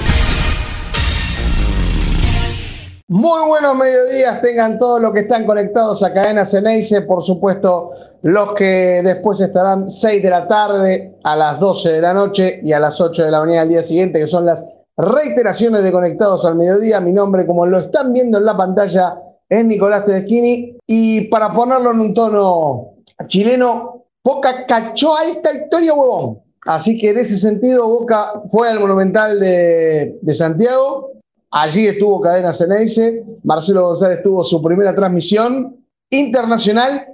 [3.09, 7.91] Muy buenos mediodías, tengan todos los que están conectados a Cadena Ceneice, por supuesto
[8.23, 12.73] los que después estarán 6 de la tarde, a las 12 de la noche y
[12.73, 14.65] a las 8 de la mañana del día siguiente, que son las
[14.97, 17.01] reiteraciones de Conectados al Mediodía.
[17.01, 19.17] Mi nombre, como lo están viendo en la pantalla,
[19.51, 20.79] es Nicolás Tedeschini.
[20.87, 22.95] Y para ponerlo en un tono
[23.27, 26.39] chileno, Boca cachó alta historia, huevón.
[26.67, 31.13] Así que en ese sentido, Boca fue al Monumental de, de Santiago.
[31.51, 33.25] Allí estuvo Cadena Ceneice.
[33.43, 35.77] Marcelo González tuvo su primera transmisión
[36.11, 37.07] internacional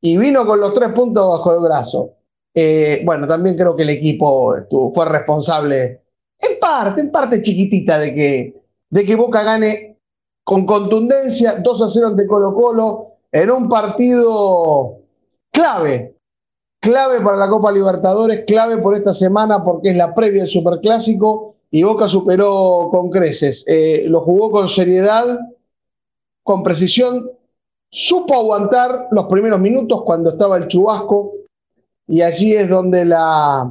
[0.00, 2.12] y vino con los tres puntos bajo el brazo.
[2.54, 4.54] Eh, bueno, también creo que el equipo
[4.94, 6.00] fue responsable,
[6.40, 8.54] en parte, en parte chiquitita, de que,
[8.90, 9.97] de que Boca gane
[10.48, 14.96] con contundencia 2 a 0 ante Colo Colo en un partido
[15.50, 16.16] clave,
[16.80, 21.56] clave para la Copa Libertadores, clave por esta semana porque es la previa del Superclásico
[21.70, 23.62] y Boca superó con creces.
[23.66, 25.38] Eh, lo jugó con seriedad,
[26.42, 27.30] con precisión,
[27.90, 31.32] supo aguantar los primeros minutos cuando estaba el chubasco
[32.06, 33.70] y allí es donde la,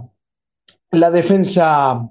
[0.91, 2.07] la defensa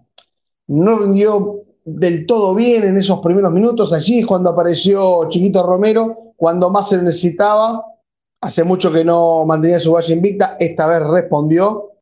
[0.67, 3.93] no rindió del todo bien en esos primeros minutos.
[3.93, 7.83] Allí es cuando apareció Chiquito Romero, cuando más se necesitaba.
[8.41, 11.93] Hace mucho que no mantenía su valle invicta, esta vez respondió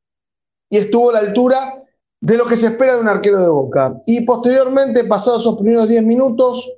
[0.70, 1.82] y estuvo a la altura
[2.20, 4.02] de lo que se espera de un arquero de boca.
[4.06, 6.72] Y posteriormente, pasados esos primeros 10 minutos,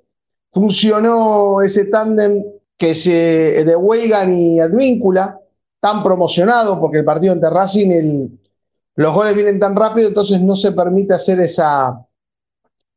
[0.52, 2.44] funcionó ese tándem
[2.76, 5.40] que se, de Weigan y Advíncula,
[5.80, 8.28] tan promocionado, porque el partido en Racing,
[8.96, 12.05] los goles vienen tan rápido, entonces no se permite hacer esa,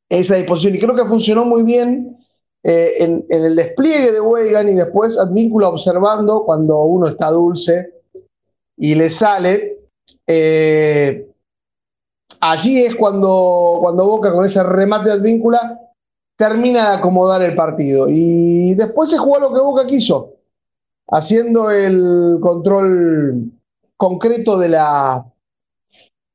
[0.10, 0.76] esa disposición.
[0.76, 2.18] Y creo que funcionó muy bien
[2.64, 7.94] eh, en, el despliegue de Weigan y después Advíncula observando cuando uno está dulce
[8.76, 9.78] y le sale.
[10.28, 11.28] Eh,
[12.42, 15.80] allí es cuando, cuando Boca con ese remate de Advíncula
[16.36, 18.08] termina de acomodar el partido.
[18.10, 20.36] Y después se jugó lo que Boca quiso,
[21.10, 23.52] haciendo el control
[23.98, 25.26] concreto de la,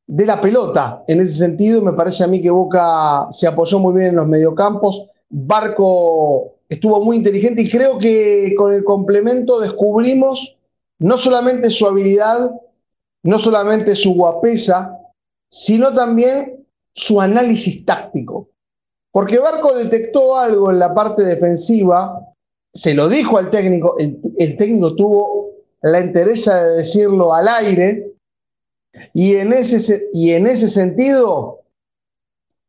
[0.07, 1.03] de la pelota.
[1.07, 4.27] En ese sentido, me parece a mí que Boca se apoyó muy bien en los
[4.27, 5.07] mediocampos.
[5.31, 10.57] Barco estuvo muy inteligente y creo que con el complemento descubrimos
[10.99, 12.51] no solamente su habilidad,
[13.23, 14.97] no solamente su guapesa,
[15.49, 18.49] sino también su análisis táctico.
[19.11, 22.19] Porque Barco detectó algo en la parte defensiva,
[22.73, 25.51] se lo dijo al técnico, el, el técnico tuvo
[25.83, 28.14] la interesa de decirlo al aire,
[29.13, 31.61] y en ese, y en ese sentido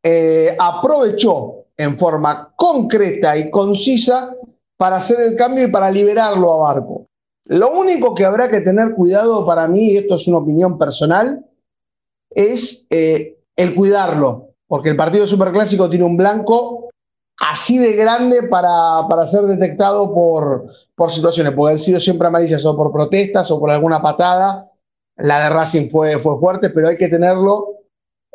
[0.03, 4.35] eh, aprovechó en forma concreta y concisa
[4.77, 7.07] para hacer el cambio y para liberarlo a Barco.
[7.45, 11.45] Lo único que habrá que tener cuidado para mí, y esto es una opinión personal,
[12.31, 16.89] es eh, el cuidarlo, porque el partido superclásico tiene un blanco
[17.37, 22.65] así de grande para, para ser detectado por, por situaciones, porque han sido siempre amarillas
[22.65, 24.71] o por protestas o por alguna patada.
[25.17, 27.75] La de Racing fue, fue fuerte, pero hay que tenerlo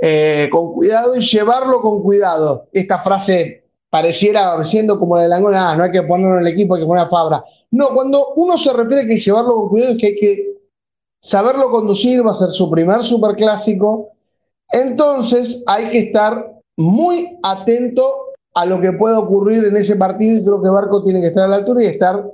[0.00, 2.68] eh, con cuidado y llevarlo con cuidado.
[2.72, 6.52] Esta frase pareciera siendo como la de Langona, ah, no hay que ponerlo en el
[6.52, 7.44] equipo, hay que poner a Fabra.
[7.72, 10.52] No, cuando uno se refiere a que llevarlo con cuidado es que hay que
[11.20, 14.12] saberlo conducir, va a ser su primer superclásico
[14.70, 20.44] entonces hay que estar muy atento a lo que pueda ocurrir en ese partido y
[20.44, 22.24] creo que Barco tiene que estar a la altura y estar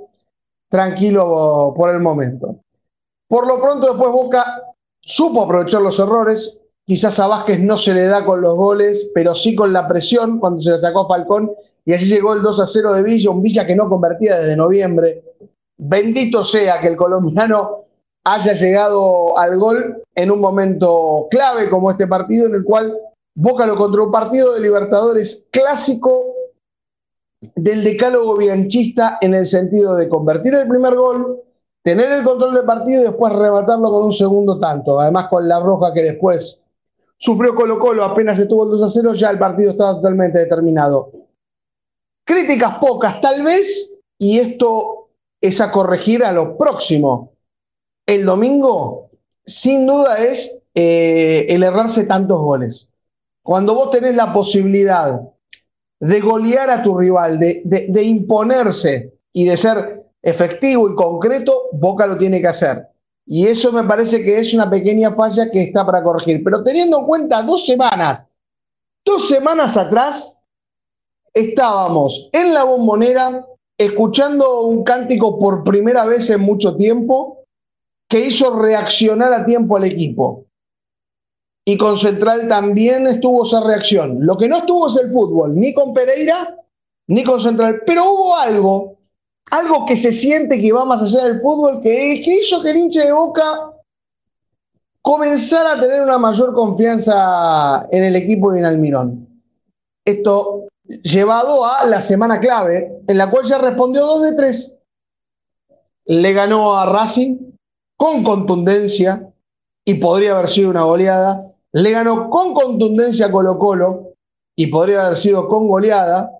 [0.69, 2.57] tranquilo por el momento.
[3.27, 4.61] Por lo pronto después Boca
[5.01, 9.35] supo aprovechar los errores, quizás a Vázquez no se le da con los goles, pero
[9.35, 11.51] sí con la presión cuando se le sacó a Falcón
[11.85, 14.55] y allí llegó el 2 a 0 de Villa, un Villa que no convertía desde
[14.55, 15.23] noviembre.
[15.77, 17.85] Bendito sea que el colombiano
[18.23, 22.97] haya llegado al gol en un momento clave como este partido en el cual
[23.35, 26.33] Boca lo contra un partido de Libertadores clásico
[27.55, 31.39] del decálogo bianchista en el sentido de convertir el primer gol,
[31.87, 34.99] tener el control del partido y después rematarlo con un segundo tanto.
[34.99, 36.61] Además con la roja que después
[37.15, 41.13] sufrió Colo Colo apenas estuvo el 2 a 0, ya el partido estaba totalmente determinado.
[42.25, 47.31] Críticas pocas tal vez, y esto es a corregir a lo próximo
[48.05, 49.11] el domingo,
[49.45, 52.89] sin duda, es eh, el errarse tantos goles.
[53.43, 55.21] Cuando vos tenés la posibilidad
[56.01, 62.17] de golear a tu rival, de, imponerse y de ser efectivo y concreto, Boca lo
[62.17, 62.87] tiene que hacer.
[63.25, 66.41] Y eso me parece que es una pequeña falla que está para corregir.
[66.43, 68.23] Pero teniendo en cuenta dos semanas,
[69.05, 70.37] dos semanas atrás,
[71.33, 73.45] estábamos en la bombonera
[73.77, 77.43] escuchando un cántico por primera vez en mucho tiempo
[78.09, 80.45] que hizo reaccionar a tiempo al equipo.
[81.65, 84.25] Y con Central también estuvo esa reacción.
[84.25, 86.55] Lo que no estuvo es el fútbol, ni con Pereira,
[87.07, 87.81] ni con Central.
[87.85, 88.96] Pero hubo algo,
[89.51, 92.77] algo que se siente que va más allá del fútbol, que, que hizo que el
[92.77, 93.71] hincha de Boca
[95.01, 99.27] comenzara a tener una mayor confianza en el equipo de Almirón.
[100.03, 100.67] Esto
[101.03, 104.75] llevado a la semana clave, en la cual ya respondió dos de tres.
[106.05, 107.37] Le ganó a Racing
[107.97, 109.29] con contundencia
[109.85, 111.51] y podría haber sido una goleada.
[111.71, 114.13] Le ganó con contundencia a Colo Colo
[114.55, 116.31] y podría haber sido con goleada.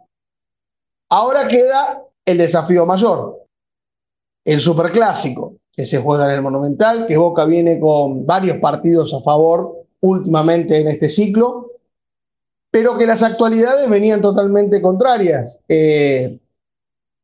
[1.09, 3.47] Ahora queda el desafío mayor,
[4.45, 9.21] el superclásico, que se juega en el Monumental, que Boca viene con varios partidos a
[9.21, 11.67] favor últimamente en este ciclo
[12.77, 15.59] pero que las actualidades venían totalmente contrarias.
[15.67, 16.39] Eh,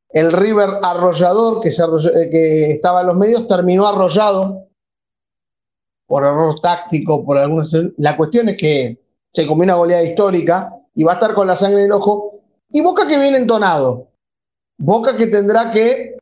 [0.09, 4.67] el River arrollador que, eh, que estaba en los medios terminó arrollado
[6.07, 7.71] por error táctico, por algunos.
[7.97, 8.99] La cuestión es que
[9.31, 12.39] se comió una goleada histórica y va a estar con la sangre en el ojo.
[12.71, 14.07] Y Boca que viene entonado.
[14.77, 16.17] Boca que tendrá que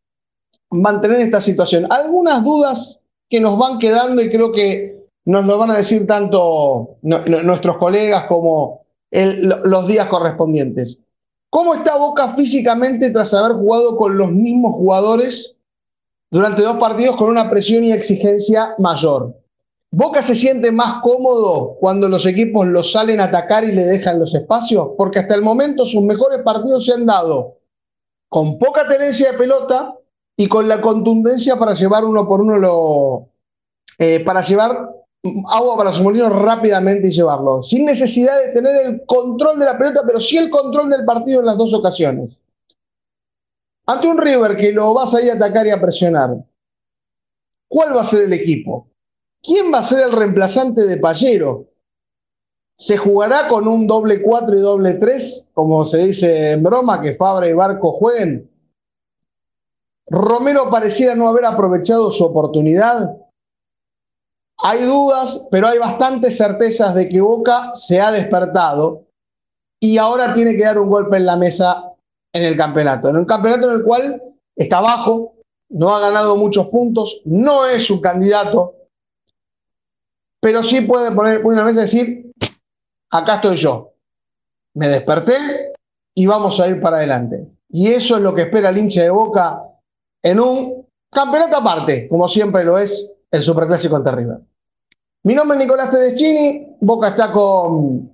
[0.70, 1.92] mantener esta situación.
[1.92, 3.00] Algunas dudas
[3.30, 8.26] que nos van quedando y creo que nos lo van a decir tanto nuestros colegas
[8.28, 8.82] como
[9.12, 11.00] los días correspondientes.
[11.50, 15.56] ¿Cómo está Boca físicamente tras haber jugado con los mismos jugadores
[16.30, 19.36] durante dos partidos con una presión y exigencia mayor?
[19.92, 24.20] ¿Boca se siente más cómodo cuando los equipos lo salen a atacar y le dejan
[24.20, 24.92] los espacios?
[24.98, 27.58] Porque hasta el momento sus mejores partidos se han dado
[28.32, 29.94] con poca tenencia de pelota
[30.38, 33.28] y con la contundencia para llevar uno por uno lo,
[33.98, 34.90] eh, para llevar
[35.50, 39.78] agua para su molino rápidamente y llevarlo, sin necesidad de tener el control de la
[39.78, 42.40] pelota, pero sí el control del partido en las dos ocasiones.
[43.86, 46.38] Ante un River que lo vas a ir a atacar y a presionar,
[47.68, 48.88] ¿cuál va a ser el equipo?
[49.44, 51.66] ¿Quién va a ser el reemplazante de Pallero?
[52.82, 57.14] ¿Se jugará con un doble 4 y doble 3, como se dice en broma, que
[57.14, 58.50] Fabra y Barco jueguen?
[60.08, 63.16] Romero pareciera no haber aprovechado su oportunidad.
[64.64, 69.04] Hay dudas, pero hay bastantes certezas de que Boca se ha despertado
[69.80, 71.94] y ahora tiene que dar un golpe en la mesa
[72.34, 73.10] en el campeonato.
[73.10, 74.24] En un campeonato en el cual
[74.56, 75.36] está bajo,
[75.70, 78.74] no ha ganado muchos puntos, no es un candidato,
[80.42, 82.31] pero sí puede poner una mesa y decir,
[83.12, 83.94] acá estoy yo,
[84.74, 85.74] me desperté
[86.16, 87.48] y vamos a ir para adelante.
[87.70, 89.62] Y eso es lo que espera el hincha de Boca
[90.24, 94.38] en un campeonato aparte, como siempre lo es el Superclásico ante River.
[95.24, 98.14] Mi nombre es Nicolás Tedeschini, Boca está con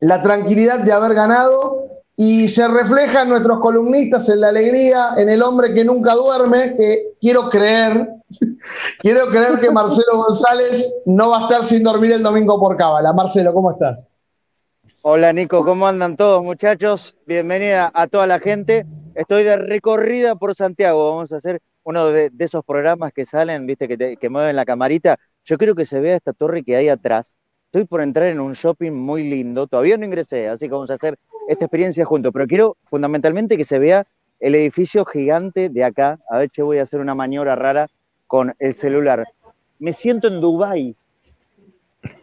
[0.00, 1.86] la tranquilidad de haber ganado
[2.16, 6.76] y se refleja en nuestros columnistas, en la alegría, en el hombre que nunca duerme,
[6.76, 8.08] que quiero creer,
[8.98, 13.12] quiero creer que Marcelo González no va a estar sin dormir el domingo por cábala.
[13.12, 14.08] Marcelo, ¿cómo estás?
[15.04, 17.16] Hola Nico, ¿cómo andan todos muchachos?
[17.26, 18.86] Bienvenida a toda la gente.
[19.16, 21.10] Estoy de recorrida por Santiago.
[21.10, 25.18] Vamos a hacer uno de, esos programas que salen, viste, que, que mueven la camarita
[25.44, 27.36] yo quiero que se vea esta torre que hay atrás.
[27.66, 29.66] Estoy por entrar en un shopping muy lindo.
[29.66, 31.18] Todavía no ingresé, así que vamos a hacer
[31.48, 32.32] esta experiencia juntos.
[32.32, 34.06] Pero quiero fundamentalmente que se vea
[34.38, 36.20] el edificio gigante de acá.
[36.30, 37.88] A ver, che, voy a hacer una maniobra rara
[38.28, 39.24] con el celular.
[39.80, 40.94] Me siento en Dubai.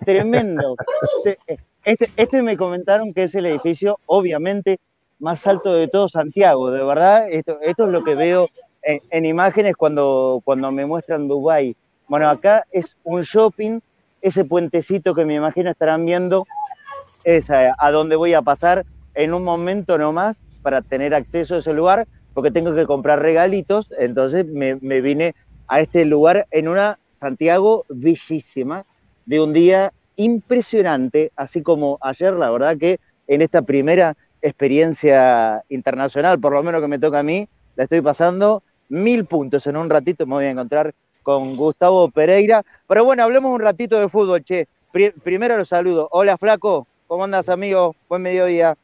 [0.05, 0.77] Tremendo.
[1.89, 4.79] Este, este, me comentaron que es el edificio, obviamente,
[5.17, 6.69] más alto de todo Santiago.
[6.69, 8.47] De verdad, esto, es lo que veo
[8.83, 11.75] en, en imágenes cuando, cuando me muestran Dubai.
[12.07, 13.79] Bueno, acá es un shopping,
[14.21, 16.45] ese puentecito que me imagino estarán viendo
[17.23, 21.73] es a, donde voy a pasar en un momento nomás para tener acceso a ese
[21.73, 25.33] lugar, porque tengo que comprar regalitos, entonces me, me vine
[25.67, 28.83] a este lugar en una Santiago bellísima,
[29.25, 36.39] de un día impresionante, así como ayer, la verdad que en esta primera experiencia internacional,
[36.39, 37.47] por lo menos que me toca a mí,
[37.77, 39.65] la estoy pasando mil puntos.
[39.67, 42.65] En un ratito me voy a encontrar con Gustavo Pereira.
[42.85, 44.67] Pero bueno, hablemos un ratito de fútbol, che.
[45.23, 46.09] primero los saludo.
[46.11, 46.85] Hola, Flaco.
[47.07, 47.95] ¿Cómo andas, amigo?
[48.09, 48.75] Buen mediodía.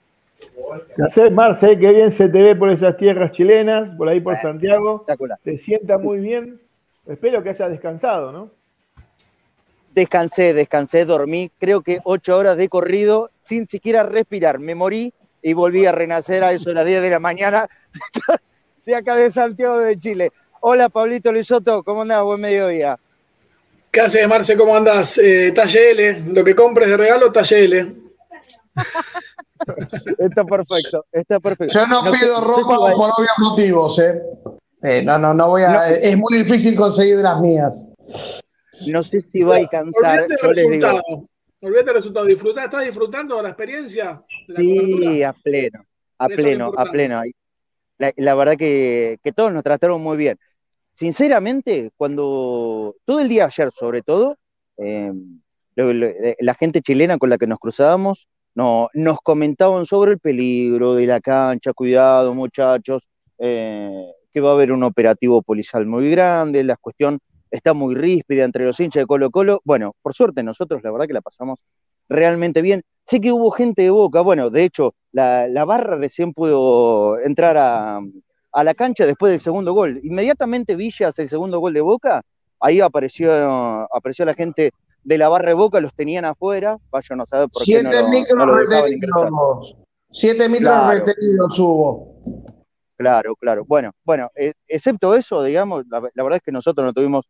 [0.95, 5.05] Gracias, Marce, qué bien se te ve por esas tierras chilenas, por ahí por Santiago.
[5.43, 6.61] Te sienta muy bien.
[7.05, 8.51] Espero que hayas descansado, ¿no?
[9.95, 14.59] Descansé, descansé, dormí, creo que ocho horas de corrido sin siquiera respirar.
[14.59, 17.69] Me morí y volví a renacer a eso de las 10 de la mañana
[18.85, 20.33] de acá de Santiago de Chile.
[20.59, 22.23] Hola, Pablito Lisoto, ¿cómo andás?
[22.23, 22.99] Buen mediodía.
[23.89, 24.57] ¿Qué haces, Marce?
[24.57, 25.17] ¿Cómo andás?
[25.17, 27.95] Eh, talle L, lo que compres de regalo, talle L.
[30.19, 31.73] está perfecto, está perfecto.
[31.73, 34.21] Yo no, pido ropa por obvios motivos, ¿eh?
[34.83, 35.01] ¿eh?
[35.03, 35.89] no, no, no voy a.
[35.89, 37.85] es muy difícil conseguir las mías.
[38.87, 40.21] No sé si va a alcanzar.
[40.21, 41.01] Olvídate el resultado.
[41.61, 42.27] Olvídate el resultado.
[42.27, 44.23] ¿Estás disfrutando de la experiencia?
[44.55, 45.85] sí, a pleno,
[46.17, 47.21] a pleno, a pleno.
[47.97, 50.37] La, verdad que, que todos nos trataron muy bien.
[50.95, 54.37] Sinceramente, cuando todo el día ayer, sobre todo,
[54.77, 55.11] eh,
[55.75, 60.95] eh, la gente chilena con la que nos cruzábamos no, nos comentaban sobre el peligro
[60.95, 63.03] de la cancha, cuidado muchachos,
[63.37, 67.19] eh, que va a haber un operativo policial muy grande, la cuestión
[67.55, 69.61] está muy ríspida entre los hinchas de Colo Colo.
[69.63, 71.59] Bueno, por suerte nosotros la verdad que la pasamos
[72.09, 72.83] realmente bien.
[73.07, 77.99] Sé que hubo gente de Boca, bueno, de hecho, la, barra recién pudo entrar a,
[78.51, 79.99] a, la cancha después del segundo gol.
[80.03, 82.23] Inmediatamente Villa hace el segundo gol de Boca,
[82.59, 83.31] ahí apareció,
[83.93, 84.71] apareció la gente
[85.03, 88.53] de la barra de Boca, los tenían afuera, vayan a saber por qué no, lo,
[88.55, 89.75] retenidos,
[90.09, 92.15] Siete micros retenidos hubo.
[92.97, 93.65] Claro, claro.
[93.65, 97.25] Bueno, bueno, eh, excepto eso, digamos, la, verdad es que nosotros no tuvimos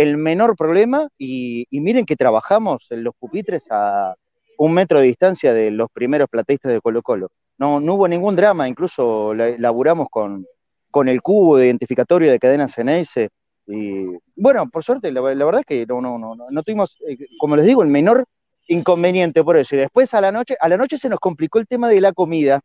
[0.00, 4.14] el menor problema y, miren que trabajamos en los pupitres a
[4.56, 7.28] un metro de distancia de los primeros plateístas de Colo Colo.
[7.58, 10.46] No, no hubo ningún drama, incluso laburamos con,
[10.90, 13.28] con el cubo de identificatorio de cadena Ceneice.
[13.66, 17.56] Y bueno, por suerte, la, verdad es que no, no, no, no tuvimos, eh, como
[17.56, 18.24] les digo, el menor
[18.68, 19.76] inconveniente por eso.
[19.76, 22.14] Y después a la noche, a la noche se nos complicó el tema de la
[22.14, 22.62] comida.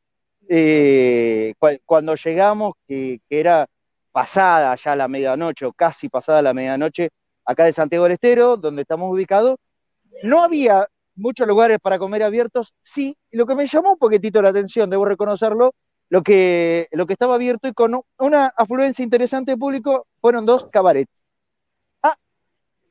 [0.48, 1.54] Eh,
[1.86, 3.68] cuando llegamos, que, era
[4.13, 7.10] pasada ya la medianoche o casi pasada la medianoche,
[7.45, 9.57] acá de Santiago del Estero, donde estamos ubicados,
[10.23, 14.49] no había muchos lugares para comer abiertos, sí, lo que me llamó un poquitito la
[14.49, 15.73] atención, debo reconocerlo,
[16.09, 20.67] lo que, lo que estaba abierto y con una afluencia interesante de público fueron dos
[20.71, 21.11] cabarets.
[22.03, 22.15] Ah,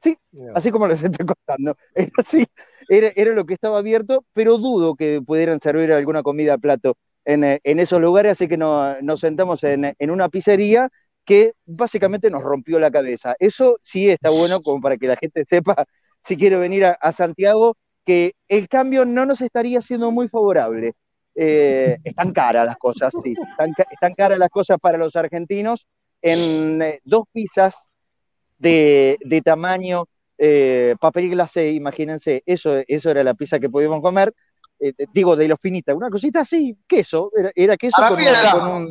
[0.02, 0.18] sí,
[0.54, 1.76] así como les estoy contando.
[1.94, 2.46] Era así,
[2.88, 6.96] era, era, lo que estaba abierto, pero dudo que pudieran servir alguna comida a plato
[7.24, 10.90] en, eh, en esos lugares, así que nos sentamos en, en, una pizzería
[11.24, 13.34] que básicamente nos rompió la cabeza.
[13.38, 15.74] Eso sí está bueno como para que la gente sepa
[16.22, 20.94] si quiere venir a, Santiago, que el cambio no nos estaría siendo muy favorable.
[21.34, 25.86] Eh, están caras las cosas, sí, están, están, caras las cosas para los argentinos.
[26.22, 27.84] En eh, dos pizzas
[28.58, 30.06] de, de tamaño
[31.00, 34.32] papel glacé, imagínense, eso, eso era la pizza que podíamos comer.
[34.80, 38.90] Eh, digo, de los finitas, una cosita así, queso, era, queso con, un...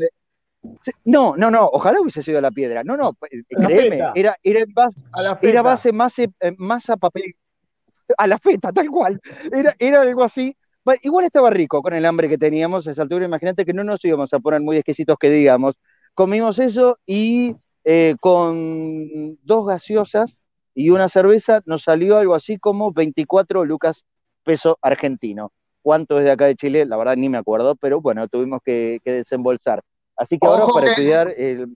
[1.05, 2.83] No, no, no, ojalá hubiese sido la piedra.
[2.83, 4.99] No, no, eh, créeme, era, era, base,
[5.41, 7.35] era base masa, eh, masa papel,
[8.17, 9.19] a la feta, tal cual.
[9.51, 10.55] Era, era algo así.
[11.01, 13.25] igual estaba rico con el hambre que teníamos a esa altura.
[13.25, 15.75] Imagínate que no nos íbamos a poner muy exquisitos que digamos.
[16.13, 17.55] Comimos eso y
[18.21, 20.41] con dos gaseosas
[20.73, 24.05] y una cerveza nos salió algo así como 24 lucas
[24.43, 25.51] peso argentino
[25.83, 28.99] cuánto es de acá de Chile, la verdad ni me acuerdo, pero bueno, tuvimos que,
[29.05, 29.83] desembolsar.
[30.17, 31.33] Así que ahora para estudiar...
[31.37, 31.75] El,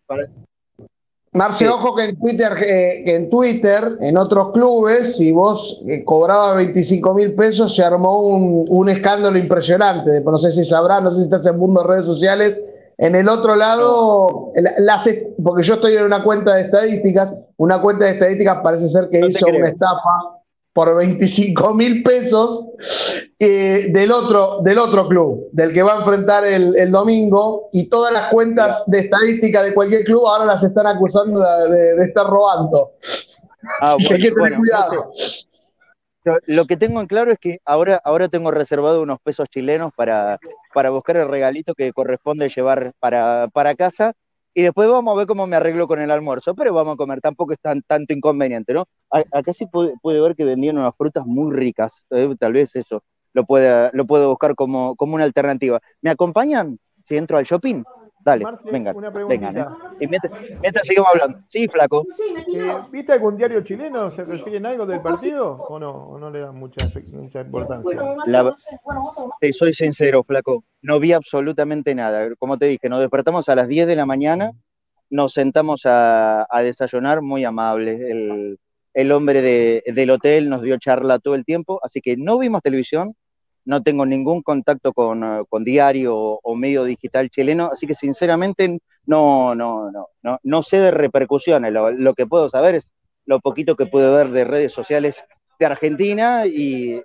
[1.38, 6.56] Marce, ojo que en Twitter, eh, en Twitter, en otros clubes, si vos eh, cobrabas
[6.56, 10.22] 25 mil pesos, se armó un, escándalo impresionante.
[10.22, 12.60] No sé si sabrás, no sé si estás en el mundo de redes sociales.
[12.98, 14.52] En el otro lado,
[15.44, 19.20] porque yo estoy en una cuenta de estadísticas, una cuenta de estadísticas parece ser que
[19.20, 20.37] hizo una estafa
[20.78, 22.64] por 25 mil pesos
[23.40, 28.14] eh, del, otro, del otro club, del que va a enfrentar el, domingo, y todas
[28.14, 32.92] las cuentas de estadística de cualquier club ahora las están acusando de, estar robando.
[33.82, 35.12] Ah, hay que tener cuidado.
[36.46, 40.38] Lo que tengo en claro es que ahora, ahora tengo reservado unos pesos chilenos para,
[40.76, 44.14] para buscar el regalito que corresponde llevar para, para casa
[44.58, 47.22] y después vamos a ver cómo me arreglo con el almuerzo, pero vamos a comer,
[47.22, 48.86] tampoco es tan, tanto inconveniente, ¿no?
[49.12, 53.46] Acá sí puede, ver que vendían unas frutas muy ricas, eh, tal vez eso lo
[53.46, 55.80] pueda, lo puedo buscar como, como una alternativa.
[56.02, 57.84] ¿Me acompañan si entro al shopping?
[58.28, 58.92] Dale, venga,
[59.26, 59.58] vengan.
[59.58, 59.66] ¿eh?
[60.02, 61.40] Y mientras, seguimos hablando.
[61.48, 62.06] Sí, flaco.
[62.54, 64.10] Eh, ¿Viste algún diario chileno?
[64.10, 65.54] ¿Se refieren algo del partido?
[65.54, 65.92] ¿O no?
[65.92, 67.46] ¿O no le dan mucha, importancia?
[69.40, 70.66] te soy sincero, flaco.
[70.82, 72.36] No vi absolutamente nada.
[72.38, 74.52] Como te dije, nos despertamos a las 10 de la mañana,
[75.10, 78.58] nos sentamos a, desayunar, muy amable.
[78.94, 79.42] El, hombre
[79.86, 83.16] del hotel nos dio charla todo el tiempo, así que no vimos televisión,
[83.68, 89.54] no tengo ningún contacto con, eh, diario o, medio digital chileno, así que sinceramente no,
[89.56, 91.74] no, no, no, no sé de repercusiones.
[91.74, 92.94] Lo, que puedo saber es
[93.26, 95.22] lo poquito que puedo ver de redes sociales
[95.60, 97.02] de Argentina y,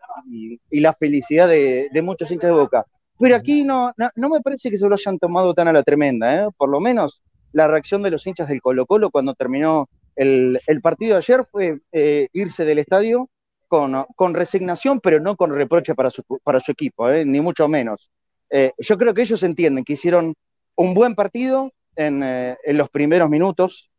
[0.71, 2.87] la felicidad de, muchos hinchas de boca.
[3.19, 6.45] Pero aquí no, no, me parece que se lo hayan tomado tan a la tremenda,
[6.45, 6.49] ¿eh?
[6.57, 11.15] por lo menos la reacción de los hinchas del Colo Colo cuando terminó el, partido
[11.15, 13.29] de ayer fue eh, irse del estadio
[13.73, 16.23] con, resignación, pero no con reproche para su,
[16.69, 17.25] equipo, ¿eh?
[17.25, 18.11] ni mucho menos.
[18.51, 20.35] eh, yo creo que ellos entienden que hicieron
[20.77, 23.91] un buen partido en, eh, los primeros minutos.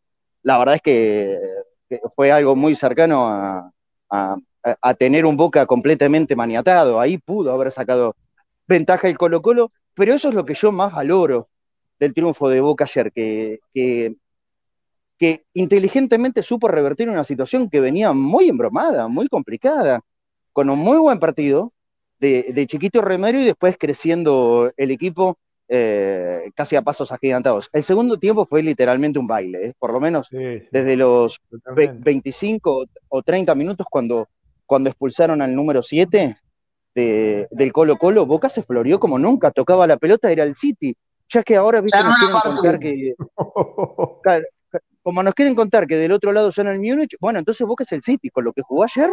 [0.44, 1.40] La verdad es que,
[2.16, 3.28] fue algo muy cercano
[4.10, 4.36] a,
[4.98, 7.00] tener un Boca completamente maniatado.
[7.00, 8.16] Ahí pudo haber sacado
[8.68, 11.50] ventaja el Colo Colo, pero eso es lo que yo más valoro
[12.00, 13.60] del triunfo de Boca ayer, que,
[15.54, 20.02] inteligentemente supo revertir una situación que venía muy embromada, muy complicada,
[20.52, 21.72] con un muy buen partido
[22.20, 25.38] de, de Chiquito Remedio y después creciendo el equipo
[25.70, 27.70] eh, casi a pasos agigantados.
[27.72, 29.74] El segundo tiempo fue literalmente un baile, ¿eh?
[29.80, 31.40] por lo menos desde los
[32.00, 34.28] 25 o 30 minutos cuando,
[34.66, 36.38] cuando expulsaron al número 7
[36.94, 40.96] del Colo Colo, Boca se florió como nunca, tocaba la pelota, era el City.
[41.30, 43.16] Ya que ahora, viste, nos quieren contar que.
[45.04, 47.92] como nos quieren contar que del otro lado son el Múnich, bueno, entonces Boca es
[47.92, 49.10] el City, con lo que jugó ayer,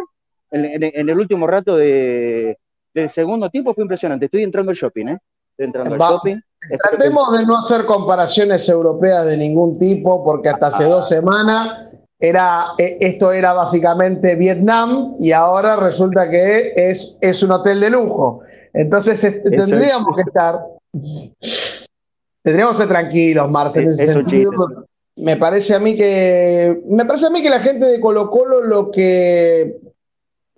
[0.51, 2.57] en, el último rato de,
[2.93, 4.25] del segundo tiempo, fue impresionante.
[4.25, 5.19] Estoy entrando al shopping, ¿eh?
[5.51, 6.37] Estoy entrando al shopping.
[6.89, 12.73] Tratemos de no hacer comparaciones europeas de ningún tipo, porque hasta hace dos semanas era,
[12.77, 18.41] e, esto era básicamente Vietnam y ahora resulta que es, es un hotel de lujo.
[18.73, 20.59] Entonces tendríamos que estar
[22.43, 24.51] tendríamos que ser tranquilos, Marcel, en ese sentido.
[25.15, 28.61] Me parece a mí que me parece a mí que la gente de Colo Colo
[28.61, 29.77] lo que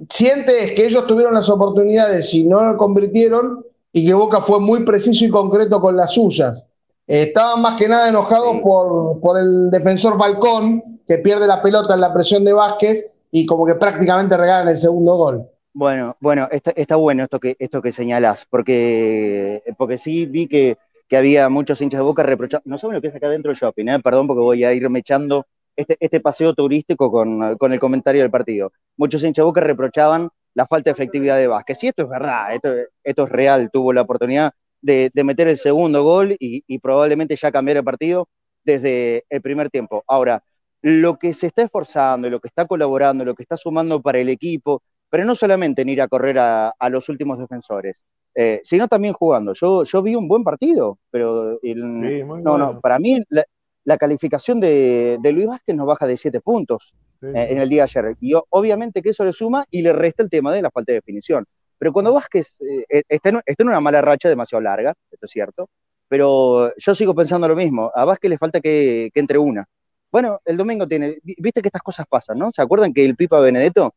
[0.10, 4.60] siente es que ellos tuvieron las oportunidades y no lo convirtieron y que Boca fue
[4.60, 6.66] muy preciso y concreto con las suyas.
[7.08, 12.02] estaban más que nada enojados por, por el defensor Balcón, que pierde la pelota en
[12.02, 15.48] la presión de Vázquez y como que prácticamente regalan el segundo gol.
[15.74, 20.78] Bueno, bueno, está, está bueno esto que, esto que señalás, porque, porque sí vi que
[21.13, 23.60] que había muchos hinchas de Boca reprochando, no saben lo que es acá dentro del
[23.60, 24.00] shopping, ¿eh?
[24.00, 28.72] perdón porque voy a irme echando este, este paseo turístico con, el comentario del partido.
[28.98, 31.77] Muchos hinchas de Boca reprochaban la falta de efectividad de Vázquez.
[31.77, 36.01] Sí, esto es verdad, esto, esto es real, tuvo la oportunidad de, meter el segundo
[36.01, 38.27] gol y, probablemente ya cambiar el partido
[38.63, 40.03] desde el primer tiempo.
[40.08, 40.43] Ahora,
[40.82, 44.29] lo que se está esforzando, lo que está colaborando, lo que está sumando para el
[44.29, 48.04] equipo, pero no solamente en ir a correr a los últimos defensores,
[48.36, 49.54] eh, sino también jugando.
[49.54, 55.48] Yo, yo vi un buen partido, pero no, no, para mí la, calificación de, Luis
[55.48, 58.17] Vázquez nos baja de 7 puntos eh, en el día de ayer.
[58.19, 60.98] Y obviamente que eso le suma y le resta el tema de la falta de
[60.98, 61.46] definición.
[61.78, 65.69] Pero cuando Vázquez eh, está, en, una mala racha demasiado larga, esto es cierto,
[66.08, 67.91] pero yo sigo pensando lo mismo.
[67.93, 69.65] A Vázquez le falta que, que entre una.
[70.12, 72.52] Bueno, el domingo tiene, viste que estas cosas pasan, ¿no?
[72.52, 73.93] ¿Se acuerdan que el Pipa Benedetto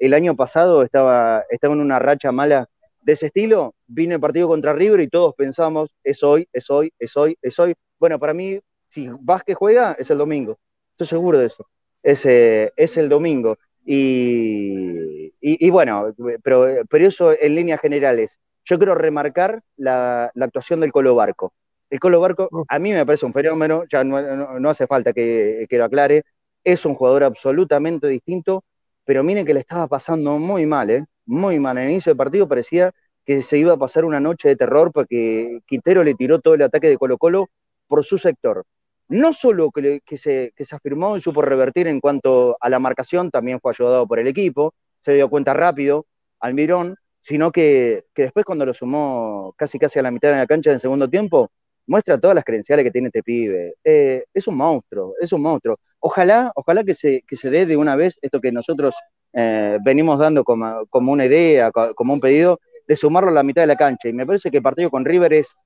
[0.00, 2.68] el año pasado estaba, estaba en una racha mala
[3.10, 6.92] de ese estilo, vino el partido contra River y todos pensamos, es hoy, es hoy,
[6.96, 7.74] es hoy, es hoy.
[7.98, 10.60] Bueno, para mí, si Vázquez juega, es el domingo.
[10.92, 11.66] Estoy seguro de eso.
[12.04, 13.58] Es, eh, es el domingo.
[13.84, 18.38] Y, y, bueno, pero, pero eso en líneas generales.
[18.64, 21.52] Yo quiero remarcar la, actuación del Colo Barco.
[21.88, 25.66] El Colo Barco a mí me parece un fenómeno, ya no, no hace falta que,
[25.68, 26.22] que, lo aclare.
[26.62, 28.62] Es un jugador absolutamente distinto,
[29.04, 31.04] pero miren que le estaba pasando muy mal, ¿eh?
[31.26, 31.78] Muy mal.
[31.78, 32.92] En el inicio del partido parecía
[33.24, 36.62] que se iba a pasar una noche de terror porque Quintero le tiró todo el
[36.62, 37.48] ataque de Colo Colo
[37.86, 38.64] por su sector.
[39.08, 43.30] No solo que, se, que se afirmó y supo revertir en cuanto a la marcación,
[43.30, 46.06] también fue ayudado por el equipo, se dio cuenta rápido,
[46.38, 50.70] Almirón, sino que, después cuando lo sumó casi casi a la mitad de la cancha
[50.70, 51.50] en el segundo tiempo,
[51.86, 53.74] muestra todas las credenciales que tiene este pibe.
[53.84, 55.78] Eh, es un monstruo, es un monstruo.
[55.98, 58.94] Ojalá, ojalá que se, que se dé de una vez esto que nosotros
[59.32, 63.68] eh, venimos dando como, una idea, como un pedido, de sumarlo a la mitad de
[63.68, 64.08] la cancha.
[64.08, 65.56] Y me parece que el partido con River es,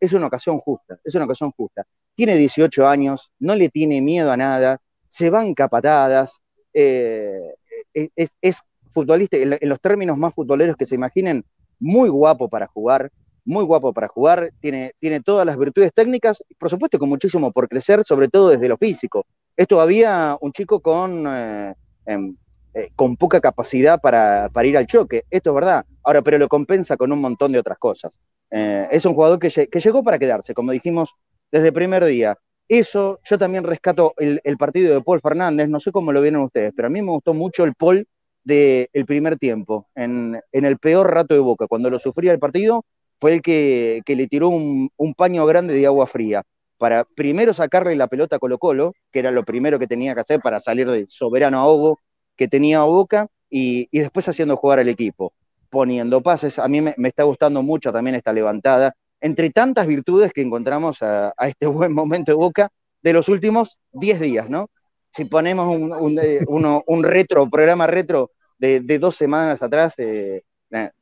[0.00, 1.84] es una ocasión justa, es una ocasión justa.
[2.14, 6.40] Tiene 18 años, no le tiene miedo a nada, se van capatadas,
[6.74, 7.54] eh,
[7.94, 8.60] es,
[8.92, 11.44] futbolista, en, los términos más futboleros que se imaginen,
[11.78, 13.10] muy guapo para jugar,
[13.44, 17.68] muy guapo para jugar, tiene, tiene todas las virtudes técnicas, por supuesto con muchísimo por
[17.68, 19.24] crecer, sobre todo desde lo físico.
[19.56, 21.24] Es todavía un chico con...
[21.28, 21.74] Eh,
[22.06, 22.36] em,
[22.78, 25.24] eh, con poca capacidad para, ir al choque.
[25.30, 25.86] Esto es verdad.
[26.04, 28.20] Ahora, pero lo compensa con un montón de otras cosas.
[28.50, 29.48] Eh, es un jugador que,
[29.80, 31.14] llegó para quedarse, como dijimos
[31.50, 32.36] desde el primer día.
[32.68, 36.74] Eso, yo también rescato el, partido de Paul Fernández, no sé cómo lo vieron ustedes,
[36.76, 38.06] pero a mí me gustó mucho el Paul
[38.44, 42.84] del primer tiempo, en, el peor rato de Boca, cuando lo sufría el partido,
[43.18, 46.42] fue el que, le tiró un, paño grande de agua fría,
[46.76, 50.20] para primero sacarle la pelota a Colo Colo, que era lo primero que tenía que
[50.20, 51.98] hacer para salir del soberano ahogo
[52.36, 55.32] que tenía Boca y, después haciendo jugar al equipo,
[55.70, 56.58] poniendo pases.
[56.58, 61.32] A mí me, está gustando mucho también esta levantada, entre tantas virtudes que encontramos a,
[61.38, 62.70] este buen momento de Boca
[63.02, 64.68] de los últimos 10 días, ¿no?
[65.10, 70.42] Si ponemos un, un, retro, programa retro de, dos semanas atrás, eh,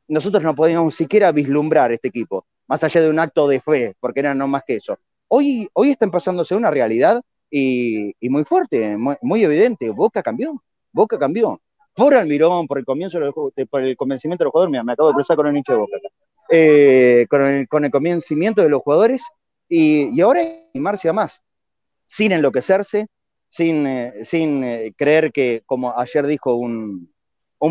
[0.07, 2.45] nosotros no podíamos siquiera vislumbrar este equipo.
[2.67, 4.97] más allá de un acto de fe, porque era no más que eso.
[5.27, 9.89] Hoy, hoy está pasándose una realidad y, muy fuerte, muy, evidente.
[9.89, 10.61] Boca cambió,
[10.95, 11.61] Boca cambió.
[11.93, 13.19] Por Almirón, por el comienzo
[13.69, 15.97] por el convencimiento de los jugadores, me acabo de cruzar con el nicho de Boca
[16.49, 19.21] eh, con, el, con, convencimiento de los jugadores
[19.69, 20.41] y, ahora
[20.73, 21.41] animarse a más,
[22.07, 23.07] sin enloquecerse,
[23.49, 27.13] sin, eh, eh, creer que, como ayer dijo un,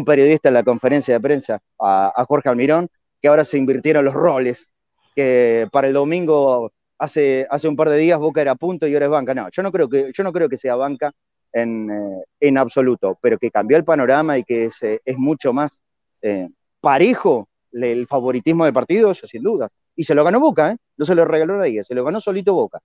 [0.04, 2.88] periodista en la conferencia de prensa a, a Jorge Almirón,
[3.22, 4.72] que ahora se invirtieron los roles,
[5.14, 9.06] que para el domingo hace, hace un par de días Boca era punto y ahora
[9.06, 9.34] es banca.
[9.34, 11.12] No, yo no creo que, yo no creo que sea banca
[11.54, 15.52] en, eh, en absoluto, pero que cambió el panorama y que es, eh, es mucho
[15.52, 15.80] más
[16.20, 16.48] eh,
[16.80, 19.68] parejo el favoritismo del partido, eso sin duda.
[19.96, 20.76] Y se lo ganó Boca, ¿eh?
[20.96, 22.80] no se lo regaló nadie, se lo ganó solito Boca.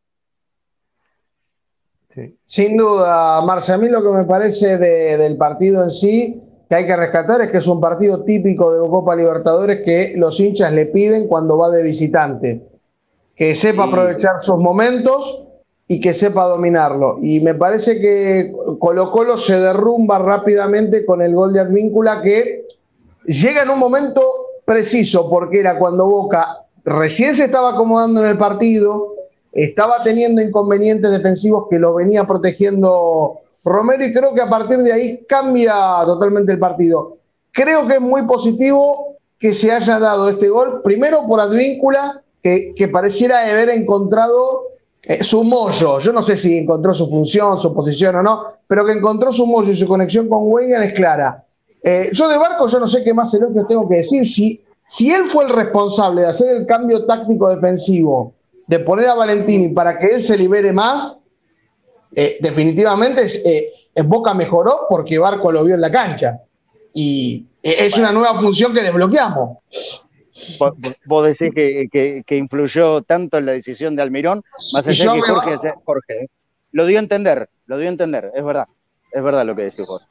[2.46, 6.86] Sin duda, Marcia, a mí lo que me parece del partido en sí que hay
[6.86, 10.88] que rescatar es que es un partido típico de Copa Libertadores que los hinchas le
[10.88, 12.68] piden cuando va de visitante
[13.36, 15.46] que sepa aprovechar sus momentos
[15.92, 17.18] y que sepa dominarlo.
[17.22, 22.66] Y me parece que Colo Colo se derrumba rápidamente con el gol de Advíncula que
[23.26, 24.22] llega en un momento
[24.66, 29.16] preciso, porque era cuando Boca recién se estaba acomodando en el partido,
[29.52, 34.94] estaba teniendo inconvenientes defensivos que lo venía protegiendo Romero y creo que a partir de
[34.94, 35.74] ahí cambia
[36.06, 37.18] totalmente el partido.
[37.52, 42.90] Creo que es muy positivo que se haya dado este gol, primero por Advíncula, que,
[42.94, 44.68] pareciera haber encontrado
[45.04, 46.00] eh, su mollo.
[46.00, 49.46] Yo no sé si encontró su función, su posición o no, pero que encontró su
[49.46, 51.46] mollo y su conexión con Wenger es clara.
[51.82, 54.28] Eh, yo de Barco, yo no sé qué más que tengo que decir.
[54.28, 58.34] Si, si él fue el responsable de hacer el cambio táctico defensivo,
[58.68, 61.18] de poner a Valentini para que él se libere más,
[62.16, 63.42] eh, definitivamente es,
[64.06, 66.42] Boca mejoró porque Barco lo vio en la cancha.
[66.94, 69.58] Y es una nueva función que desbloqueamos
[71.06, 75.74] vos decís que, que, influyó tanto en la decisión de Almirón, más allá que Jorge,
[75.84, 76.28] Jorge ¿eh?
[76.72, 78.68] lo dio a entender, lo dio a entender, es verdad,
[79.12, 80.08] es verdad lo que decís vos.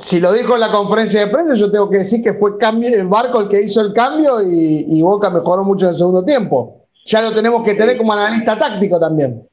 [0.00, 3.06] Si lo dijo en la conferencia de prensa, yo tengo que decir que fue el
[3.06, 6.86] Barco el que hizo el cambio y, Boca mejoró mucho en el segundo tiempo.
[7.04, 9.46] Ya lo tenemos que tener como analista táctico también.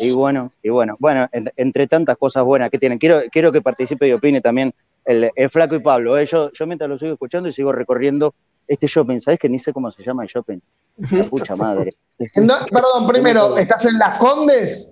[0.00, 4.08] Y bueno, y bueno, bueno, entre tantas cosas buenas que tienen, quiero, quiero que participe
[4.08, 4.74] y opine también
[5.04, 6.18] el, Flaco y Pablo.
[6.18, 6.26] ¿eh?
[6.26, 8.34] Yo, yo mientras lo sigo escuchando y sigo recorriendo
[8.66, 10.58] este shopping, ¿sabes que ni sé cómo se llama el shopping?
[10.96, 11.92] La pucha madre.
[12.18, 14.88] perdón, primero, ¿estás en Las Condes?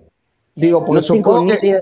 [0.55, 1.81] Digo, porque no tengo, ni idea,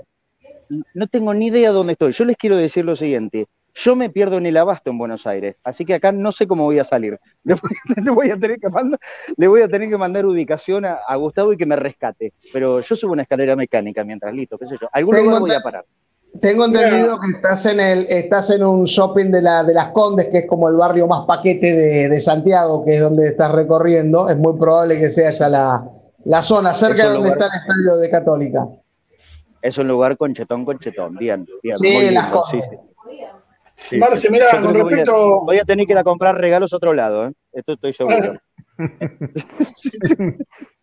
[0.94, 2.12] no tengo ni idea dónde estoy.
[2.12, 3.46] Yo les quiero decir lo siguiente.
[3.74, 6.64] Yo me pierdo en el abasto en Buenos Aires, así que acá no sé cómo
[6.64, 7.18] voy a salir.
[7.44, 8.98] Le voy, a, tener que mandar,
[9.36, 12.32] le voy a tener que mandar ubicación a, Gustavo y que me rescate.
[12.52, 14.88] Pero yo subo una escalera mecánica mientras listo, qué sé yo.
[14.92, 15.84] Algún lugar voy a parar.
[16.40, 20.28] Tengo entendido que estás en el, estás en un shopping de la de las Condes,
[20.28, 24.28] que es como el barrio más paquete de, Santiago, que es donde estás recorriendo.
[24.28, 28.10] Es muy probable que sea esa la, zona, cerca de donde está el estadio de
[28.10, 28.68] Católica.
[29.60, 31.16] Es un lugar conchetón, conchetón.
[31.16, 31.76] Bien, bien.
[31.76, 32.84] Sí, muy las Condes.
[33.76, 35.44] Sí, Marce, mira, con respecto.
[35.44, 37.32] Voy a, tener que ir a comprar regalos a otro lado, ¿eh?
[37.52, 38.38] Esto estoy seguro.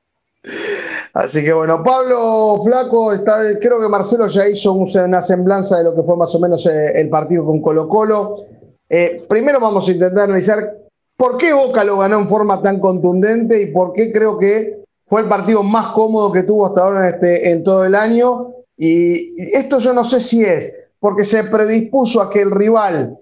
[1.13, 5.95] Así que bueno, Pablo Flaco, está, creo que Marcelo ya hizo una semblanza de lo
[5.95, 8.45] que fue más o menos eh, el partido con Colo Colo.
[8.89, 10.78] Eh, primero vamos a intentar analizar
[11.17, 15.21] por qué Boca lo ganó en forma tan contundente y por qué creo que fue
[15.21, 18.54] el partido más cómodo que tuvo hasta ahora este, en todo el año.
[18.78, 23.17] Y esto yo no sé si es porque se predispuso a que el rival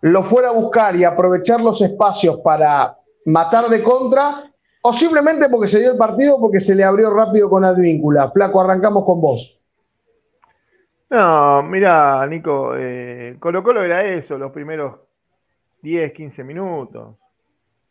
[0.00, 4.47] lo fuera a buscar y aprovechar los espacios para matar de contra
[4.82, 8.30] o simplemente porque se dio el partido porque se le abrió rápido con Advíncula.
[8.30, 9.58] Flaco, arrancamos con vos.
[11.10, 15.00] No, mira, Nico, eh, Colo Colo era eso, los primeros
[15.82, 17.16] 10, 15 minutos.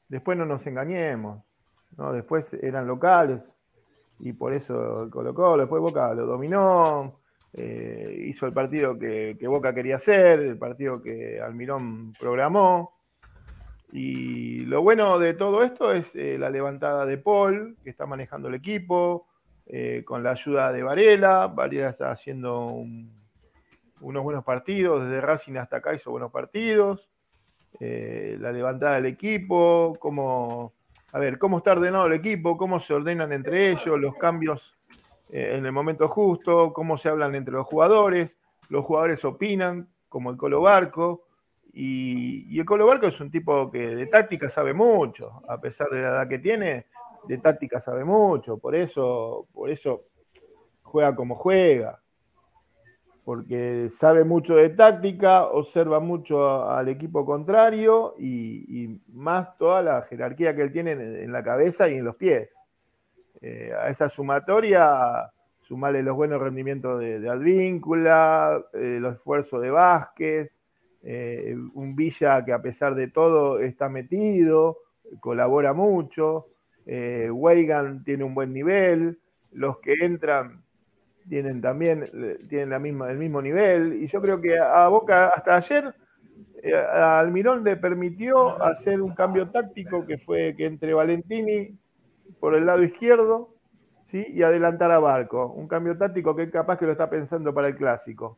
[0.08, 1.44] Después no nos engañemos,
[1.98, 2.14] ¿no?
[2.14, 3.54] Después eran locales
[4.20, 7.20] y por eso Colo Colo, después Boca lo dominó,
[7.54, 12.97] eh, hizo el partido que, que Boca quería hacer, el partido que Almirón programó.
[13.92, 18.50] Y lo bueno de todo esto es eh, la levantada de Paul, que está manejando
[18.50, 19.28] el equipo,
[19.66, 21.48] eh, con la ayuda de Varela.
[21.48, 22.84] Varela está haciendo
[24.02, 27.10] unos buenos partidos, desde Racing hasta acá hizo buenos partidos.
[27.80, 30.74] Eh, la levantada del equipo, cómo,
[31.14, 34.74] a ver, cómo está ordenado el equipo, cómo se ordenan entre ellos, los cambios
[35.30, 40.38] en el momento justo, cómo se hablan entre los jugadores, los jugadores opinan, como el
[40.38, 41.27] Colo Barco.
[41.80, 46.02] Y, el Colo Barco es un tipo que de táctica sabe mucho, a pesar de
[46.02, 46.88] la edad que tiene,
[47.28, 50.06] de táctica sabe mucho, por eso, por eso
[50.82, 52.02] juega como juega.
[53.24, 60.56] porque sabe mucho de táctica, observa mucho al equipo contrario y, más toda la jerarquía
[60.56, 62.56] que él tiene en, la cabeza y en los pies.
[63.42, 70.58] Eh, a esa sumatoria, sumarle los buenos rendimientos de, Advíncula, eh, los esfuerzos de Vázquez,
[71.04, 74.80] eh, un Villa que a pesar de todo está metido,
[75.20, 76.48] colabora mucho,
[76.86, 79.20] Weigan tiene un buen nivel,
[79.52, 80.64] los que entran
[81.28, 82.04] tienen también
[82.48, 84.02] tienen la misma, el mismo nivel.
[84.02, 85.94] Y yo creo que a Boca hasta ayer
[86.64, 91.78] eh, Almirón le permitió hacer un cambio táctico que fue que entre Valentini
[92.40, 93.56] por el lado izquierdo
[94.08, 94.26] ¿sí?
[94.30, 95.48] y adelantar a Barco.
[95.48, 98.38] Un cambio táctico que capaz que lo está pensando para el clásico.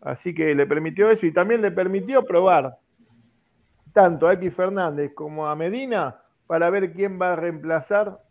[0.00, 2.78] Así que le permitió eso y también le permitió probar
[3.92, 8.22] tanto a X Fernández como a Medina para ver quién va a reemplazar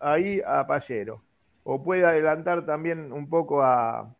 [0.00, 1.22] ahí a Pallero.
[1.62, 4.14] O puede adelantar también un poco a,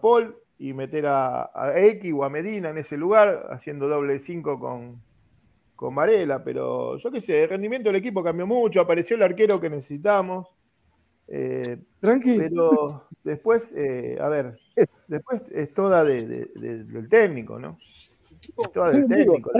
[0.00, 5.02] Paul y meter a, X o a Medina en ese lugar, haciendo doble 5 con,
[5.74, 9.60] con Varela, pero yo qué sé, el rendimiento del equipo cambió mucho, apareció el arquero
[9.60, 10.55] que necesitamos.
[11.28, 11.78] Eh,
[12.38, 14.58] Pero después, eh, a ver,
[15.08, 17.76] después es toda del técnico, ¿no?
[18.56, 19.50] Es toda del técnico.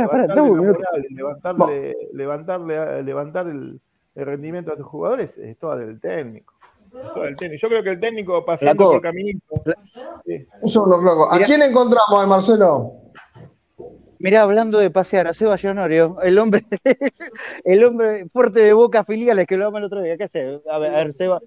[1.11, 3.81] levantarle, levantarle, levantar el,
[4.15, 6.55] el rendimiento de los jugadores es toda del técnico.
[6.93, 9.63] Yo creo que el técnico pasando por caminito.
[10.63, 12.93] Un segundo, ¿A quién encontramos, Marcelo?
[14.19, 16.65] Mirá, hablando de pasear, a Seba Llanorio, el hombre,
[17.65, 20.17] el hombre fuerte de boca filiales que lo amo el otro día.
[20.17, 20.61] ¿Qué hace?
[20.71, 21.41] A ver, a ver Seba,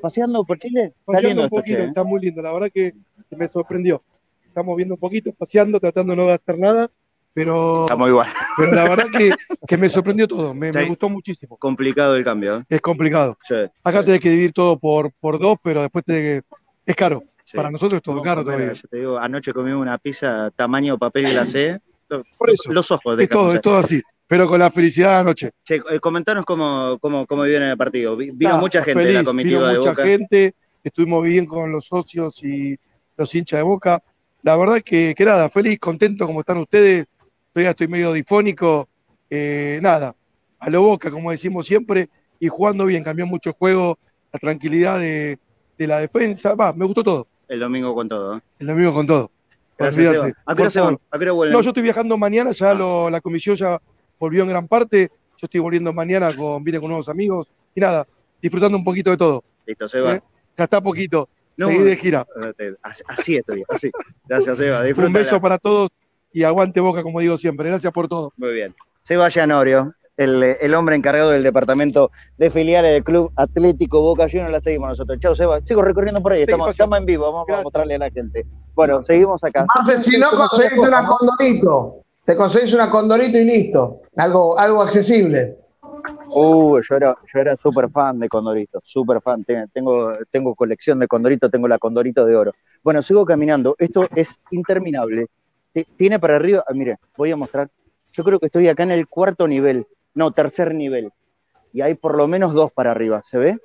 [0.00, 0.94] ¿paseando por Chile?
[1.04, 1.86] Paseando un poquito, ¿eh?
[1.86, 2.42] está muy lindo.
[2.42, 2.94] La verdad que
[3.30, 4.00] me sorprendió.
[4.46, 6.90] Estamos viendo un poquito, paseando, tratando de no gastar nada
[7.34, 8.28] pero, igual.
[8.56, 9.30] pero la verdad que,
[9.66, 11.56] que me sorprendió todo, me, gustó muchísimo.
[11.56, 12.58] Complicado el cambio.
[12.58, 12.62] ¿eh?
[12.68, 13.36] Es complicado.
[13.82, 16.42] Acá tenés que dividir todo por, por dos, pero después te,
[16.84, 17.22] es caro.
[17.54, 18.72] Para nosotros es todo caro todavía.
[18.90, 21.80] te digo, anoche comí una pizza tamaño papel glacé.
[22.36, 22.72] Por eso.
[22.72, 24.02] Los ojos de Es todo, es todo así.
[24.26, 25.50] Pero con la felicidad de anoche.
[25.64, 28.16] Che, eh, comentanos cómo, cómo, cómo vivieron el partido.
[28.16, 32.78] Vino mucha gente en la comitiva vino mucha gente, estuvimos bien con los socios y
[33.16, 34.02] los hinchas de Boca.
[34.42, 37.06] La verdad que, que nada, feliz, contento como están ustedes
[37.52, 38.88] todavía estoy medio difónico,
[39.30, 40.14] eh, nada,
[40.58, 42.08] a lo boca, como decimos siempre,
[42.40, 43.98] y jugando bien, cambió mucho el juego,
[44.32, 45.38] la tranquilidad de,
[45.78, 47.26] la defensa, va, me gustó todo.
[47.48, 48.36] El domingo con todo.
[48.36, 48.40] ¿eh?
[48.58, 49.30] El domingo con todo.
[49.78, 53.10] Gracias, ¿A qué hora ¿A qué No, yo estoy viajando mañana, ya ah.
[53.10, 53.80] la comisión ya
[54.18, 58.06] volvió en gran parte, yo estoy volviendo mañana con, vine con nuevos amigos, y nada,
[58.40, 59.42] disfrutando un poquito de todo.
[59.66, 60.16] Listo, Seba.
[60.16, 60.22] ¿Eh?
[60.56, 61.28] Ya está poquito.
[61.56, 62.26] Seguí de gira.
[62.82, 63.90] Así estoy, así.
[64.26, 64.82] Gracias, Seba.
[64.96, 65.90] Un beso para todos
[66.32, 67.68] y aguante Boca, como digo siempre.
[67.68, 68.32] Gracias por todo.
[68.36, 68.74] Muy bien.
[69.02, 74.52] Seba Norio, el, el, hombre encargado del departamento de filiales del Club Atlético Boca Juniors,
[74.52, 75.18] la seguimos nosotros.
[75.20, 75.60] Chao, Seba.
[75.64, 78.46] Sigo recorriendo por ahí, estamos, en vivo, vamos a mostrarle a la gente.
[78.74, 79.66] Bueno, seguimos acá.
[79.96, 84.02] si no conseguís una condorito, te conseguís una condorito y listo.
[84.16, 85.58] Algo, algo accesible.
[86.28, 89.44] Uh, yo era, yo era súper fan de Condorito, súper fan.
[89.72, 92.52] Tengo, tengo colección de Condorito, tengo la Condorito de oro.
[92.82, 93.76] Bueno, sigo caminando.
[93.78, 95.28] Esto es interminable
[95.96, 97.70] tiene para arriba, ah, mire, voy a mostrar.
[98.12, 101.10] Yo creo que estoy acá en el cuarto nivel, no, tercer nivel.
[101.72, 103.58] Y hay por lo menos dos para arriba, ¿se ve?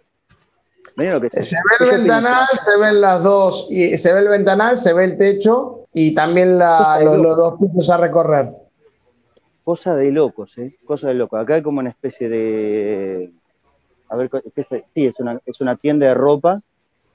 [0.96, 4.30] Miren lo que se ve el ventanal, se ven las dos, y se ve el
[4.30, 8.50] ventanal, se ve el techo y también los, dos pisos a recorrer.
[9.64, 10.78] Cosa de locos, ¿eh?
[10.86, 11.42] Cosa de locos.
[11.42, 13.32] Acá hay como una especie de.
[14.10, 14.68] A ver, ¿qué es?
[14.94, 16.62] sí, es una, es una tienda de ropa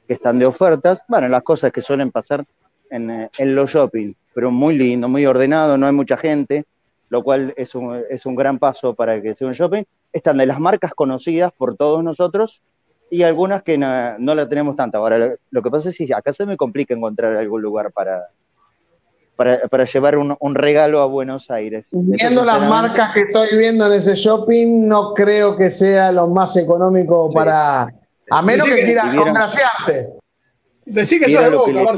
[0.07, 1.03] que están de ofertas.
[1.09, 2.45] Bueno, las cosas que suelen pasar
[2.91, 6.65] en, eh, en los shopping pero muy lindo, muy ordenado, no hay mucha gente,
[7.13, 9.83] lo cual es un, es un gran paso para que sea un shopping.
[10.15, 12.63] Están de las marcas conocidas por todos nosotros
[13.11, 14.97] y algunas que no, no la tenemos tanto.
[14.97, 18.29] Ahora, lo, que pasa es que acá se me complica encontrar algún lugar para,
[19.37, 21.87] para, llevar un, un, regalo a Buenos Aires.
[21.91, 26.57] Viendo las marcas que estoy viendo en ese shopping, no creo que sea lo más
[26.57, 27.93] económico para...
[28.31, 30.15] A menos que, quieras congraciarte.
[30.87, 31.93] Decí que sos de Boca,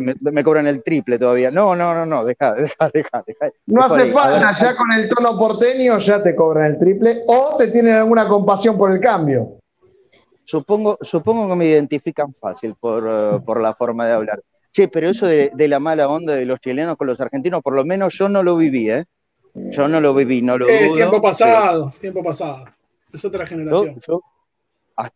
[0.00, 1.50] me, cobran el triple todavía.
[1.50, 3.22] No, no, no, no, deja, deja, deja.
[3.26, 7.56] deja no hace falta, ya con el tono porteño ya te cobran el triple o
[7.56, 9.58] te tienen alguna compasión por el cambio.
[10.44, 14.42] Supongo, supongo que me identifican fácil por, eh, por la forma de hablar.
[14.72, 17.84] Che, pero eso de, la mala onda de los chilenos con los argentinos, por lo
[17.84, 19.04] menos yo no lo viví, ¿eh?
[19.54, 22.66] Yo no lo viví, no lo Es tiempo pasado, tiempo pasado.
[23.10, 23.98] Es otra generación.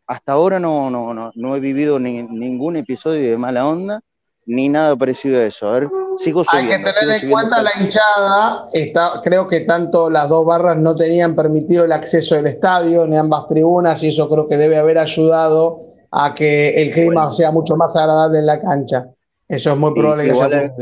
[0.06, 4.00] hasta ahora no, no, no, no he vivido ningún episodio de mala onda
[4.46, 5.68] ni nada parecido a eso.
[5.68, 6.74] A ver, sigo subiendo.
[6.74, 8.66] Hay que tener en cuenta la hinchada.
[8.72, 13.16] Está, creo que tanto las dos barras no tenían permitido el acceso del estadio, ni
[13.16, 17.76] ambas tribunas, y eso creo que debe haber ayudado a que el clima sea mucho
[17.76, 19.06] más agradable en la cancha.
[19.46, 20.72] Eso es muy probable que sea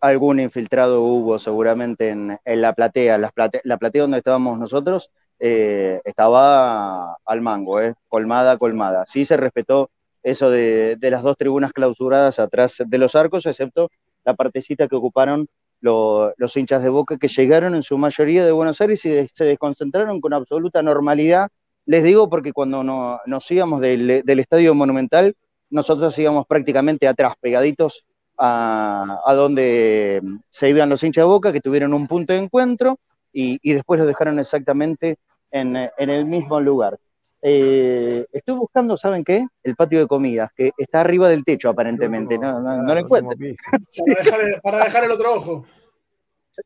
[0.00, 3.18] algún infiltrado hubo seguramente en, la platea.
[3.18, 3.32] La,
[3.64, 9.04] la platea donde estábamos nosotros eh, estaba al mango, eh, colmada, colmada.
[9.06, 9.90] Sí se respetó
[10.22, 13.90] eso de, las dos tribunas clausuradas atrás de los arcos, excepto
[14.24, 15.48] la partecita que ocuparon
[15.80, 20.20] los hinchas de Boca que llegaron en su mayoría de Buenos Aires y se desconcentraron
[20.20, 21.48] con absoluta normalidad.
[21.86, 25.34] Les digo porque cuando nos íbamos del, del Estadio Monumental,
[25.70, 28.04] nosotros íbamos prácticamente atrás, pegaditos
[28.40, 32.98] a, donde se iban los hinchas de Boca, que tuvieron un punto de encuentro
[33.32, 35.18] y, después los dejaron exactamente
[35.50, 36.98] en, el mismo lugar.
[37.42, 39.46] Eh, estoy buscando, ¿saben qué?
[39.62, 43.36] El patio de comidas, que está arriba del techo aparentemente, no, lo encuentro.
[44.62, 45.66] Para, dejar, el otro ojo.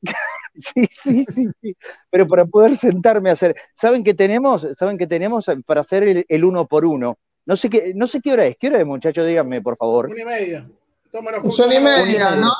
[0.57, 1.77] Sí, sí, sí, sí.
[2.11, 3.57] Pero para poder sentarme a hacer.
[3.75, 4.65] ¿Saben qué tenemos?
[4.79, 7.19] ¿Saben qué tenemos para hacer el, uno por uno?
[7.45, 8.57] No sé qué, no sé qué hora es.
[8.57, 9.27] ¿Qué hora es, muchachos?
[9.27, 10.07] Díganme, por favor.
[10.07, 10.69] Una y media.
[11.51, 12.37] Son y media.
[12.37, 12.53] No,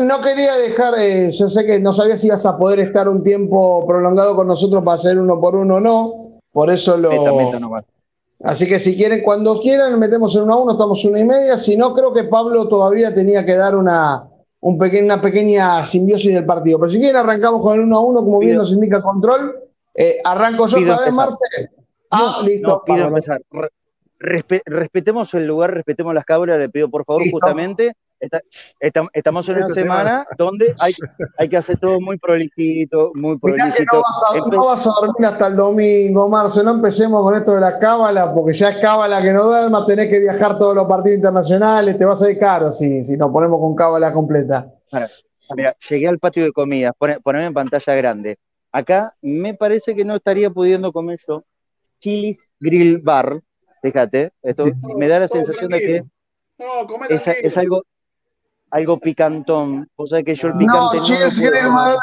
[0.00, 3.22] no, quería, dejar, eh, yo sé que no sabía si ibas a poder estar un
[3.22, 6.23] tiempo prolongado con nosotros para hacer uno por uno o no.
[6.54, 7.10] Por eso lo.
[8.44, 11.56] Así que si quieren, cuando quieran, metemos en uno a uno, estamos una y media.
[11.56, 14.24] Si no, creo que Pablo todavía tenía que dar una,
[14.60, 16.78] un una pequeña simbiosis del partido.
[16.78, 19.56] Pero si quieren, arrancamos con el uno a uno, como bien nos indica control.
[19.94, 21.70] Eh, arranco yo otra vez, Marcel.
[22.10, 22.82] Ah, listo.
[22.86, 23.40] pido empezar
[24.18, 27.94] respetemos el lugar, respetemos las cabras, le pido por favor, justamente.
[29.12, 30.92] Estamos en una semana donde hay,
[31.38, 34.02] hay que hacer todo muy prolijito, muy prolijito.
[34.50, 38.32] No vas, a, dormir hasta el domingo, Marce, no empecemos con esto de la cábala,
[38.32, 42.04] porque ya es cábala que no duermas, tenés que viajar todos los partidos internacionales, te
[42.04, 44.66] vas a ir caro si, si nos ponemos con cábala completa.
[45.54, 48.38] Mira, llegué al patio de comidas, poneme en pantalla grande.
[48.72, 51.44] Acá me parece que no estaría pudiendo comer yo
[52.00, 53.40] Chili's Grill Bar,
[53.84, 54.64] Fíjate, esto
[54.96, 56.04] me da la sensación de que
[57.10, 57.82] es, algo,
[58.74, 59.88] algo picantón.
[59.94, 61.96] O sea que yo el picante no,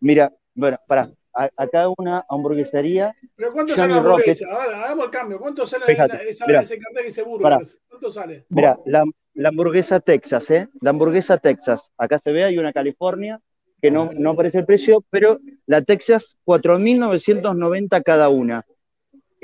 [0.00, 3.14] Mira, bueno, para acá una hamburguesería.
[3.36, 4.46] ¿Pero cuánto sale la hamburguesa?
[4.50, 5.38] Ahora, hagamos el cambio.
[5.38, 7.82] ¿Cuánto sale Fíjate, esa, mira, ese cartel que dice Burgers?
[7.88, 8.46] ¿Cuánto sale?
[8.48, 10.68] Mira, la, la, hamburguesa Texas, ¿eh?
[10.80, 11.90] La hamburguesa Texas.
[11.98, 13.40] Acá se ve, hay una California
[13.82, 18.64] que no, no aparece el precio, pero la Texas, 4.990 cada una.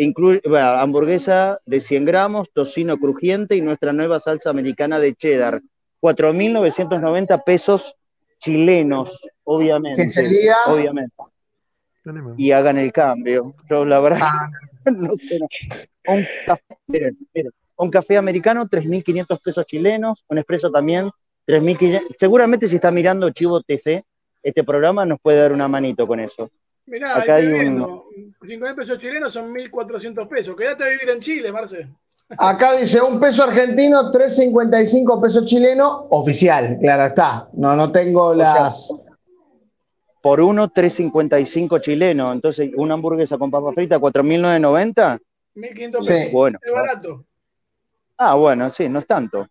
[0.01, 5.61] Incluye hamburguesa de 100 gramos, tocino crujiente y nuestra nueva salsa americana de cheddar.
[6.01, 7.95] 4.990 pesos
[8.39, 10.05] chilenos, obviamente.
[10.05, 10.57] ¿Qué sería?
[10.69, 11.15] Obviamente.
[12.39, 13.55] Y hagan el cambio.
[13.69, 14.49] Yo, la verdad, ah.
[14.91, 15.39] no sé.
[16.07, 20.25] Un café, miren, miren, un café americano, 3.500 pesos chilenos.
[20.31, 21.11] Un expreso también,
[21.47, 22.17] 3.500.
[22.19, 24.03] Seguramente si está mirando Chivo TC,
[24.43, 26.51] este programa nos puede dar una manito con eso.
[26.91, 28.03] Mirá, Acá hay un...
[28.45, 30.57] 5 pesos chilenos son 1.400 pesos.
[30.57, 31.89] Quédate a vivir en Chile, Marce.
[32.37, 37.49] Acá dice un peso argentino, 3.55 pesos chileno, oficial, claro está.
[37.53, 38.93] No, no tengo las.
[40.21, 42.33] por uno, 3.55 chileno.
[42.33, 45.21] Entonces, una hamburguesa con papa frita, 4.990.
[45.55, 46.33] 1.500 pesos.
[46.33, 46.59] Bueno.
[46.63, 47.25] Es barato.
[48.17, 49.49] Ah, bueno, sí, no es tanto.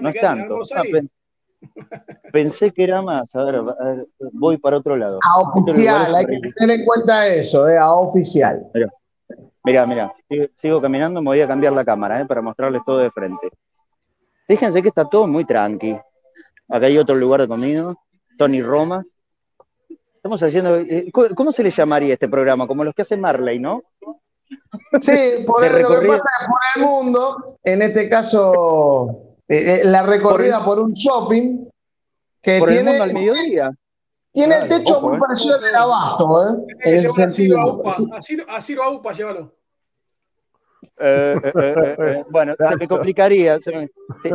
[0.00, 0.58] no es tanto.
[2.32, 3.34] Pensé que era más.
[3.34, 3.62] A ver,
[4.32, 5.18] voy para otro lado.
[5.22, 8.66] A oficial, hay que tener en cuenta eso, eh, a oficial.
[9.64, 10.12] Mira, mira,
[10.56, 13.50] sigo, caminando, me voy a cambiar la cámara eh, para mostrarles todo de frente.
[14.46, 15.98] Fíjense que está todo muy tranqui.
[16.68, 17.94] Acá hay otro lugar de comida,
[18.38, 19.02] Tony Roma.
[20.14, 20.76] Estamos haciendo.
[20.76, 22.66] Eh, ¿Cómo se le llamaría este programa?
[22.66, 23.82] Como los que hace Marley, ¿no?
[25.00, 30.02] Sí, por, el, lo que pasa por el mundo, en este caso eh, eh, la
[30.02, 31.68] recorrida por, un shopping
[32.42, 32.80] que por tiene.
[32.80, 33.70] El mundo al mediodía.
[34.32, 35.20] Tiene el techo muy eh.
[35.20, 36.74] parecido al del abasto, ¿eh?
[36.84, 37.82] En ese sentido.
[38.48, 39.54] A Ciro Aupa, llévalo.
[42.30, 43.58] bueno, se me complicaría.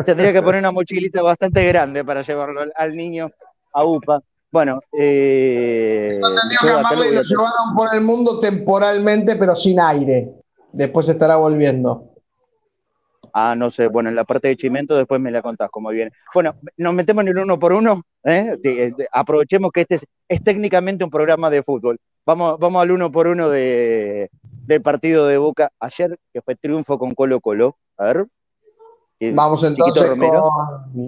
[0.06, 3.30] tendría que poner una mochilita bastante grande para llevarlo al, niño
[3.74, 4.22] a UPA.
[4.52, 10.34] Bueno, eh, que lo llevaron por el mundo temporalmente, pero sin aire.
[10.74, 12.11] Después se estará volviendo.
[13.34, 16.12] Ah, no sé, bueno, en la parte de Chimento después me la contás cómo viene.
[16.34, 18.58] Bueno, nos metemos en el uno por uno, ¿eh?
[19.12, 22.00] aprovechemos que este es, técnicamente un programa de fútbol.
[22.26, 26.98] Vamos, vamos al uno por uno de, del partido de Boca ayer, que fue triunfo
[27.00, 27.78] con Colo Colo.
[27.98, 28.28] A ver.
[29.34, 30.18] Vamos entonces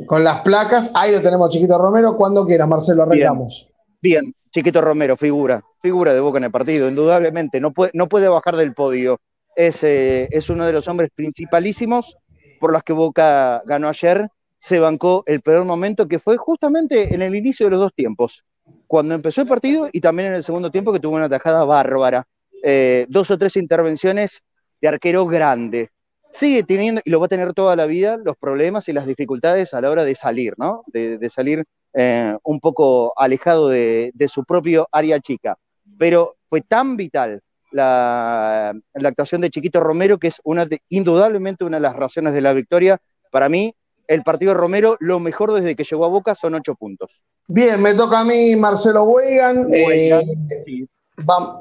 [0.05, 0.91] con, las placas.
[0.93, 2.15] Ahí lo tenemos, Chiquito Romero.
[2.15, 3.67] Cuando quieras, Marcelo, arrancamos.
[4.01, 7.59] Bien, Chiquito Romero, figura, figura de Boca en el partido, indudablemente.
[7.59, 9.19] No puede, no puede bajar del podio
[9.55, 12.17] es, eh, es uno de los hombres principalísimos
[12.59, 14.29] por los que Boca ganó ayer.
[14.59, 18.43] Se bancó el peor momento que fue justamente en el inicio de los dos tiempos,
[18.87, 22.25] cuando empezó el partido y también en el segundo tiempo que tuvo una tajada bárbara.
[22.63, 24.41] Eh, dos o tres intervenciones
[24.79, 25.89] de arquero grande.
[26.31, 29.73] Sigue teniendo, y lo va a tener toda la vida, los problemas y las dificultades
[29.73, 30.83] a la hora de salir, ¿no?
[30.87, 35.57] De, salir eh, un poco alejado de, su propio área chica.
[35.99, 37.41] Pero fue tan vital
[37.73, 42.53] la, actuación de Chiquito Romero, que es una indudablemente una de las razones de la
[42.53, 42.99] victoria.
[43.31, 43.73] Para mí,
[44.07, 47.21] el partido de Romero, lo mejor desde que llegó a Boca son ocho puntos.
[47.47, 49.67] Bien, me toca a mí Marcelo Weigan.
[49.73, 50.11] Eh,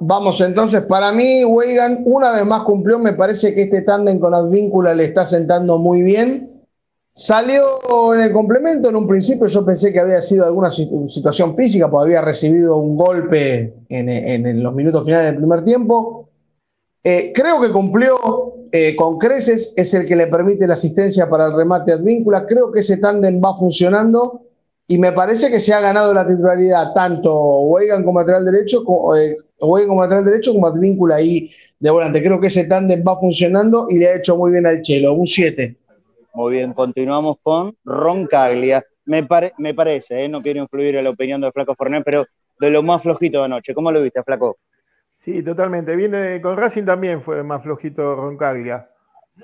[0.00, 4.34] vamos entonces, para mí Weigan una vez más cumplió, me parece que este tándem con
[4.34, 6.51] Advíncula le está sentando muy bien.
[7.14, 11.90] Salió en el complemento, en un principio yo pensé que había sido alguna situación física,
[11.90, 16.30] porque había recibido un golpe en, los minutos finales del primer tiempo.
[17.04, 21.46] Eh, creo que cumplió eh, con creces, es el que le permite la asistencia para
[21.46, 22.46] el remate Advíncula.
[22.46, 24.46] Creo que ese tándem va funcionando
[24.88, 29.14] y me parece que se ha ganado la titularidad tanto Weigan como lateral derecho, como,
[29.16, 32.22] eh, como lateral derecho como Advíncula ahí de volante.
[32.22, 35.26] Creo que ese tándem va funcionando y le ha hecho muy bien al Chelo, un
[35.26, 35.76] 7.
[36.34, 38.84] Muy bien, continuamos con Roncaglia.
[39.04, 39.26] Me,
[39.58, 40.28] me parece, ¿eh?
[40.28, 42.26] no quiero influir en la opinión del Flaco Fornés, pero
[42.58, 43.74] de lo más flojito de anoche.
[43.74, 44.58] ¿Cómo lo viste, Flaco?
[45.18, 45.94] Sí, totalmente.
[45.96, 48.88] Viene con Racing también fue más flojito Roncaglia.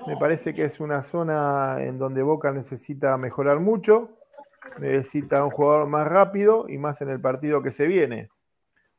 [0.07, 4.19] Me parece que es una zona en donde Boca necesita mejorar mucho
[4.77, 8.29] necesita un jugador más rápido y más en el partido que se viene.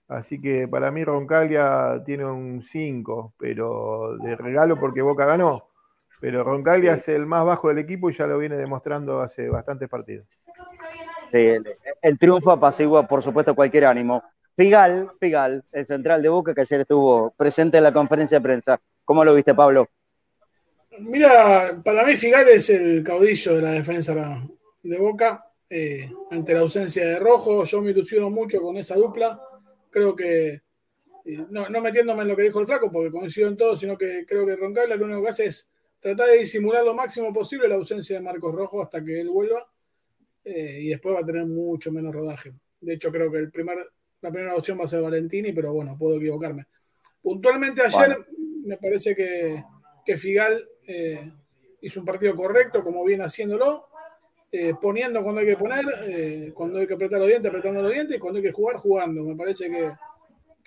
[0.08, 5.69] Así que para mí Roncaglia tiene un 5, pero de regalo porque Boca ganó.
[6.20, 9.88] Pero Roncaglia es el más bajo del equipo y ya lo viene demostrando hace bastantes
[9.88, 10.26] partidos.
[11.32, 11.48] Sí,
[12.02, 14.22] el, triunfo apacigua, por supuesto, cualquier ánimo.
[14.56, 18.80] Figal, Figal, el central de Boca que ayer estuvo presente en la conferencia de prensa.
[19.04, 19.88] ¿Cómo lo viste, Pablo?
[20.98, 24.14] Mira, para mí Figal es el caudillo de la defensa
[24.82, 25.50] de Boca.
[25.72, 27.64] Eh, ante la ausencia de Rojo.
[27.64, 29.40] Yo me ilusiono mucho con esa dupla.
[29.88, 30.62] Creo que,
[31.24, 34.26] eh, no, metiéndome en lo que dijo el flaco, porque coincido en todo, sino que
[34.26, 35.69] creo que Roncaglia lo único que hace es
[36.00, 39.70] tratar de disimular lo máximo posible la ausencia de Marcos Rojo hasta que él vuelva.
[40.42, 42.52] Eh, y después va a tener mucho menos rodaje.
[42.80, 43.78] De hecho, creo que el primer,
[44.22, 46.66] la primera opción va a ser Valentini, pero bueno, puedo equivocarme.
[47.22, 48.26] Puntualmente ayer
[48.64, 49.62] me parece que,
[50.04, 50.66] que Figal
[51.80, 53.86] hizo un partido correcto, como viene haciéndolo,
[54.52, 57.92] eh, poniendo cuando hay que poner, eh, cuando hay que apretar los dientes, apretando los
[57.92, 59.22] dientes, y cuando hay que jugar, jugando.
[59.22, 59.92] Me parece que,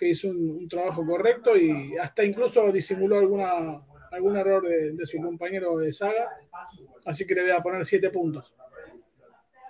[0.06, 3.82] hizo un, trabajo correcto y hasta incluso disimuló alguna,
[4.14, 6.30] algún error de, su compañero de saga.
[7.05, 8.53] Así que le voy a poner siete puntos.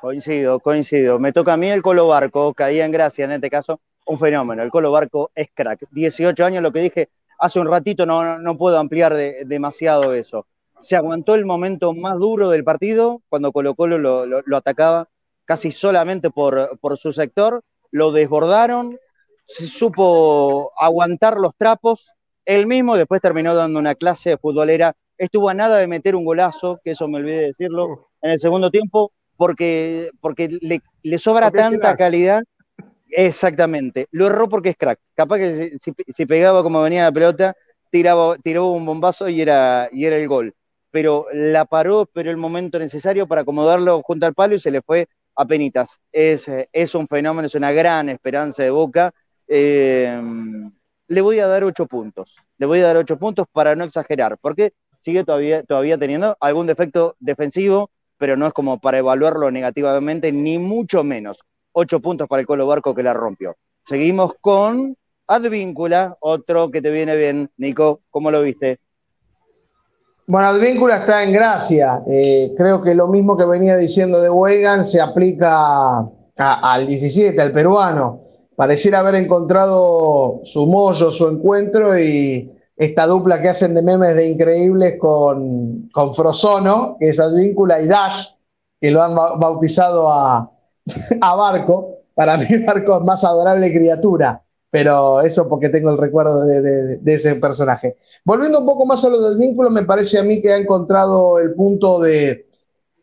[0.02, 1.18] Coincido, coincido.
[1.20, 4.62] Me toca a mí el Colo Barco, caía en gracia en este caso, un fenómeno.
[4.62, 5.86] El Colo Barco es crack.
[5.92, 9.16] 18 años, lo que dije hace un ratito, no, no puedo ampliar
[9.46, 10.46] demasiado eso
[10.84, 15.08] se aguantó el momento más duro del partido, cuando Colo Colo lo, atacaba
[15.46, 19.00] casi solamente por, su sector, lo desbordaron,
[19.48, 22.10] se supo aguantar los trapos,
[22.46, 26.80] él mismo después terminó dando una clase futbolera, estuvo a nada de meter un golazo,
[26.84, 31.96] que eso me olvidé de decirlo, en el segundo tiempo, porque, porque le, sobra tanta
[31.96, 32.44] calidad.
[33.10, 35.00] Exactamente, lo erró porque es crack.
[35.14, 35.78] Capaz que
[36.16, 37.56] si, pegaba como venía la pelota,
[37.92, 40.56] tiraba, tiró un bombazo y era, y era el gol
[40.94, 44.84] pero la paró, pero el momento necesario para acomodarlo junto al palo y se le
[44.84, 46.00] fue a penitas.
[46.12, 49.12] Es, es un fenómeno, es una gran esperanza de Boca.
[49.48, 50.22] Eh,
[51.14, 52.36] le voy a dar ocho puntos.
[52.58, 56.68] Le voy a dar ocho puntos para no exagerar, porque sigue todavía, todavía teniendo algún
[56.68, 61.40] defecto defensivo, pero no es como para evaluarlo negativamente, ni mucho menos.
[61.72, 63.56] Ocho puntos para el Colo Barco que la rompió.
[63.86, 64.96] Seguimos con
[65.28, 67.50] Advíncula, otro que te viene bien.
[67.58, 68.80] Nico, ¿cómo lo viste?
[70.26, 72.02] Bueno, Advíncula está en gracia.
[72.08, 76.00] Eh, creo que lo mismo que venía diciendo de Weigan se aplica
[76.38, 78.22] al 17, al peruano.
[78.56, 84.28] Pareciera haber encontrado su mollo, su encuentro y esta dupla que hacen de memes de
[84.28, 88.28] increíbles con, con Frozono, que es Advíncula, y Dash,
[88.80, 90.52] que lo han bautizado a,
[91.22, 92.00] a Barco.
[92.14, 94.44] Para mí, Barco es más adorable criatura
[94.74, 97.96] pero eso porque tengo el recuerdo de, ese personaje.
[98.26, 101.38] Volviendo un poco más a lo del vínculo, me parece a mí que ha encontrado
[101.38, 102.48] el punto de,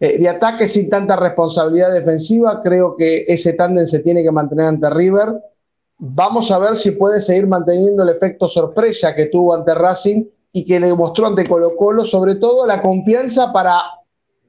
[0.01, 2.63] eh, de ataque sin tanta responsabilidad defensiva.
[2.63, 5.35] Creo que ese tándem se tiene que mantener ante River.
[5.99, 10.65] Vamos a ver si puede seguir manteniendo el efecto sorpresa que tuvo ante Racing y
[10.65, 13.83] que le demostró ante Colo Colo, sobre todo la confianza para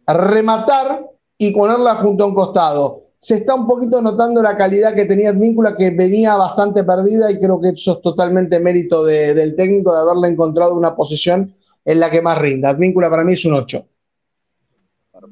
[0.07, 1.05] rematar
[1.37, 5.29] y ponerla junto a un costado se está un poquito notando la calidad que tenía
[5.29, 10.01] Advíncula, que venía bastante perdida y creo que eso es totalmente mérito del técnico de
[10.01, 11.53] haberle encontrado una posición
[11.85, 12.69] en la que más rinda.
[12.69, 13.85] Advíncula para mí es un 8.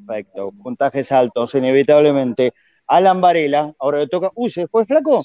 [0.10, 2.53] Perfecto, puntajes altos, inevitablemente.
[2.88, 4.32] Alan Varela, ahora le toca.
[4.34, 5.22] Uy, ¿se fue flaco?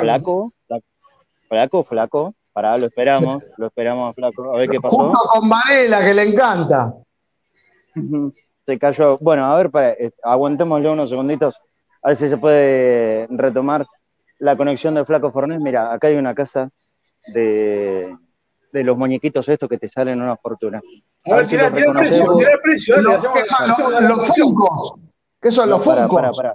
[0.00, 0.52] flaco.
[0.66, 0.84] Flaco,
[1.48, 2.34] flaco, flaco.
[2.52, 4.52] Pará, lo esperamos, lo esperamos, flaco.
[4.52, 4.96] A ver qué pasó.
[4.96, 6.92] Junto con Varela, que le encanta.
[8.66, 9.16] Se cayó.
[9.18, 11.54] Bueno, a ver, para, eh, aguantémosle unos segunditos.
[12.02, 13.86] A ver si se puede retomar
[14.40, 15.60] la conexión del flaco Fornés.
[15.60, 16.70] Mira, acá hay una casa
[17.28, 18.12] de,
[18.76, 20.80] de los muñequitos estos que te salen una fortuna.
[21.24, 22.94] A ver tira, el precio, tira el precio.
[22.96, 24.48] dale, Los, hacemos- ¿Qué son hacemos los, los promoción.
[24.48, 24.92] Funkos?
[25.40, 26.54] ¿Qué son los No, pará, pará.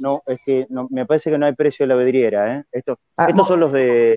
[0.00, 2.64] No, es que no, me parece que no hay precio de la vidriera, ¿eh?
[2.72, 3.44] Estos, Ah, estos no.
[3.44, 4.16] son los de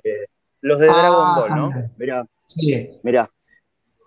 [0.62, 0.92] los de Ah.
[0.92, 1.90] Dragon Ball, ¿no?
[1.96, 2.98] Mirá, Sí.
[3.04, 3.30] mirá,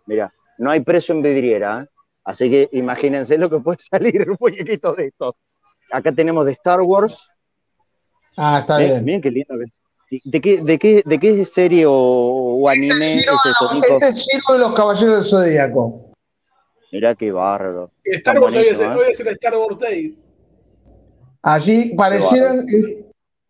[0.06, 0.32] mirá.
[0.58, 1.88] No hay precio en vidriera, ¿eh?
[2.24, 5.36] Así que imagínense lo que puede salir un muñequito de estos.
[5.92, 7.28] Acá tenemos de Star Wars.
[8.38, 9.06] Ah, está Miren, bien.
[9.06, 9.56] miren qué lindo.
[9.58, 9.72] que-
[10.26, 13.52] ¿De qué, de qué, de qué serie o, o anime Este es es Ciro de
[13.52, 13.94] eso, Nico?
[13.94, 16.12] este es de los Caballeros del Zodíaco.
[16.92, 17.92] Mirá qué bárbaro.
[18.04, 20.14] Star Wars hoy es, hoy es el Star Wars Day.
[21.44, 22.66] Allí parecieran.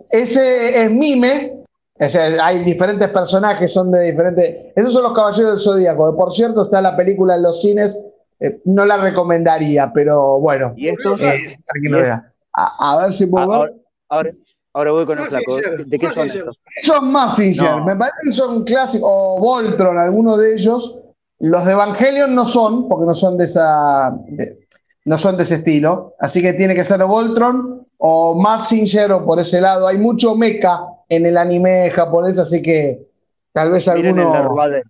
[0.09, 1.53] Ese es Mime.
[1.99, 4.71] O sea, hay diferentes personajes, son de diferentes.
[4.75, 6.15] Esos son los Caballeros del Zodíaco.
[6.15, 7.97] Por cierto, está la película en los cines.
[8.39, 10.73] eh, no la recomendaría, pero bueno.
[10.75, 11.19] ¿Y estos?
[11.21, 12.31] eh, tranquilo, ¿Y vea.
[12.55, 13.73] a, a ver si puedo Ah, ver.
[14.09, 14.31] ahora,
[14.73, 15.51] ahora, voy con el Más flaco.
[15.53, 16.51] sincero, ¿De qué más son sincero.
[16.51, 16.85] estos?
[16.95, 17.85] Son Massinger, No.
[17.85, 20.97] me parece que son clásicos, o Voltron, algunos de ellos.
[21.39, 24.59] Los de Evangelion no son, porque no son de esa, de-
[25.05, 26.13] no son de ese estilo.
[26.19, 29.87] Así que tiene que ser o Voltron o Massinger o por ese lado.
[29.87, 33.07] Hay mucho mecha en el anime japonés, así que
[33.51, 34.33] tal vez Miren el alguno.
[34.33, 34.83] Darth Vader.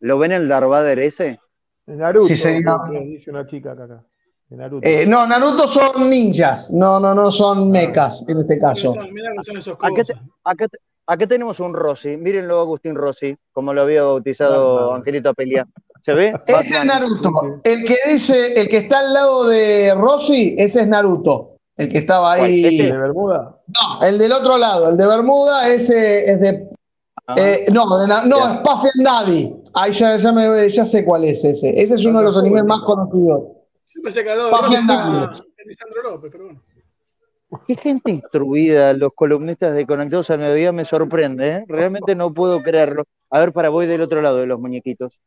[0.00, 1.38] ¿Lo ven el Darth Vader ese?
[1.86, 2.90] Naruto, Sí, señor.
[2.90, 3.84] dice una chica acá.
[3.84, 4.04] acá.
[4.48, 4.86] De Naruto.
[4.86, 8.94] Eh, no, Naruto son ninjas, no, no, no son mechas en este caso.
[9.12, 10.16] Mirá, que son esos cosas.
[10.44, 10.66] acá,
[11.06, 12.16] acá tenemos un Rossi.
[12.16, 14.94] Mírenlo, Agustín Rossi, como lo había bautizado.
[14.94, 15.66] Angelito Apelia.
[16.00, 16.34] ¿Se ve?
[16.46, 16.84] Ese es.
[16.84, 17.30] Naruto.
[17.64, 21.56] El que dice, el que está al lado de Rossi, ese es Naruto.
[21.76, 22.64] El que estaba ahí.
[22.64, 22.92] Este.
[22.92, 23.56] ¿De Bermuda?
[23.66, 26.68] No, el del otro lado, el de Bermuda, ese es de.
[27.26, 29.54] Ah, eh, no, de no, es Puff and Daddy.
[29.74, 31.78] Ahí ya, ya, me- ya sé cuál es ese.
[31.78, 33.42] Ese es uno de los animes más conocidos.
[33.98, 35.44] Yo pensé que al lado de Papi Rossi estaba Andando.
[35.66, 36.62] Lisandro López, pero bueno.
[37.66, 41.64] Qué gente instruida, los columnistas de Conectados al Mediodía me sorprende, ¿eh?
[41.66, 43.04] Realmente no puedo creerlo.
[43.30, 45.18] A ver, para, voy del otro lado de los muñequitos.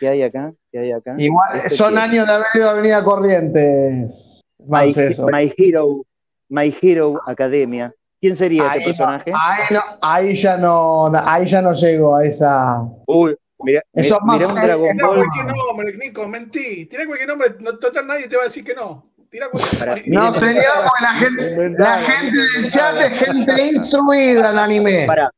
[0.00, 0.52] ¿Qué hay acá?
[0.72, 1.14] ¿Qué hay acá?
[1.18, 4.40] Igual, Este son que- años de haber ido a Avenida Corrientes.
[4.58, 5.26] My, Más eso.
[5.30, 6.02] My Hero,
[6.48, 7.92] My Hero Academia.
[8.20, 9.30] ¿Quién sería Ahí, este personaje?
[9.32, 12.80] no, ahí, no, ahí ya no, ahí ya no llego a esa.
[13.06, 15.16] Uy, mira, Eso mira, más- mira un Dragon Ball.
[15.16, 16.86] cualquier nombre, Nico, mentí.
[16.86, 19.12] Tirá cualquier nombre, no, total nadie te va a decir que no.
[19.30, 20.04] Tirá cualquier nombre.
[20.06, 20.54] No, porque
[21.00, 25.06] la gente, la gente del chat es gente instruida en anime.
[25.06, 25.30] Pará.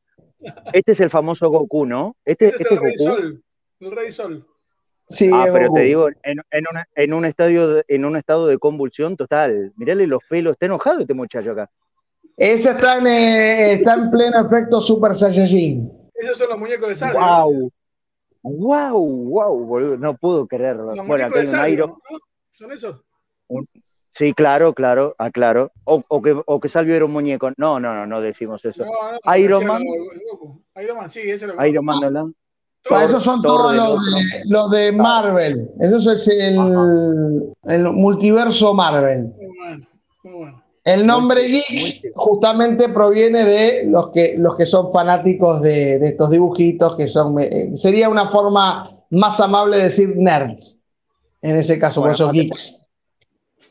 [0.71, 2.15] Este es el famoso Goku, ¿no?
[2.23, 3.09] Este, es este el es Rey Goku.
[3.11, 3.43] Sol.
[3.79, 4.47] El Rey Sol.
[5.09, 5.75] Sí, Ah, pero Goku.
[5.77, 9.71] te digo, en, en una- en un estadio de- en un estado de convulsión total.
[9.77, 11.69] Mirale los pelos, está enojado este muchacho acá.
[12.35, 15.91] Ese está en, eh, está en pleno efecto Super Saiyajin.
[16.13, 17.19] Esos son los muñecos de Salvio.
[17.19, 17.71] Wow.
[18.49, 20.93] Wow, wow, boludo, no puedo creerlo.
[20.95, 21.89] Los Bueno, muñecos acá de hay un Salvio, Iron.
[21.89, 22.17] ¿no?
[22.51, 23.01] ¿Son esos?
[24.11, 25.71] Sí, claro, claro, ah, claro.
[25.83, 27.51] O, o que, o que Salvio era un muñeco.
[27.57, 28.83] No, no, no, no decimos eso.
[28.83, 28.91] No,
[29.23, 29.83] no, Iron Man.
[29.83, 30.81] lo-.
[30.81, 32.31] Iron Man, sí, ese es lo que Iron Man no la-
[32.89, 33.99] Ah, esos son Thor todos los
[34.45, 35.69] los de Marvel.
[35.77, 39.23] Eso es el, el multiverso Marvel.
[39.35, 39.87] Muy bueno,
[40.23, 40.63] muy bueno.
[40.87, 45.99] El nombre Muy- Geeks muy- justamente proviene de los que, los que son fanáticos de,
[45.99, 47.37] de estos dibujitos, que son.
[47.39, 50.81] eh, sería una forma más amable de decir nerds.
[51.41, 52.79] En ese caso, Bueno, por eso geeks.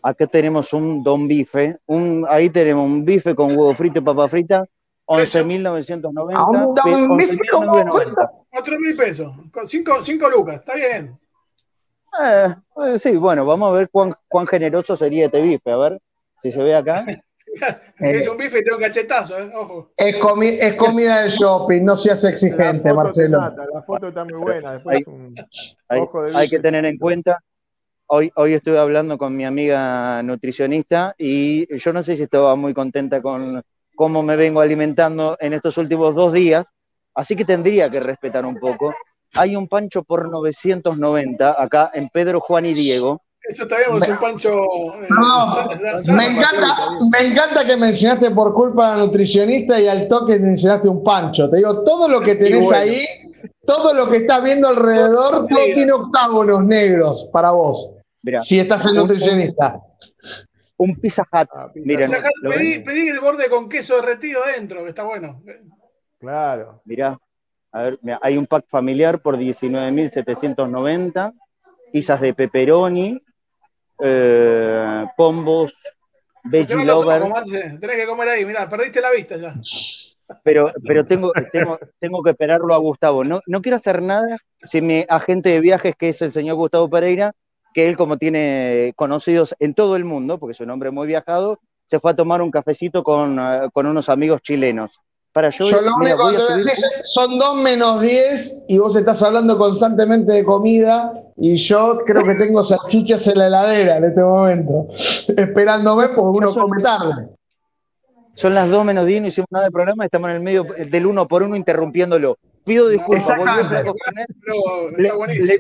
[0.03, 1.79] Acá tenemos un Don Bife.
[1.87, 4.67] Un, ahí tenemos un bife con huevo frito y papa frita.
[5.07, 6.35] 11.990.
[6.37, 8.31] A un Don Bife con huevo 11.990.
[8.51, 9.33] Cuatro mil pesos.
[9.51, 11.19] Con cinco, cinco lucas, está bien.
[12.23, 12.55] Eh,
[12.87, 15.71] eh, sí, bueno, vamos a ver cuán, cuán generoso sería este bife.
[15.71, 16.01] A ver
[16.43, 17.05] si se ve acá.
[18.01, 19.51] es un bife y tiene un cachetazo, ¿eh?
[19.55, 19.93] Ojo.
[19.97, 23.41] Es, comi- es comida de shopping, no seas exigente, Marcelo.
[23.41, 24.73] mata, la foto está muy buena.
[24.75, 25.35] Después Hay- un
[25.89, 27.39] Hay, ojo de hay que tener en cuenta.
[28.09, 32.73] Hoy, hoy estuve hablando con mi amiga nutricionista y yo no sé si estaba muy
[32.73, 33.61] contenta con
[33.97, 36.67] cómo me vengo alimentando en estos últimos dos días,
[37.15, 38.95] así que tendría que respetar un poco.
[39.35, 43.23] Hay un pancho por 990 acá en Pedro, Juan y Diego.
[43.49, 44.51] Eso está bien, es un pancho.
[45.03, 45.47] eh, No,
[46.15, 46.77] Me encanta,
[47.13, 51.49] me encanta que mencionaste por culpa a la nutricionista y al toque mencionaste un pancho.
[51.49, 52.79] Te digo, todo lo que tenés bueno.
[52.83, 53.05] ahí,
[53.65, 57.91] todo lo que estás viendo alrededor, todo tiene octágonos negros para vos.
[58.23, 59.79] Mirá, Si estás en nutricionista.
[60.79, 61.49] un Pizza Hut.
[61.55, 62.11] Ah, pizza Miren,
[62.43, 65.41] pedí, pedí el borde con queso derretido dentro, que está bueno.
[66.19, 66.83] Claro.
[66.85, 67.17] Mirá,
[67.73, 71.33] a ver, mirá, hay un pack familiar por 19.790,
[71.93, 73.23] pizzas de pepperoni,
[74.01, 75.75] eh, combos,
[76.45, 77.23] veggie lover.
[77.81, 79.55] Tenés que comer ahí, mirá, perdiste la vista ya.
[80.43, 83.25] pero, pero tengo, tengo, tengo que esperarlo a Gustavo.
[83.25, 86.91] No, no quiero hacer nada sin mi agente de viajes, que es el señor Gustavo
[86.91, 87.33] Pereira,
[87.75, 91.61] que él como tiene conocidos en todo el mundo, porque es un hombre muy viajado,
[91.87, 94.93] se fue a tomar un cafecito con, eh, con unos amigos chilenos.
[95.37, 97.13] Para yo, Yo lo mira, único voy que a te voy a subir- decir es,
[97.13, 102.37] son dos menos 10 y vos estás hablando constantemente de comida y yo creo que
[102.37, 104.89] tengo salchichas en la heladera en este momento,
[105.37, 107.29] esperándome porque uno come tarde.
[108.35, 111.05] Son las 2 menos 10, no hicimos nada de programa, estamos en el medio del
[111.05, 112.39] uno por uno interrumpiéndolo.
[112.65, 113.27] Pido disculpas.
[113.27, 113.95] Flaco
[114.97, 115.59] Le, le-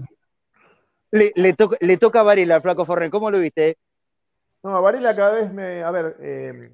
[1.13, 3.77] le- le toca, le toca a Varela al Flaco Fornés, ¿cómo lo viste?
[4.63, 5.83] No, Varela cada vez me.
[5.83, 6.71] A ver, eh,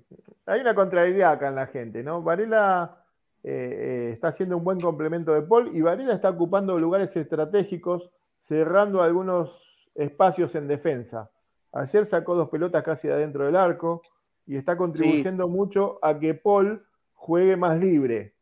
[0.52, 2.22] hay una contrariedad acá en la gente, ¿no?
[2.22, 2.98] Varela
[3.42, 8.10] eh, eh, está haciendo un buen complemento de Paul y Varela está ocupando lugares estratégicos,
[8.40, 11.30] cerrando algunos espacios en defensa.
[11.72, 14.02] Ayer sacó dos pelotas casi de adentro del arco
[14.46, 16.84] y está contribuyendo mucho a que Paul
[17.14, 18.34] juegue más libre.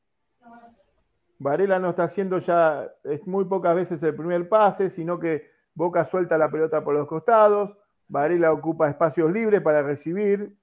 [1.39, 6.05] Varela no está haciendo ya, es muy pocas veces el primer pase, sino que Boca
[6.05, 7.77] suelta la pelota por los costados,
[8.09, 10.60] Varela ocupa espacios libres para recibir,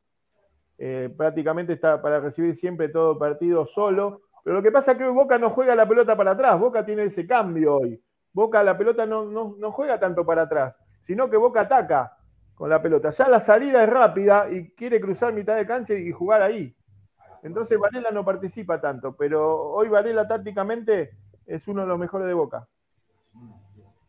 [0.78, 5.05] eh, prácticamente está para recibir siempre todo partido solo, pero lo que pasa es que
[5.05, 8.01] hoy Boca no juega la pelota para atrás, Boca tiene ese cambio hoy,
[8.32, 12.17] Boca la pelota no, no, no juega tanto para atrás, sino que Boca ataca
[12.55, 16.11] con la pelota, ya la salida es rápida y quiere cruzar mitad de cancha y
[16.11, 16.75] jugar ahí.
[17.43, 21.11] Entonces Varela no participa tanto, pero hoy Varela tácticamente
[21.45, 22.67] es uno de los mejores de Boca.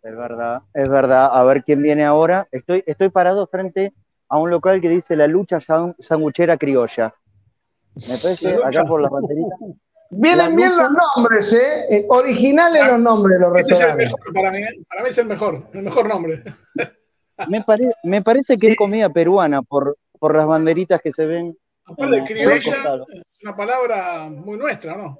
[0.02, 1.30] Es verdad, es verdad.
[1.32, 2.48] A ver quién viene ahora.
[2.50, 3.92] Estoy, estoy parado frente
[4.28, 7.14] a un local que dice la lucha san- sanguchera criolla.
[8.08, 9.56] Me parece, acá por la baterita.
[10.10, 11.84] Vienen La bien lucha- los nombres, ¿eh?
[11.90, 14.14] Eh, Originales los nombres los Ese es el restaurantes.
[14.14, 14.58] mejor para mí.
[14.58, 14.84] ¿eh?
[14.88, 16.42] Para mí es el mejor, el mejor nombre.
[17.48, 18.66] Me, pare- me parece que Sí.
[18.68, 21.56] es comida peruana por, por las banderitas que se ven.
[21.84, 22.66] Aparte, criolla es
[23.42, 25.18] una palabra muy nuestra, ¿no?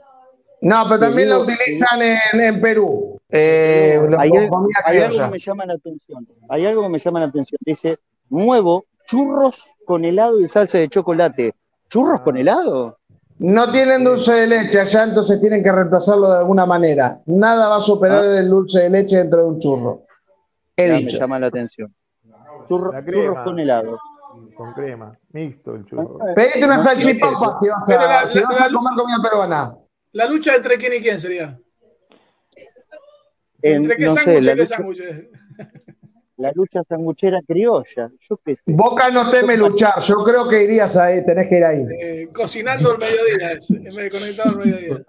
[0.60, 3.20] No, pero también la utilizan en, en Perú.
[3.28, 6.28] Eh, Hay, al- comida hay algo que me llama la atención.
[6.48, 7.58] Hay algo que me llama la atención.
[7.64, 7.98] Dice,
[8.28, 8.86] nuevo,
[9.18, 11.54] churros con helado y salsa de chocolate.
[11.88, 12.98] ¿Churros con helado?
[13.38, 17.20] No tienen dulce de leche allá, entonces tienen que reemplazarlo de alguna manera.
[17.26, 20.02] Nada va a superar el dulce de leche dentro de un churro.
[20.76, 21.94] He Ya me llama la atención.
[22.68, 23.22] Churro- La crema.
[23.28, 23.98] churros con helado.
[24.54, 26.18] Con crema, mixto el churro.
[26.34, 29.16] Pedite una No, salchipapa si vas Pero la- a, si vas la- a comer comida
[29.22, 29.74] peruana.
[30.12, 31.58] La lucha entre quién y quién sería.
[33.62, 34.74] En- ¿Entre qué no sándwiches
[36.38, 38.10] la lucha, sanguchera criolla.
[38.28, 38.62] Yo qué sé.
[38.66, 40.00] Boca no teme luchar.
[40.00, 41.84] Yo creo que irías ahí, tenés que ir ahí.
[42.00, 45.02] Eh, cocinando al mediodía, es, en vez de conectado al mediodía.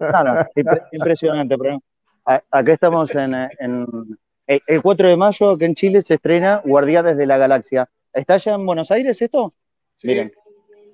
[0.00, 1.56] No, no, impre- impresionante.
[1.58, 1.80] Pero
[2.24, 7.16] acá estamos en, en- el, el 4 de mayo, que en Chile se estrena Guardianes
[7.16, 7.88] de la Galaxia.
[8.12, 9.54] ¿Está ya en Buenos Aires esto?
[9.94, 10.08] Sí.
[10.08, 10.32] Miren,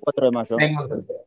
[0.01, 0.57] 4 de mayo.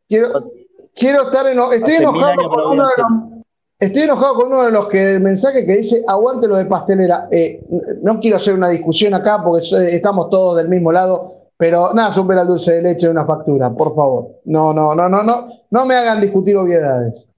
[0.08, 0.50] Quiero,
[0.94, 3.43] quiero estar en, estoy enojado con uno de los
[3.78, 7.28] estoy enojado con uno de los que mensaje que dice aguante lo de pastelera.
[7.30, 7.64] Eh,
[8.02, 12.10] no quiero hacer una discusión acá porque so- estamos todos del mismo lado, pero nada,
[12.12, 14.40] supera el dulce de leche de una factura, por favor.
[14.44, 17.28] No, no, no, no, no, no me hagan discutir obviedades.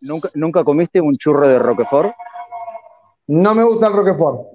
[0.00, 2.12] ¿Nunca, ¿Nunca comiste un churro de Roquefort?
[3.28, 4.53] No me gusta el Roquefort.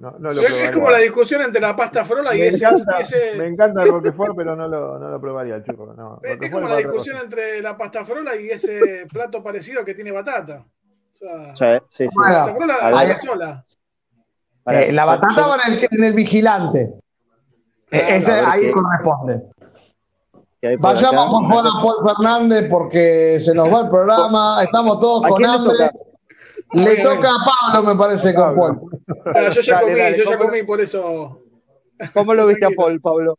[0.00, 2.64] No, no lo Es, como la discusión entre la pasta frola y me, ese.
[2.64, 5.92] encanta, ese- me encanta el Roquefort, pero no lo, no lo probaría el churro.
[5.94, 6.20] No.
[6.22, 10.64] es, como la discusión entre la pasta frola y ese plato parecido que tiene batata.
[11.12, 12.14] O sea, Sí, sí, sí.
[12.14, 13.18] Bueno, la pasta frola ver.
[13.18, 13.64] sola.
[14.66, 16.94] Eh, la batata yo- en el, en el vigilante.
[17.90, 19.42] Claro, ese ahí qué- corresponde.
[20.78, 21.68] Vayamos acá.
[21.68, 25.72] a Paul Fernández porque se nos va el programa, estamos todos ¿A con hambre.
[25.76, 25.90] toca?
[26.72, 28.80] Le toca a Pablo, me parece, con Paul.
[29.22, 31.42] Claro, yo ya Dale, comí, dale, yo ya ¿cómo comí, por eso.
[32.12, 32.70] ¿Cómo lo viste a.
[32.70, 33.38] Paul, Pablo?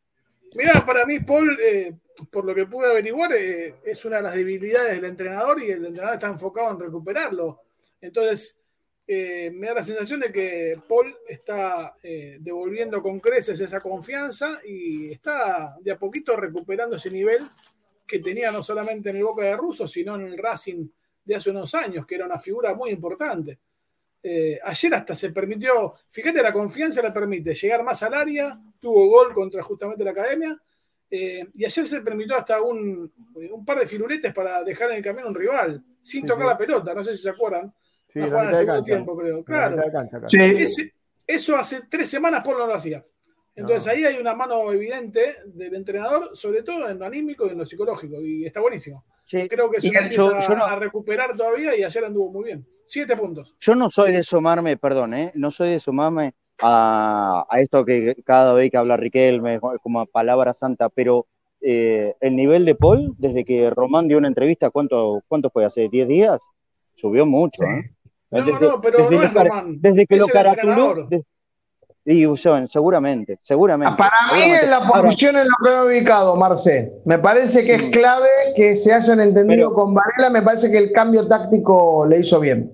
[0.55, 1.93] Mira, para mí, Paul, eh,
[2.31, 5.85] por lo que pude averiguar, eh, es una de las debilidades del entrenador y el
[5.85, 7.61] entrenador está enfocado en recuperarlo.
[7.99, 8.59] Entonces,
[9.07, 14.59] eh, me da la sensación de que Paul está eh, devolviendo con creces esa confianza
[14.65, 17.47] y está de a poquito recuperando ese nivel
[18.07, 20.87] que tenía no solamente en el Boca de Russo, sino en el Racing
[21.25, 23.59] de hace unos años, que era una figura muy importante.
[24.23, 29.07] Eh, ayer hasta se permitió, fíjate, la confianza le permite llegar más al área, tuvo
[29.09, 30.59] gol contra justamente la academia,
[31.11, 33.11] eh, y ayer se permitió hasta un,
[33.51, 36.49] un par de firuletes para dejar en el camino un rival, sin Sí, tocar sí.
[36.49, 37.71] la pelota, no sé si se acuerdan.
[38.11, 38.83] Sí, la mitad de segundo cancha.
[38.85, 39.37] tiempo, creo.
[39.37, 39.83] La Claro.
[40.57, 40.93] Ese-
[41.27, 43.05] eso hace tres semanas Paul no lo hacía.
[43.55, 43.91] Entonces No.
[43.93, 47.65] ahí hay una mano evidente del entrenador, sobre todo en lo anímico y en lo
[47.65, 49.05] psicológico, y está buenísimo.
[49.23, 52.67] Sí, Creo que se empieza yo no- a recuperar todavía y ayer anduvo muy bien.
[52.85, 53.55] Siete puntos.
[53.59, 55.31] Yo no soy de sumarme, perdón, ¿eh?
[55.35, 59.99] no soy de sumarme a, a esto que cada vez que habla Riquelme es como
[60.01, 61.25] a palabra santa, pero
[61.61, 65.65] eh, el nivel de Paul desde que Román dio una entrevista, ¿cuánto, cuánto fue?
[65.65, 66.41] ¿Hace 10 días?
[66.93, 67.91] Subió mucho, ¿eh?
[68.31, 69.77] No, no, pero no es Román.
[69.79, 71.23] Desde que Es lo de-
[72.07, 73.95] y Usón, seguramente, seguramente.
[73.97, 74.63] Para mí seguramente.
[74.65, 76.93] en la posición en la que he ubicado, Marce.
[77.05, 77.91] Me parece que es Mm.
[77.91, 80.29] clave que se hayan entendido Pero- con Varela.
[80.29, 82.71] Me parece que el cambio táctico le hizo bien.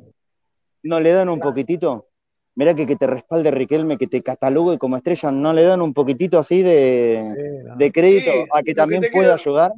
[0.84, 2.08] ¿No le dan un poquitito?
[2.56, 5.94] Mirá que, que te respalde Riquelme, que te catalogue como estrella, ¿no le dan un
[5.94, 9.72] poquitito así de, de crédito Sí, a que también pueda ayudar?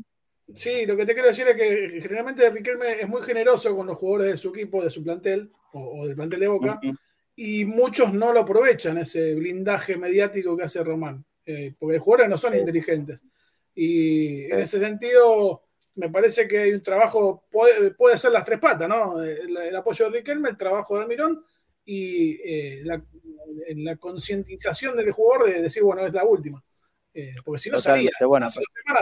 [0.55, 3.97] Sí, lo que te quiero decir es que generalmente Riquelme es muy generoso con los
[3.99, 6.79] jugadores de su equipo, de su plantel o, o del plantel de Boca.
[7.35, 12.29] Y muchos no lo aprovechan, ese blindaje mediático que hace Román, eh, porque los jugadores
[12.29, 12.59] no son Sí.
[12.59, 13.25] inteligentes.
[13.75, 15.63] Y en ese sentido,
[15.95, 19.21] me parece que hay un trabajo, puede, puede ser las tres patas, ¿no?
[19.21, 21.43] El, el apoyo de Riquelme, el trabajo de Almirón
[21.85, 23.01] y eh, la,
[23.75, 26.63] la concientización del jugador de decir, bueno, es la última.
[27.15, 28.09] Eh, porque si no salía.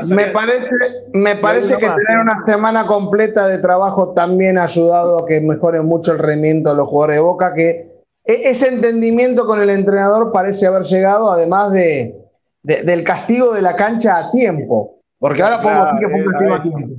[0.09, 0.69] Me parece,
[1.13, 2.21] me parece que más, tener ¿eh?
[2.21, 6.75] una semana completa de trabajo también ha ayudado a que mejore mucho el rendimiento de
[6.75, 7.90] los jugadores de Boca, que
[8.23, 12.15] ese entendimiento con el entrenador parece haber llegado, además de,
[12.63, 14.99] de- del castigo de la cancha a tiempo.
[15.19, 16.95] Porque ahora podemos Claro, decir que fue un eh, castigo a a tiempo.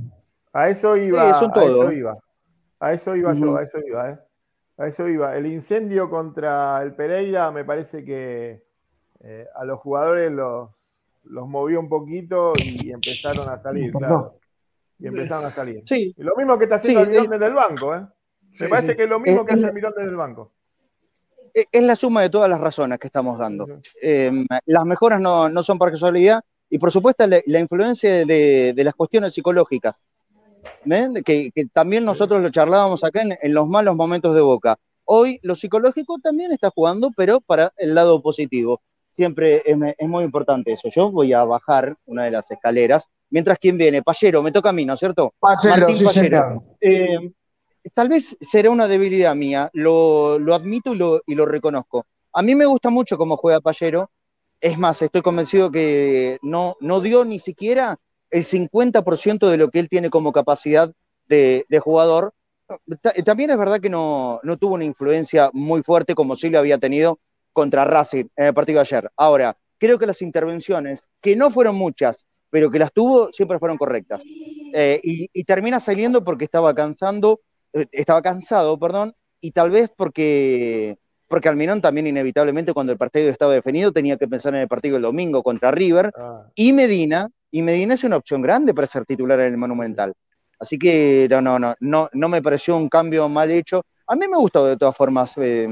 [0.53, 2.17] A eso iba, Sí, a eso iba.
[2.79, 4.17] A eso iba yo, a eso iba, ¿eh?
[4.77, 5.35] A eso iba.
[5.37, 8.63] El incendio contra el Pereira me parece que
[9.23, 10.69] eh, a los jugadores los,
[11.23, 14.35] los movió un poquito y empezaron a salir, claro.
[14.99, 15.83] Y empezaron a salir.
[15.85, 18.01] Sí, Y lo mismo que está haciendo Sí, Almirón eh, desde el banco, ¿eh?
[18.59, 18.95] Me parece sí.
[18.97, 20.51] que es lo mismo Eh, que hace eh, Almirón desde el banco.
[21.53, 23.67] E- es la suma de todas las razones que estamos dando.
[24.01, 24.31] Eh,
[24.65, 28.83] las mejoras no, no son por casualidad y por supuesto la, la influencia de, de
[28.83, 30.07] las cuestiones psicológicas,
[30.89, 31.09] ¿eh?
[31.25, 34.77] Que, que también nosotros lo charlábamos acá en, en los malos momentos de Boca.
[35.05, 38.81] Hoy lo psicológico también está jugando, pero para el lado positivo.
[39.11, 40.89] Siempre es, es muy importante eso.
[40.89, 44.73] Yo voy a bajar una de las escaleras, mientras quien viene, Pallero, me toca a
[44.73, 45.33] mí, ¿no es cierto?
[45.39, 46.63] Martín sí, Pallero.
[46.81, 47.31] Eh,
[47.93, 52.05] tal vez será una debilidad mía, lo, admito y lo, reconozco.
[52.33, 54.09] A mí me gusta mucho cómo juega Pallero,
[54.61, 57.99] es más, estoy convencido que no, no dio ni siquiera
[58.31, 60.91] el 50% de lo que él tiene como capacidad
[61.27, 62.33] de, jugador.
[63.01, 66.59] Ta- También es verdad que no, no tuvo una influencia muy fuerte como sí lo
[66.59, 67.19] había tenido
[67.51, 69.11] contra Racing en el partido de ayer.
[69.17, 73.77] Ahora, creo que las intervenciones, que no fueron muchas, pero que las tuvo, siempre fueron
[73.77, 74.23] correctas.
[74.73, 77.41] Eh, y, y termina saliendo porque estaba cansando, eh,
[77.91, 80.97] estaba cansado, perdón, y tal vez porque,
[81.27, 84.93] porque Almirón también inevitablemente cuando el partido estaba definido tenía que pensar en el partido
[84.93, 89.05] del domingo contra River, Ah, y Medina, y Medina es una opción grande para ser
[89.05, 90.13] titular en el Monumental.
[90.59, 93.83] Así que no, no, no, no, no me pareció un cambio mal hecho.
[94.07, 95.67] A mí me gustó de todas formas eh,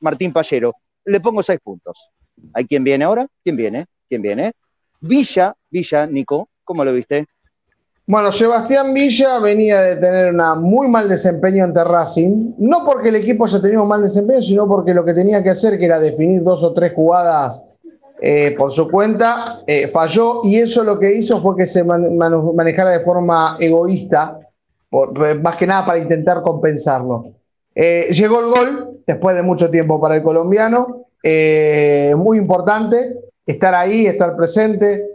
[0.00, 0.72] Martín Pallero.
[1.04, 2.10] Le pongo seis puntos.
[2.52, 3.26] ¿Hay quien viene ahora?
[3.42, 3.86] ¿Quién viene?
[4.08, 4.52] ¿Quién viene?
[5.00, 7.26] Villa, Villa, Nico, ¿cómo lo viste?
[8.06, 13.16] Bueno, Sebastián Villa venía de tener un muy mal desempeño ante Racing, no porque el
[13.16, 15.98] equipo haya tenido un mal desempeño, sino porque lo que tenía que hacer, que era
[15.98, 17.62] definir dos o tres jugadas
[18.20, 22.90] eh, por su cuenta, eh, falló y eso lo que hizo fue que se manejara
[22.90, 24.38] de forma egoísta,
[24.92, 27.32] eh, más que nada para intentar compensarlo.
[27.74, 31.06] Llegó el gol después de mucho tiempo para el colombiano,
[32.16, 33.14] muy importante
[33.46, 35.13] estar ahí, estar presente.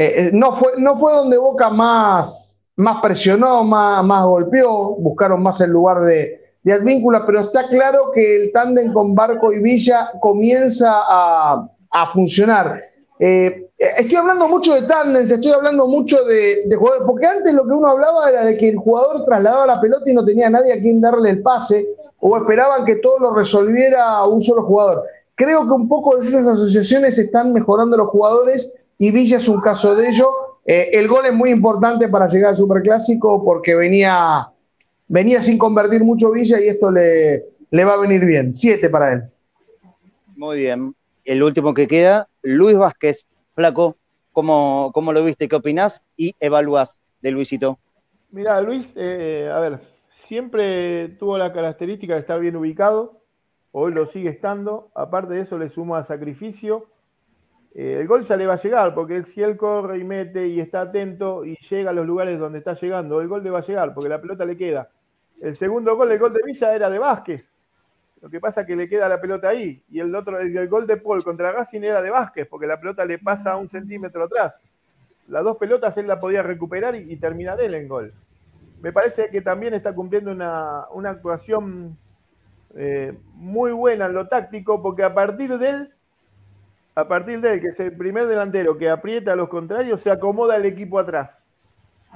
[0.00, 5.42] Eh, eh, no, fue, no fue donde Boca más, más presionó, más, más golpeó, buscaron
[5.42, 9.58] más el lugar de, de Advíncula, pero está claro que el tándem con Barco y
[9.58, 12.80] Villa comienza a, a funcionar.
[13.18, 17.66] Eh, estoy hablando mucho de tándems, estoy hablando mucho de, de jugadores, porque antes lo
[17.66, 20.72] que uno hablaba era de que el jugador trasladaba la pelota y no tenía nadie
[20.72, 21.86] a quien darle el pase,
[22.20, 25.04] o esperaban que todo lo resolviera un solo jugador.
[25.34, 29.62] Creo que un poco de esas asociaciones están mejorando los jugadores y Villa es un
[29.62, 30.30] caso de ello.
[30.66, 34.46] Eh, el gol es muy importante para llegar al Superclásico porque venía,
[35.08, 38.52] venía sin convertir mucho Villa y esto le, le va a venir bien.
[38.52, 39.22] Siete para él.
[40.36, 40.94] Muy bien.
[41.24, 43.26] El último que queda, Luis Vázquez.
[43.54, 43.96] Flaco,
[44.32, 45.48] ¿cómo, cómo lo viste?
[45.48, 46.02] ¿Qué opinás?
[46.18, 47.78] Y evaluás de Luisito.
[48.30, 49.80] Mira, Luis, eh, a ver,
[50.10, 53.22] siempre tuvo la característica de estar bien ubicado,
[53.72, 56.86] hoy lo sigue estando, aparte de eso le suma sacrificio.
[57.74, 60.60] Eh, el gol ya le va a llegar, porque si él corre y mete y
[60.60, 63.62] está atento y llega a los lugares donde está llegando, el gol le va a
[63.62, 64.88] llegar, porque la pelota le queda.
[65.40, 67.50] El segundo gol, el gol de Villa, era de Vázquez.
[68.20, 69.82] Lo que pasa es que le queda la pelota ahí.
[69.88, 73.04] Y el otro, el, gol de Paul contra Racing era de Vázquez, porque la pelota
[73.04, 74.60] le pasa un centímetro atrás.
[75.28, 78.12] Las dos pelotas él la podía recuperar y, y terminar él en gol.
[78.82, 81.96] Me parece que también está cumpliendo una, una actuación
[82.76, 85.94] eh, muy buena en lo táctico, porque a partir de él
[86.94, 90.10] a partir de él, que es el primer delantero que aprieta a los contrarios, se
[90.10, 91.42] acomoda el equipo atrás.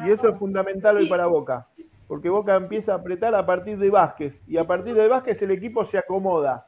[0.04, 1.68] Y eso es fundamental hoy para Boca,
[2.08, 5.52] porque Boca empieza a apretar a partir de Vázquez, y a partir de Vázquez el
[5.52, 6.66] equipo se acomoda.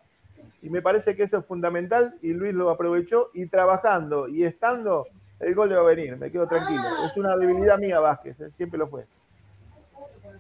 [0.63, 5.07] Y me parece que eso es fundamental, y Luis lo aprovechó, y trabajando y estando,
[5.41, 6.83] el gol le va a venir, me quedo tranquilo.
[7.05, 8.51] Es una debilidad mía Vázquez, ¿eh?
[8.57, 9.07] siempre lo fue.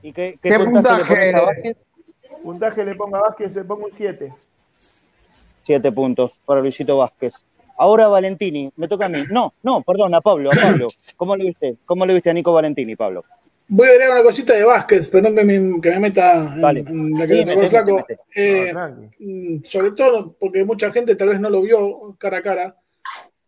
[0.02, 1.76] ¿Y qué, qué, puntaje, le pones a Vázquez?
[2.42, 4.32] Puntaje le pongo a Vázquez, le pongo un 7.
[5.64, 7.34] 7 puntos para Luisito Vázquez.
[7.78, 9.24] Ahora Valentini, me toca a mí.
[9.30, 10.88] No, no, perdón, a Pablo, a Pablo.
[11.16, 11.76] ¿Cómo le viste?
[11.84, 13.24] ¿Cómo le viste a Nico Valentini, Pablo?
[13.68, 17.68] Voy a agregar una cosita de Vázquez, perdón que me, meta en, la que sí,
[17.68, 18.06] flaco.
[18.34, 18.72] Eh,
[19.18, 22.76] mm, sobre todo porque mucha gente tal vez no lo vio cara a cara.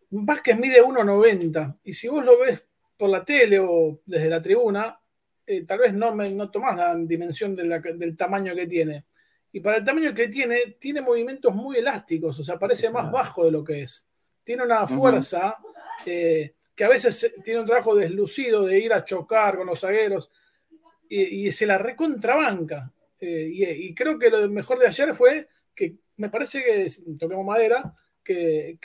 [0.09, 2.67] Vázquez mide 1,90 y si vos lo ves
[2.97, 4.99] por la tele o desde la tribuna,
[5.47, 9.05] eh, tal vez no, me, no tomás la dimensión del tamaño que tiene.
[9.53, 13.45] Y para el tamaño que tiene, tiene movimientos muy elásticos, o sea, parece más bajo
[13.45, 14.08] de lo que es.
[14.49, 15.57] Tiene una fuerza
[16.03, 20.31] eh, que a veces tiene un trabajo deslucido de ir a chocar con los zagueros
[21.07, 22.91] y, se la recontrabanca.
[23.19, 26.87] Eh, y, creo que lo mejor de ayer fue que me parece que,
[27.19, 27.93] toquemos madera,
[28.23, 28.79] que,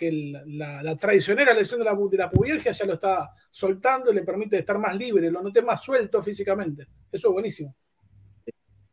[0.44, 2.30] la, traicionera lesión de la, de la
[2.70, 6.88] ya lo está soltando y le permite estar más libre, lo noté más suelto físicamente.
[7.10, 7.74] Eso es buenísimo.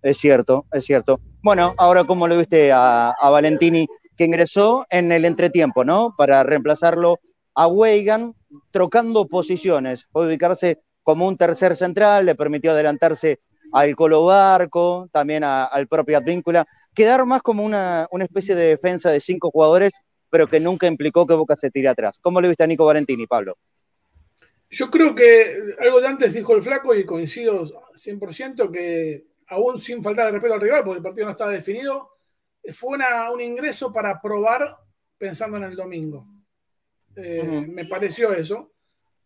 [0.01, 1.19] Es cierto, es cierto.
[1.43, 3.85] Bueno, ahora cómo lo viste a, Valentini,
[4.17, 6.13] que ingresó en el entretiempo, ¿no?
[6.17, 7.19] Para reemplazarlo
[7.55, 8.33] a Weigan,
[8.71, 10.07] trocando posiciones.
[10.11, 13.39] Puede ubicarse como un tercer central, le permitió adelantarse
[13.71, 19.19] al Colo Barco, también al propio Advíncula, quedar más como una, especie de defensa de
[19.19, 19.93] cinco jugadores,
[20.29, 22.17] pero que nunca implicó que Boca se tire atrás.
[22.21, 23.57] ¿Cómo le viste a Nico Valentini, Pablo?
[24.69, 30.01] Yo creo que algo de antes dijo el flaco y coincido 100% que aún sin
[30.01, 32.10] faltar de respeto al rival, porque el partido no estaba definido,
[32.69, 32.97] fue
[33.33, 34.77] un ingreso para probar
[35.17, 36.27] pensando en el domingo.
[37.15, 38.73] Eh, me pareció eso.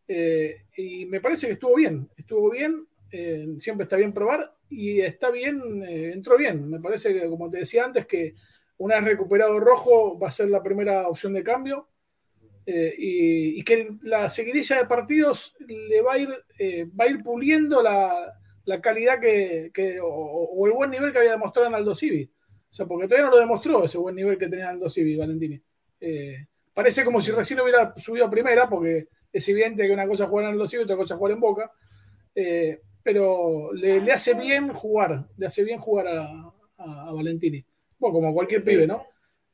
[0.08, 2.10] Eh, y me parece que estuvo bien.
[2.18, 2.88] Estuvo bien.
[3.12, 4.54] Eh, siempre está bien probar.
[4.70, 6.70] Y está bien, entró bien.
[6.70, 8.34] Me parece que, como te decía antes, que
[8.78, 11.90] una vez recuperado Rojo va a ser la primera opción de cambio.
[12.68, 16.30] Y, que la seguidilla de partidos le va a ir,
[17.00, 18.34] va a ir puliendo la,
[18.66, 22.30] la calidad que, o, el buen nivel que había demostrado en Aldo Civi.
[22.76, 25.58] O sea, porque todavía no lo demostró ese buen nivel que tenía Aldo Civi, Valentini.
[26.02, 30.26] Eh, parece como si recién hubiera subido a primera, porque es evidente que una cosa
[30.26, 31.72] es jugar en Aldo Civi y otra cosa es jugar en Boca.
[32.36, 36.54] Eh, pero le, hace bien jugar, le hace bien jugar a,
[37.14, 37.64] Valentini.
[37.98, 39.06] Bueno, como cualquier pibe, ¿no?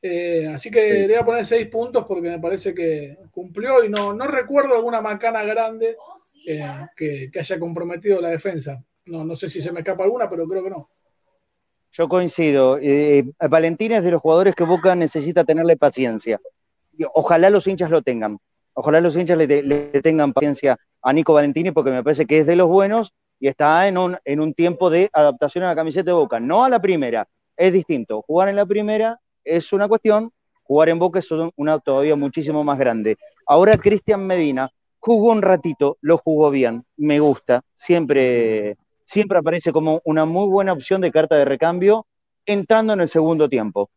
[0.01, 3.89] Eh, así que le voy a poner seis puntos porque me parece que cumplió y
[3.89, 5.95] no, no recuerdo alguna macana grande
[6.97, 8.83] que, que, haya comprometido la defensa.
[9.05, 10.89] No, no sé si se me escapa alguna, pero creo que no.
[11.91, 12.77] Yo coincido.
[12.81, 16.39] Eh, Valentín es de los jugadores que Boca necesita tenerle paciencia.
[17.13, 18.39] Ojalá los hinchas lo tengan.
[18.73, 22.55] Ojalá los hinchas le, tengan paciencia a Nico Valentini porque me parece que es de
[22.55, 26.13] los buenos y está en un, en un tiempo de adaptación a la camiseta de
[26.13, 26.39] Boca.
[26.39, 27.27] No a la primera,
[27.57, 28.21] es distinto.
[28.21, 30.31] Jugar en la primera es una cuestión,
[30.63, 33.17] jugar en Boca es una todavía muchísimo más grande.
[33.45, 40.01] Ahora Cristian Medina jugó un ratito, lo jugó bien, me gusta, siempre siempre aparece como
[40.05, 42.05] una muy buena opción de carta de recambio
[42.45, 43.89] entrando en el segundo tiempo.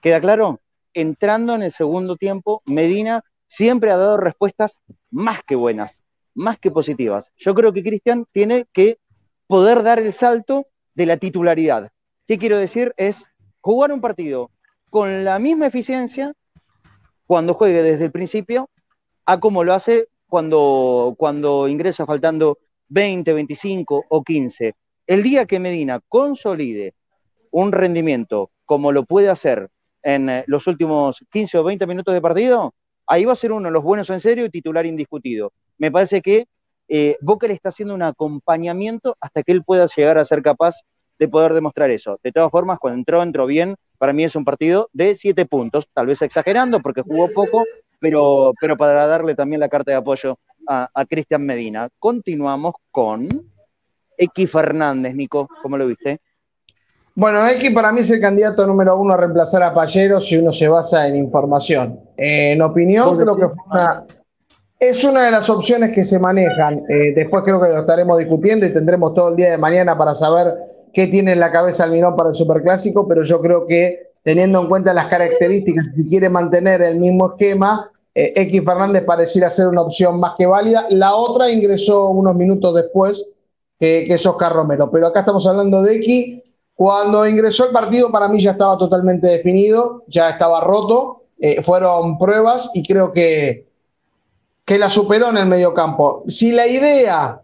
[0.00, 0.60] ¿Queda claro?
[0.94, 4.80] Entrando en el segundo tiempo, Medina siempre ha dado respuestas
[5.10, 6.02] más que buenas,
[6.34, 7.30] más que positivas.
[7.36, 8.98] Yo creo que Cristian tiene que
[9.46, 11.90] poder dar el salto de la titularidad.
[12.26, 12.94] ¿Qué quiero decir?
[12.96, 13.26] Es
[13.60, 14.50] jugar un partido
[14.88, 16.32] con la misma eficiencia
[17.26, 18.68] cuando juegue desde el principio
[19.24, 22.58] a como lo hace cuando, cuando ingresa faltando
[22.90, 24.74] 20, 25 o 15.
[25.06, 26.94] El día que Medina consolide
[27.50, 29.68] un rendimiento como lo puede hacer
[30.02, 32.74] en eh, los últimos 15 o 20 minutos de partido,
[33.06, 35.52] ahí va a ser uno de los buenos en serio y titular indiscutido.
[35.78, 36.46] Me parece que
[36.88, 40.76] eh, Boca le está haciendo un acompañamiento hasta que él pueda llegar a ser capaz
[41.18, 42.18] de poder demostrar eso.
[42.22, 43.76] De todas formas, cuando entró, entró bien.
[43.98, 47.64] Para mí es un partido de 7 puntos, tal vez exagerando porque jugó poco,
[48.00, 50.38] pero, pero para darle también la carta de apoyo
[50.70, 51.88] a, Cristian Medina.
[51.98, 53.28] Continuamos con
[54.16, 56.20] X Fernández, Nico, ¿cómo lo viste?
[57.14, 60.52] Bueno, X para mí es el candidato número uno a reemplazar a Pallero si uno
[60.52, 62.00] se basa en información.
[62.16, 63.46] en opinión, creo que
[64.78, 66.84] es una de las opciones que se manejan.
[66.88, 70.14] Eh, después creo que lo estaremos discutiendo y tendremos todo el día de mañana para
[70.14, 70.54] saber
[70.94, 74.68] qué tiene en la cabeza Almirón para el Superclásico, pero yo creo que teniendo en
[74.68, 79.82] cuenta las características, si quiere mantener el mismo esquema, eh, X Fernández pareciera ser una
[79.82, 80.86] opción más que válida.
[80.90, 83.26] La otra ingresó unos minutos después,
[83.78, 84.90] que es Oscar Romero.
[84.90, 86.42] Pero acá estamos hablando de X.
[86.74, 91.24] Cuando ingresó el partido, para mí ya estaba totalmente definido, ya estaba roto.
[91.40, 93.66] eh, fueron pruebas y creo que,
[94.64, 96.24] que la superó en el mediocampo.
[96.28, 97.40] Si la idea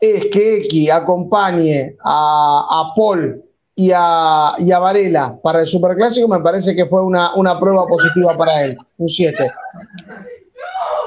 [0.00, 3.42] es que X acompañe a, a Paul
[3.74, 8.36] y a, a, Varela para el Superclásico, me parece que fue una, una prueba positiva
[8.36, 8.76] para él.
[8.98, 9.50] Un 7.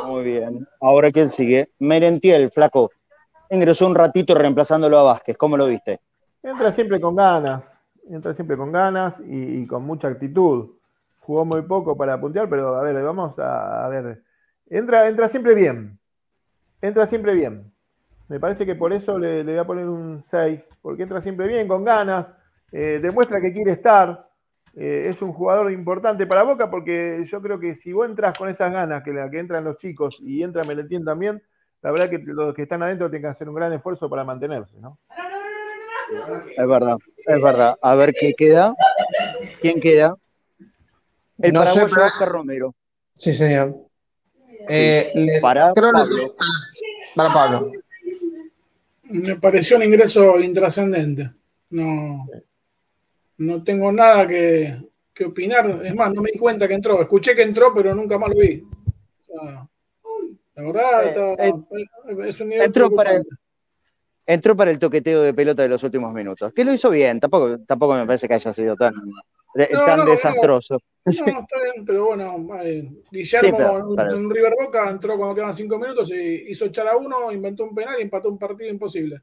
[0.05, 0.67] Muy bien.
[0.81, 1.69] Ahora quién sigue.
[1.79, 2.91] Merentiel, flaco.
[3.49, 5.37] Ingresó un ratito reemplazándolo a Vázquez.
[5.37, 5.99] ¿Cómo lo viste?
[6.43, 7.83] Entra siempre con ganas.
[8.09, 10.69] Entra siempre con ganas y, con mucha actitud.
[11.19, 14.23] Jugó muy poco para puntear, pero a ver, vamos a, ver.
[14.69, 15.99] Entra, entra siempre bien.
[16.81, 17.71] Entra siempre bien.
[18.27, 21.47] Me parece que por eso le, le voy a poner un 6, porque entra siempre
[21.47, 22.31] bien, con ganas,
[22.71, 24.28] eh, demuestra que quiere estar.
[24.81, 28.47] Eh, es un jugador importante para Boca porque yo creo que si vos entras con
[28.47, 31.43] esas ganas que, la, que entran los chicos y entra Meletien también,
[31.81, 34.77] la verdad que los que están adentro tienen que hacer un gran esfuerzo para mantenerse,
[34.79, 34.97] ¿no?
[36.57, 37.75] Es verdad, es verdad.
[37.81, 38.73] A ver qué queda.
[39.61, 40.15] ¿Quién queda?
[41.39, 42.75] El No sé, paraguayo pero- Oscar Romero.
[43.13, 43.75] Sí, señor.
[44.69, 46.35] Eh, le- Para Pablo.
[47.15, 47.71] para Pablo.
[49.03, 51.31] Me pareció un ingreso intrascendente.
[51.71, 52.25] No,
[53.39, 54.77] no tengo nada que,
[55.13, 55.81] que opinar.
[55.83, 57.01] Es más, no me di cuenta que entró.
[57.01, 58.63] Escuché que entró, pero nunca más lo vi.
[60.55, 63.35] La verdad, Eh, está- es un nivel entró para- preocupante.
[64.25, 66.53] Entró para el toqueteo de pelota de los últimos minutos.
[66.53, 70.05] Que lo hizo bien, tampoco, tampoco me parece que haya sido tan, No, tan no,
[70.05, 70.11] no.
[70.11, 70.79] desastroso.
[71.35, 75.33] No, está bien, pero bueno, eh, Guillermo Sí, pero- en pero- River Boca entró cuando
[75.33, 78.69] quedaban cinco minutos y hizo echar a uno, inventó un penal y empató un partido
[78.69, 79.19] imposible.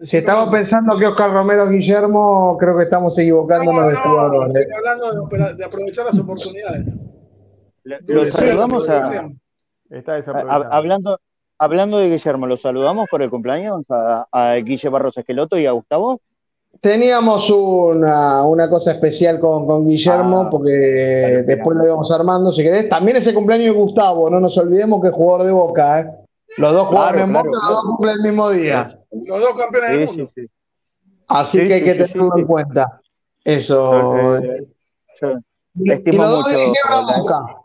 [0.00, 4.46] Si estamos pensando que Oscar Romero Guillermo, creo que estamos equivocándonos No, de no, jugador.
[4.58, 7.00] estoy hablando de, aprovechar las oportunidades.
[7.82, 9.30] Lo, saludamos a.
[9.90, 11.18] Está a- hablando,
[11.58, 15.72] hablando de Guillermo, lo saludamos por el cumpleaños a, a Guille Barros Esqueloto y a
[15.72, 16.20] Gustavo.
[16.80, 20.68] Teníamos una, una cosa especial con, con Guillermo, Ah, porque
[21.30, 21.78] claro, después claro.
[21.78, 22.88] lo íbamos armando, si querés.
[22.88, 26.10] También es el cumpleaños de Gustavo, no nos olvidemos que es jugador de Boca, ¿eh?
[26.58, 28.98] Los dos jugaron Claro, en claro, Boca, los dos cumplen el mismo día.
[29.10, 30.30] Los dos campeones del mundo.
[30.34, 30.50] sí, sí.
[31.28, 32.40] Así Sí, que hay sí, que tenerlo sí.
[32.40, 33.00] en cuenta.
[33.44, 34.36] Eso.
[34.38, 34.66] Eh,
[35.20, 35.32] Yo,
[35.74, 37.56] Y- estimo mucho la- Boca.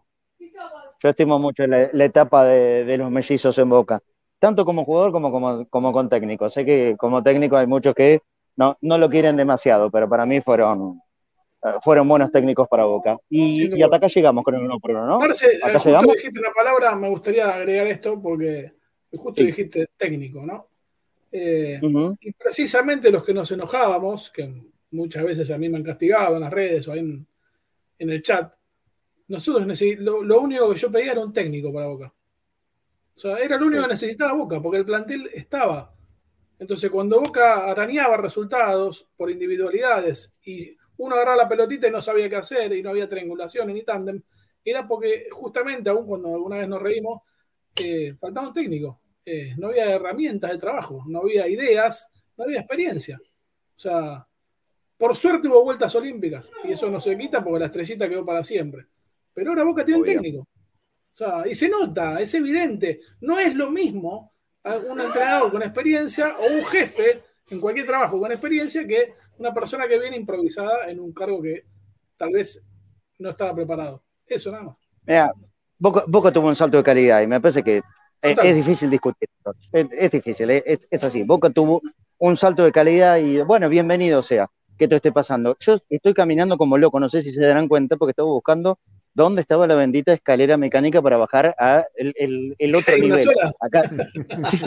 [1.01, 3.99] yo estimo mucho la, la etapa de, de los mellizos en Boca,
[4.39, 6.49] tanto como jugador como, como, como con técnico.
[6.49, 8.21] Sé que como técnico hay muchos que
[8.55, 10.99] no, no lo quieren demasiado, pero para mí fueron,
[11.63, 13.17] eh, fueron buenos técnicos para Boca.
[13.29, 15.19] Y, y hasta acá llegamos con el 1 por 1, ¿no?
[15.19, 16.15] Marce, eh, ¿Acá justo llegamos?
[16.15, 18.73] dijiste una palabra, me gustaría agregar esto porque
[19.17, 19.45] justo Sí.
[19.47, 20.67] dijiste técnico, ¿no?
[21.31, 21.79] Eh,
[22.21, 24.53] y precisamente los que nos enojábamos, que
[24.91, 27.25] muchas veces a mí me han castigado en las redes o en,
[27.97, 28.53] en el chat,
[29.27, 32.13] nosotros lo, lo único que yo pedía era un técnico para Boca.
[33.15, 35.95] O sea, era lo único que necesitaba Boca, porque el plantel estaba.
[36.59, 42.29] Entonces, cuando Boca arañaba resultados por individualidades y uno agarraba la pelotita y no sabía
[42.29, 44.21] qué hacer y no había triangulaciones ni tándem,
[44.63, 47.21] era porque justamente, aún cuando alguna vez nos reímos,
[47.75, 48.99] eh, faltaba un técnico.
[49.25, 53.19] Eh, no había herramientas de trabajo, no había ideas, no había experiencia.
[53.75, 54.27] O sea,
[54.97, 58.43] por suerte hubo vueltas olímpicas y eso no se quita porque la estrellita quedó para
[58.43, 58.87] siempre.
[59.33, 60.39] Pero ahora Boca tiene un técnico.
[60.41, 63.01] O sea, y se nota, es evidente.
[63.21, 64.33] No es lo mismo
[64.89, 69.87] un entrenador con experiencia o un jefe en cualquier trabajo con experiencia que una persona
[69.87, 71.65] que viene improvisada en un cargo que
[72.17, 72.65] tal vez
[73.19, 74.03] no estaba preparado.
[74.25, 74.81] Eso nada más.
[75.05, 75.31] Mira,
[75.77, 77.81] Boca, Boca tuvo un salto de calidad y me parece que
[78.23, 78.47] es, Total.
[78.47, 79.29] es difícil discutir.
[79.71, 81.21] Es, es difícil, es, es- así.
[81.23, 81.81] Boca tuvo
[82.17, 85.55] un salto de calidad y bueno, bienvenido sea que esto esté pasando.
[85.59, 88.79] Yo estoy caminando como loco, no sé si se darán cuenta porque estaba buscando
[89.13, 93.27] dónde estaba la bendita escalera mecánica para bajar a el, el- el otro nivel.
[93.59, 93.91] Acá.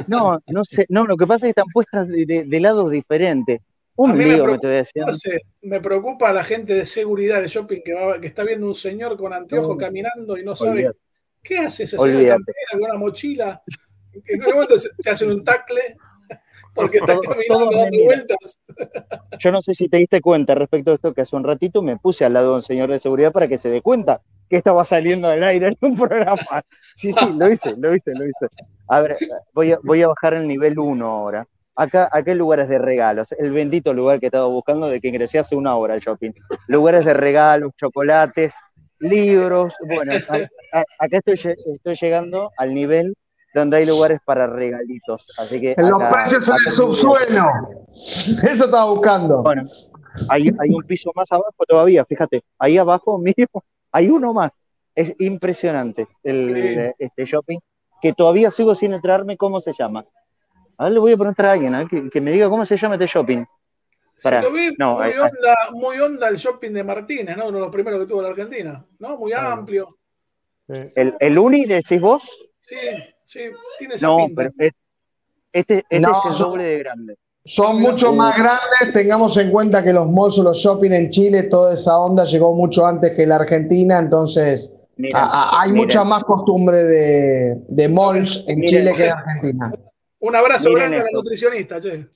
[0.07, 2.91] No, no sé, no, lo que pasa es que están puestas de, de- de lados
[2.91, 3.61] diferentes.
[3.99, 5.07] A Un mí me lío, me preocupa, estoy diciendo.
[5.13, 8.75] Entonces, me preocupa la gente de seguridad de shopping que, va- que está viendo un
[8.75, 9.77] señor con anteojos No.
[9.79, 10.91] caminando y no sabe.
[11.47, 12.37] Qué hace ese señor de Olvídate.
[12.39, 13.63] campera con una mochila.
[14.13, 15.97] En qué momento te hacen un tacle
[16.75, 18.59] porque estás caminando dando vueltas.
[19.39, 21.97] Yo no sé si te diste cuenta respecto a esto que hace un ratito me
[21.97, 24.85] puse al lado de un señor de seguridad para que se dé cuenta que estaba
[24.85, 26.65] saliendo al aire en un programa.
[26.95, 28.47] Sí, sí, lo hice, lo hice, lo hice.
[28.89, 29.17] A ver,
[29.53, 31.47] voy a, voy a bajar el nivel 1 ahora.
[31.75, 33.29] Acá, acá hay lugares de regalos.
[33.39, 36.31] El bendito lugar que estaba buscando de que ingresé hace una hora al shopping.
[36.69, 38.55] Lugares de regalos, chocolates,
[38.99, 39.75] libros.
[39.87, 40.13] Bueno,
[40.99, 43.15] acá estoy, lle- estoy llegando al nivel
[43.55, 45.27] donde hay lugares para regalitos.
[45.39, 47.45] Así que En los precios en el subsuelo.
[48.43, 49.43] Eso estaba buscando.
[49.43, 49.69] Bueno,
[50.29, 53.35] hay, hay un piso más abajo todavía, fíjate, ahí abajo mío
[53.93, 54.53] hay uno más.
[54.95, 57.05] Es impresionante el, Sí.
[57.05, 57.59] este shopping,
[58.01, 60.05] que todavía sigo sin enterarme cómo se llama.
[60.79, 62.65] A ver, le voy a preguntar a alguien a ver, que, que me diga cómo
[62.67, 63.45] se llama este shopping.
[64.25, 64.41] Lo
[64.79, 67.49] no, muy, ahí- onda, muy onda el shopping de Martínez, ¿no?
[67.49, 69.19] Uno de los primeros que tuvo la Argentina, ¿no?
[69.19, 69.49] Muy Claro.
[70.69, 72.23] ¿El, ¿El Uni decís vos?
[72.59, 72.77] Sí,
[73.25, 73.41] sí,
[73.79, 74.35] tiene esa No, pinta.
[74.43, 74.73] pero es-
[75.53, 77.17] este, este No, es el son- doble de grande.
[77.45, 81.45] Son mucho más grandes, tengamos en cuenta que los malls o los shopping en Chile,
[81.45, 85.87] toda esa onda llegó mucho antes que la Argentina, entonces Miren, a- a- hay miren.
[85.87, 88.69] mucha más costumbre de, de malls en Miren.
[88.79, 89.73] Chile que en Argentina.
[90.19, 92.07] Un abrazo Miren grande a la nutricionista, che.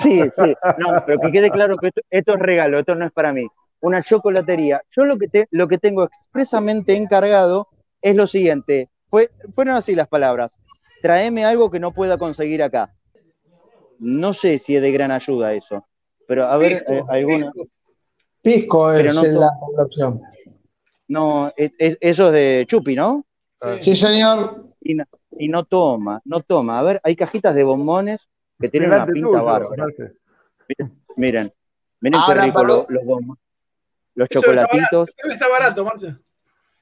[0.00, 0.54] Sí, sí.
[0.78, 3.46] No, pero que quede claro que esto, esto es regalo, esto no es para mí.
[3.80, 4.82] Una chocolatería.
[4.90, 7.68] Yo lo que, te, lo que tengo expresamente encargado
[8.02, 8.88] es lo siguiente.
[9.08, 10.52] Fue, fueron así las palabras.
[11.02, 12.92] Traeme algo que no pueda conseguir acá.
[13.98, 15.86] No sé si es de gran ayuda eso.
[16.26, 17.52] Pero a ver, Pisco, eh, alguna.
[18.42, 18.92] pisco.
[18.92, 20.22] Es no la to- población.
[21.08, 23.24] No, es- es- eso es de Chupi, ¿no?
[23.56, 23.68] Sí.
[23.80, 24.64] Sí, señor.
[24.80, 25.04] Y no,
[25.38, 26.78] y no toma, no toma.
[26.78, 28.20] A ver, hay cajitas de bombones
[28.58, 29.86] que tienen una pinta bárbara.
[31.16, 31.52] Miren,
[32.00, 33.42] miren Ahora, qué rico los bombones.
[34.16, 35.10] Los Eso está barato, chocolatitos.
[35.32, 36.14] está barato, Marce.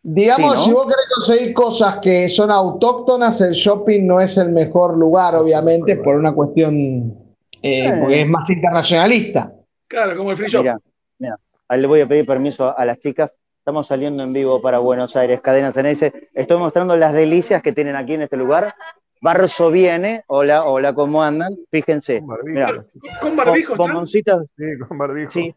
[0.03, 0.65] Digamos, Sí, ¿no?
[0.67, 5.35] si vos querés conseguir cosas que son autóctonas, el shopping no es el mejor lugar,
[5.35, 7.15] obviamente, por una cuestión,
[7.63, 7.97] eh, Eh.
[8.01, 9.53] porque es más internacionalista.
[9.89, 10.63] Claro, como el free shop.
[10.63, 10.79] Mira,
[11.19, 11.37] mira,
[11.69, 13.35] ahí le voy a pedir permiso a las chicas.
[13.59, 16.13] Estamos saliendo en vivo para Buenos Aires, Cadenas Ceneice.
[16.35, 18.75] Estoy mostrando las delicias que tienen aquí en este lugar.
[19.23, 20.23] Barroso viene.
[20.27, 21.57] Hola, hola, ¿cómo andan?
[21.71, 22.19] Fíjense.
[22.19, 22.51] Con barbijo.
[22.53, 22.85] Mira,
[23.23, 23.93] Con barbijo, bom- ¿está?
[23.95, 24.43] bomboncitas.
[24.59, 25.31] Sí, con barbijo.
[25.31, 25.55] Sí,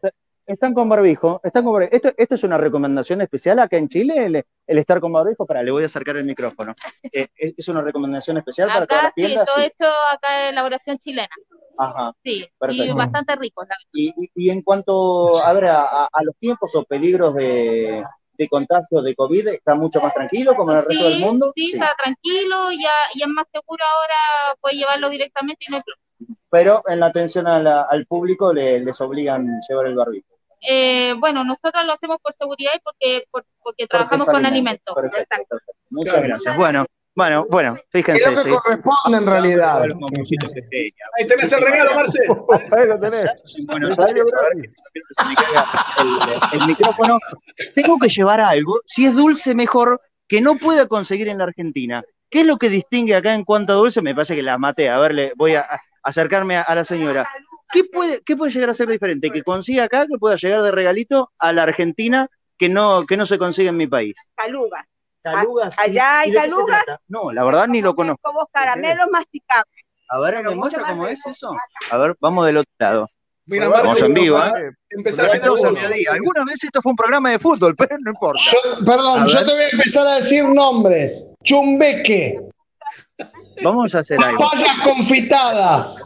[0.48, 1.40] están con barbijo.
[1.44, 1.94] Están con barbijo.
[1.94, 5.46] Esto, esto es una recomendación especial acá en Chile, el, el estar con barbijo.
[5.46, 6.74] Para, le voy a acercar el micrófono.
[7.12, 9.46] Eh, es, es una recomendación especial para todas Acá las sí, tiendas.
[9.46, 9.62] todo Sí.
[9.62, 11.28] hecho acá de elaboración chilena.
[11.78, 12.12] Ajá.
[12.24, 12.96] Sí, y Perfecto.
[12.96, 13.62] bastante rico.
[13.62, 13.88] la verdad.
[13.92, 18.02] Y, y- y en cuanto a, ver, a, a- a los tiempos o peligros de,
[18.32, 21.52] de contagio de COVID, ¿está mucho más tranquilo como en el resto Sí, del mundo?
[21.54, 21.72] Sí, Sí.
[21.74, 25.82] está tranquilo y, ya- y es más seguro ahora, puede llevarlo directamente y no hay
[25.82, 26.02] problema.
[26.50, 30.26] Pero en la atención la- al público le- les obligan llevar el barbijo.
[30.60, 34.92] Eh, bueno, nosotros lo hacemos por seguridad y porque, por- porque trabajamos con alimento.
[34.96, 35.26] alimentos.
[35.26, 35.58] Perfecto.
[35.90, 36.28] Muchas Claro.
[36.28, 36.56] gracias.
[36.56, 38.30] Bueno, bueno, bueno, Es fíjense.
[38.30, 38.50] lo que sí.
[38.50, 39.82] corresponde en realidad.
[39.82, 42.20] Ahí tenés el regalo, Marce.
[42.70, 43.30] Ahí lo tenés.
[45.16, 45.66] caiga
[46.52, 47.18] el, el micrófono.
[47.74, 52.02] Tengo que llevar algo, si es dulce mejor, que no pueda conseguir en la Argentina.
[52.30, 54.02] ¿Qué es lo que distingue acá en cuanto a dulce?
[54.02, 54.90] Me parece que la maté.
[54.90, 57.26] A ver, le voy a, a acercarme a, a la señora.
[57.70, 59.30] ¿Qué puede, ¿Qué puede llegar a ser diferente?
[59.30, 63.26] Que consiga acá, que pueda llegar de regalito a la Argentina, que no, que no
[63.26, 64.14] se consigue en mi país.
[64.34, 64.86] Caluga.
[65.22, 65.74] ¿Calugas?
[65.78, 66.84] Ah, allá hay ¿Y de qué se calugas.
[67.08, 68.20] No, la verdad ni lo conozco.
[68.22, 69.84] Como caramelos masticables.
[70.10, 71.50] A ver, Pero ¿me muestra cómo es eso?
[71.90, 73.08] A ver, vamos del otro lado.
[73.44, 74.70] Mira, Bueno, Marce, vamos en vivo, ¿eh?
[74.90, 75.32] Empezar a.
[76.12, 78.42] Alguna vez esto fue un programa de fútbol, pero no importa.
[78.52, 79.46] Yo- perdón, A yo ver.
[79.46, 81.26] te voy a empezar a decir nombres.
[81.44, 82.40] Chumbeque,
[83.62, 84.38] Vamos a hacer algo.
[84.38, 86.02] papayas confitadas.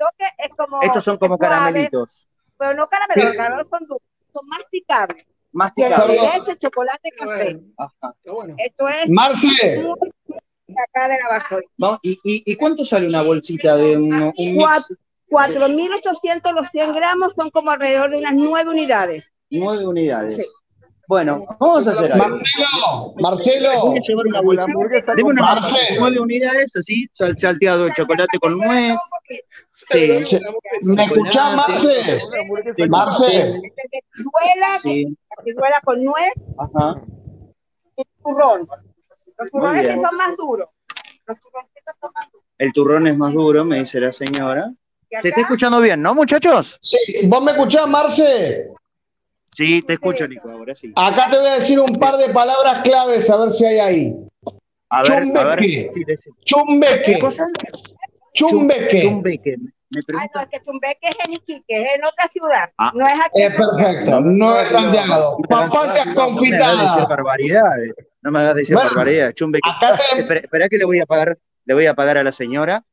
[0.00, 0.80] Toque es como.
[0.80, 2.26] Estos son como suave, caramelitos.
[2.56, 5.26] Pero no caramelos, los caramelos son dulces, son masticables.
[5.76, 6.10] Perdón.
[6.10, 7.54] leche, chocolate, café.
[7.54, 8.14] Bueno, Ajá.
[8.16, 8.54] está bueno.
[8.56, 9.48] Esto es Marce,
[10.88, 11.62] acá de la.
[11.76, 14.96] Vamos, ¿Y, y, y cuánto sale una bolsita de un, un mix?
[15.28, 19.24] 4.800 los 100 gramos son como alrededor de unas 9 unidades.
[19.50, 20.52] Nueve unidades.
[21.10, 22.24] Bueno, vamos a hacer algo.
[22.28, 24.64] Marcelo, Marcelo, llevar una bolsita.
[24.64, 25.42] hamburguesa Deme una
[26.20, 28.96] unidades, así, sal- salteado de chocolate con nuez.
[29.72, 30.22] Sí.
[30.84, 32.20] ¿me escuchás, Marce?
[32.78, 33.60] Con- Marce,
[34.82, 37.02] Sí, ciruela con nuez ajá.
[37.96, 38.68] y turrón.
[39.36, 40.06] Los turrones sí bien.
[40.06, 40.68] son más duros.
[41.26, 42.44] Los turroncitos son más duros.
[42.58, 44.70] El turrón es más duro, me dice la señora.
[45.20, 46.78] ¿Se está escuchando bien, no, muchachos?
[46.80, 48.68] sí, ¿vos me escuchás, Marce?
[49.52, 50.92] Sí, te escucho, Nico, ahora sí.
[50.96, 54.14] Acá te voy a decir un par de palabras claves a ver si hay ahí.
[54.90, 55.58] A ver, a ver.
[55.58, 55.90] Chumbeque.
[55.94, 57.44] Sí, Chumbeque, ¿Qué cosa?
[58.34, 59.00] chumbeque.
[59.00, 59.56] Chumbeque.
[59.58, 62.70] Me Ay, no, es que Chumbeque es en Iquique, es en otra ciudad.
[62.78, 62.92] Ah.
[62.94, 63.42] No es aquí.
[63.42, 65.38] Es perfecto, no es Santiago.
[65.48, 67.08] Papayas No me hagas decir confitadas.
[67.08, 67.94] barbaridades.
[68.22, 69.34] No me hagas decir Bueno, barbaridades.
[69.34, 69.68] Chumbeque.
[69.68, 72.30] Acá te, Espera, espera que le voy a pagar, le voy a pagar a la
[72.30, 72.84] señora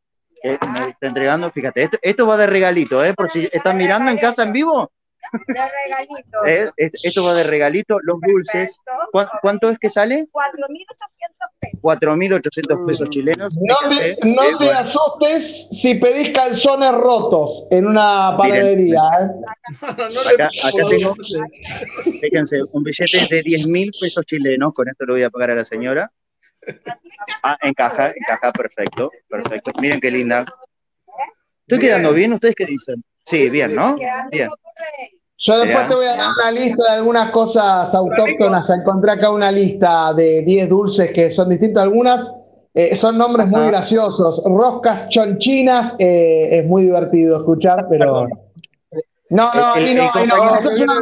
[0.42, 0.50] que
[0.82, 1.52] me está entregando.
[1.52, 3.14] Fíjate, esto, esto va de regalito, ¿eh?
[3.14, 4.92] Por si están mirando en casa en vivo,
[5.48, 6.46] De regalito.
[6.46, 6.70] ¿eh?
[6.78, 7.98] Es- esto va de regalito.
[8.04, 8.80] Los dulces.
[8.86, 9.10] Perfecto.
[9.12, 10.28] ¿Cuá- ¿Cuánto es que sale?
[10.32, 11.80] 4.800 pesos.
[11.82, 13.56] 4.800 pesos chilenos.
[13.62, 19.02] no Fíjate, te, no eh, te bueno, asustes si pedís calzones rotos en una panadería.
[19.22, 19.28] ¿eh?
[19.98, 20.50] No, no Acá-
[20.90, 21.16] tengo-.
[22.22, 24.74] Fíjense, un billete de 10 mil pesos chilenos.
[24.74, 26.12] Con esto lo voy a pagar a la señora.
[27.44, 29.72] Ah, encaja, encaja, perfecto, perfecto.
[29.82, 30.46] Miren qué linda.
[31.68, 32.34] ¿Estoy quedando bien?
[32.34, 33.04] ¿Ustedes qué dicen?
[33.26, 33.96] Sí, bien, ¿no?
[34.32, 34.50] Bien.
[35.40, 38.70] Yo después te voy a dar una lista de algunas cosas autóctonas.
[38.70, 41.84] Encontré acá una lista de 10 dulces que son distintos.
[41.84, 42.32] Algunas
[42.74, 44.42] eh, son nombres muy graciosos.
[44.46, 48.28] Roscas chonchinas, eh, es muy divertido escuchar, pero.
[49.30, 50.94] No, no, El- ahí el no, ahí no, eso es una.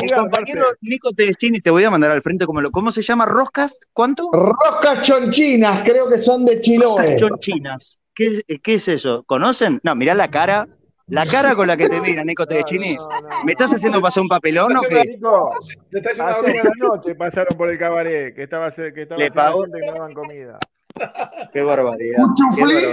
[0.00, 2.70] El compañero Nico Tedeschini, te voy a mandar al frente como lo.
[2.70, 3.26] ¿Cómo se llama?
[3.26, 3.80] ¿Roscas?
[3.92, 4.30] ¿Cuánto?
[4.32, 7.16] Roscas chonchinas, creo que son de Chiloé.
[7.16, 7.98] Chonchinas.
[8.14, 9.24] ¿Qué, ¿Qué es eso?
[9.26, 9.80] ¿Conocen?
[9.82, 10.68] No, mirá la cara.
[11.08, 12.96] La cara con la que te mira, Nico Tedeschini.
[13.44, 15.04] ¿Me estás haciendo pasar un papelón o qué?
[15.04, 15.50] Nico,
[15.90, 16.72] Te está haciendo una broma.
[16.80, 19.62] la noche pasaron por el cabaret, que estaba, que estaba Le pagó.
[19.62, 20.58] gente que no daban comida.
[21.52, 22.24] Qué barbaridad.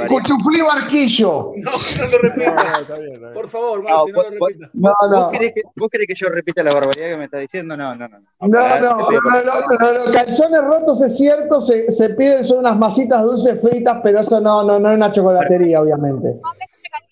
[0.08, 1.54] Cuchuflí, barquillo.
[1.58, 2.56] No, no lo No, repitas.
[2.56, 3.34] no, está bien, está bien.
[3.34, 4.70] Por favor, No, Marce, no lo repitas.
[4.74, 5.32] No, ¿Vos no.
[5.32, 7.76] querés, que, ¿Vos querés que yo repita la barbaridad que me está diciendo?
[7.76, 8.20] No, no, no.
[8.20, 9.42] No, no, no, no,
[9.80, 14.20] no, los calzones rotos es cierto, se, se piden son unas masitas dulces fritas, pero
[14.20, 16.36] eso no, no, no es una chocolatería, obviamente.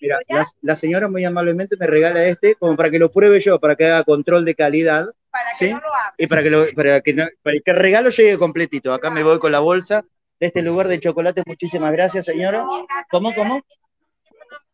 [0.04, 3.58] Mira, la, la señora muy amablemente me regala este como para que lo pruebe yo,
[3.58, 5.68] para que haga control de calidad Para ¿Sí?
[5.68, 6.14] que no lo haga.
[6.18, 8.92] y para que, lo, para, que no- para que el regalo llegue completito.
[8.92, 10.04] Acá me voy con la bolsa
[10.38, 11.42] de este lugar de chocolate.
[11.46, 12.66] Muchísimas gracias, señora.
[13.10, 13.62] ¿Cómo, cómo?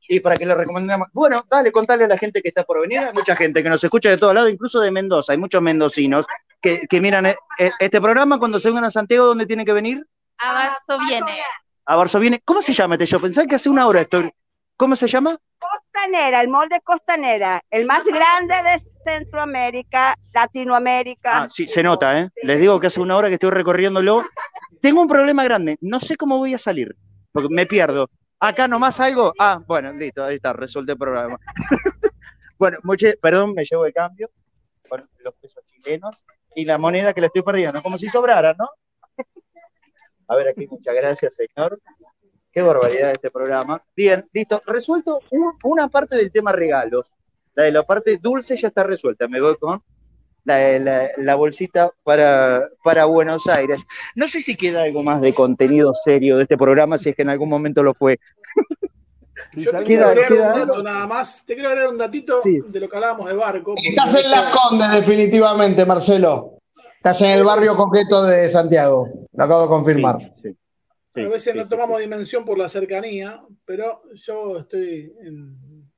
[0.09, 1.07] Y para que lo recomendamos.
[1.13, 2.99] Bueno, dale, contale a la gente que está por venir.
[2.99, 5.33] Hay mucha gente que nos escucha de todos lados, incluso de Mendoza.
[5.33, 6.27] Hay muchos mendocinos
[6.61, 9.73] que, que miran eh, eh, este programa cuando se vengan a Santiago, ¿dónde tienen que
[9.73, 10.05] venir?
[10.39, 11.39] A marzo viene.
[11.87, 12.39] A Varsovia.
[12.45, 13.21] ¿Cómo se llama este show?
[13.21, 14.33] Pensaba que hace una hora estoy.
[14.81, 15.39] ¿Cómo se llama?
[15.59, 21.43] Costanera, el molde Costanera, el más grande de Centroamérica, Latinoamérica.
[21.43, 22.31] Ah, sí, se nota, ¿eh?
[22.43, 24.25] Les digo que hace una hora que estoy recorriéndolo.
[24.81, 25.77] Tengo un problema grande.
[25.83, 26.97] No sé cómo voy a salir,
[27.31, 28.09] porque me pierdo.
[28.39, 29.35] Acá nomás algo.
[29.39, 31.37] Ah, bueno, listo, ahí está, resuelto el programa.
[32.59, 32.79] bueno,
[33.21, 34.31] perdón, me llevo de cambio
[34.89, 36.17] con los pesos chilenos
[36.55, 38.67] y la moneda que le estoy perdiendo, como si sobrara, ¿no?
[40.27, 41.79] A ver aquí, muchas gracias, señor.
[42.53, 43.83] Qué barbaridad este programa.
[43.97, 44.61] Bien, listo.
[44.67, 47.13] Resuelto un- una parte del tema regalos.
[47.55, 49.29] La de la parte dulce ya está resuelta.
[49.29, 49.83] Me voy con
[50.45, 53.85] la, la- la bolsita para, para Buenos Aires.
[54.17, 57.23] No sé si queda algo más de contenido serio de este programa, si es que
[57.23, 58.19] en algún momento lo fue.
[59.55, 61.45] Yo te quiero agregar queda- un dato nada más.
[61.45, 62.61] Te quiero agregar un datito Sí.
[62.67, 63.75] de lo que hablábamos de barco.
[63.77, 66.59] Estás en Las Condes, definitivamente, Marcelo.
[66.97, 69.09] Estás en el barrio coqueto de Santiago.
[69.33, 70.19] Lo acabo de confirmar.
[70.21, 70.57] Sí, sí,
[71.27, 72.03] a veces sí, no tomamos sí.
[72.03, 75.91] dimensión por la cercanía, pero yo estoy en-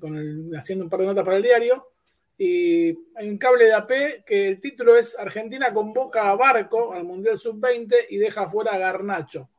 [0.00, 1.92] con el- haciendo un par de notas para el diario
[2.38, 7.04] y hay un cable de AP que el título es Argentina convoca a Barco al
[7.04, 9.50] Mundial Sub-20 y deja fuera a Garnacho.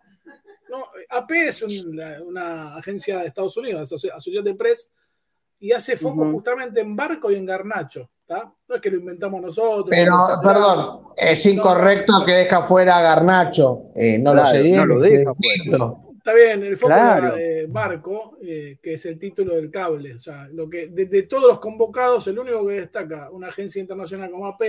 [0.70, 4.92] No, AP es un- una agencia de Estados Unidos, Associated Press,
[5.60, 8.10] y hace foco justamente en Barco y en Garnacho.
[8.28, 8.54] ¿Tá?
[8.68, 9.88] No es que lo inventamos nosotros.
[9.90, 10.14] Pero,
[10.44, 13.86] perdón, es incorrecto que deja fuera a Garnacho.
[13.96, 15.32] Eh, no Claro, lo sé no lo deja.
[16.18, 17.38] Está bien, el foco Claro.
[17.38, 20.14] era Barco, eh, que es el título del cable.
[20.14, 23.80] O sea, lo que de, de todos los convocados, el único que destaca una agencia
[23.80, 24.62] internacional como AP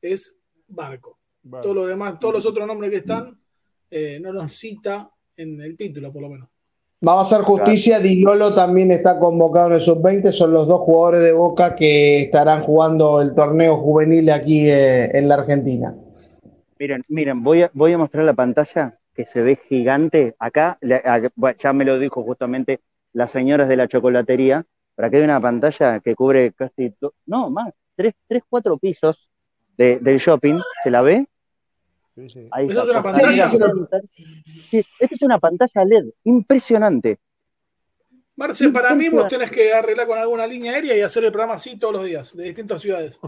[0.00, 1.18] es Barco.
[1.42, 1.62] Vale.
[1.62, 3.38] Todos los demás, todos los otros nombres que están,
[3.90, 6.48] eh, no los cita en el título, por lo menos.
[7.06, 10.80] Vamos a hacer justicia, Di Lolo también está convocado en el sub-20, son los dos
[10.80, 15.94] jugadores de Boca que estarán jugando el torneo juvenil aquí eh, en la Argentina.
[16.80, 20.34] Miren, miren, voy a, voy a mostrar la pantalla que se ve gigante.
[20.40, 22.80] Acá, ya me lo dijo justamente
[23.12, 24.64] las señoras de la chocolatería,
[24.96, 26.92] pero aquí hay una pantalla que cubre casi,
[27.26, 29.30] no, más, tres, tres cuatro pisos
[29.78, 30.58] de- del shopping.
[30.82, 31.26] ¿Se la ve?
[32.16, 32.48] Sí, sí.
[32.50, 33.50] Ahí ¿Eso está, es una pantalla?
[34.70, 37.18] Sí, esta es una pantalla LED, impresionante.
[38.36, 41.54] Marce, para mí vos tenés que arreglar con alguna línea aérea y hacer el programa
[41.54, 43.20] así todos los días, de distintas ciudades.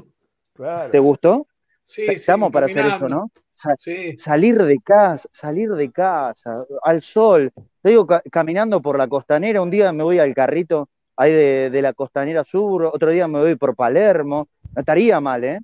[0.55, 0.91] Claro.
[0.91, 1.47] ¿Te gustó?
[1.85, 3.31] Sí, sí, Estamos para hacer eso, ¿no?
[3.53, 4.17] Sa- Sí.
[4.19, 7.53] salir de casa, salir de casa, al sol.
[7.83, 11.71] Te digo, ca- caminando por la costanera, un día me voy al carrito ahí de,
[11.71, 14.49] de la costanera sur, otro día me voy por Palermo.
[14.75, 15.61] No estaría mal, ¿eh?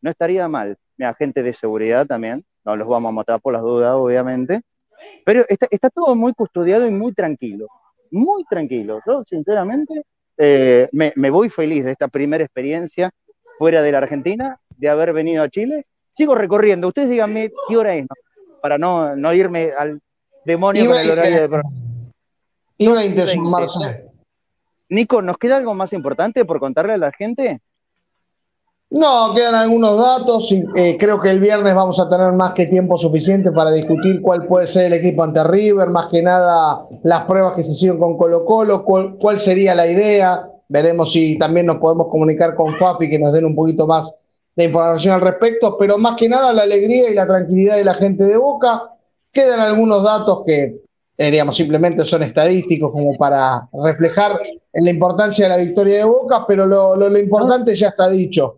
[0.00, 0.76] No estaría mal.
[0.96, 4.60] Mira, gente de seguridad también, no los vamos a mostrar por las dudas, obviamente.
[5.24, 7.66] Pero está, está todo muy custodiado y muy tranquilo.
[8.10, 9.00] Muy tranquilo.
[9.06, 10.02] Yo, sinceramente,
[10.36, 13.10] eh, me, me voy feliz de esta primera experiencia
[13.58, 15.84] fuera de la Argentina, de haber venido a Chile.
[16.10, 16.88] Sigo recorriendo.
[16.88, 18.14] Ustedes díganme qué hora es, ¿no?
[18.60, 20.00] para no, no irme al
[20.44, 21.48] demonio Y con el horario de...
[21.48, 21.62] pro-
[22.76, 23.48] Y 20, Veinte.
[23.48, 24.04] Marce.
[24.90, 27.60] Nico, ¿nos queda algo más importante por contarle a la gente?
[28.90, 32.66] No, quedan algunos datos y eh, creo que el viernes vamos a tener más que
[32.66, 37.24] tiempo suficiente para discutir cuál puede ser el equipo ante River, más que nada las
[37.24, 40.48] pruebas que se hicieron con Colo Colo, cuál, cuál sería la idea.
[40.68, 44.14] Veremos si también nos podemos comunicar con Fafi que nos den un poquito más
[44.56, 47.94] de información al respecto, pero más que nada la alegría y la tranquilidad de la
[47.94, 48.90] gente de Boca.
[49.30, 50.80] Quedan algunos datos que,
[51.16, 54.40] eh, digamos, simplemente son estadísticos como para reflejar
[54.72, 58.56] en la importancia de la victoria de Boca, pero lo, importante ya está dicho.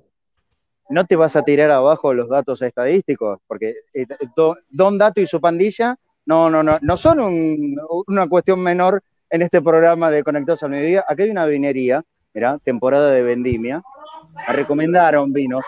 [0.91, 4.07] No te vas a tirar abajo los datos estadísticos, porque eh,
[4.37, 5.97] Do- Don Dato y su pandilla
[6.27, 7.77] no, no, no, no son un-
[8.07, 11.05] una cuestión menor en este programa de Conectados al Mediodía.
[11.09, 12.03] Aquí hay una vinería
[12.33, 13.83] Mirá, temporada de vendimia.
[14.47, 15.61] Me recomendaron vino.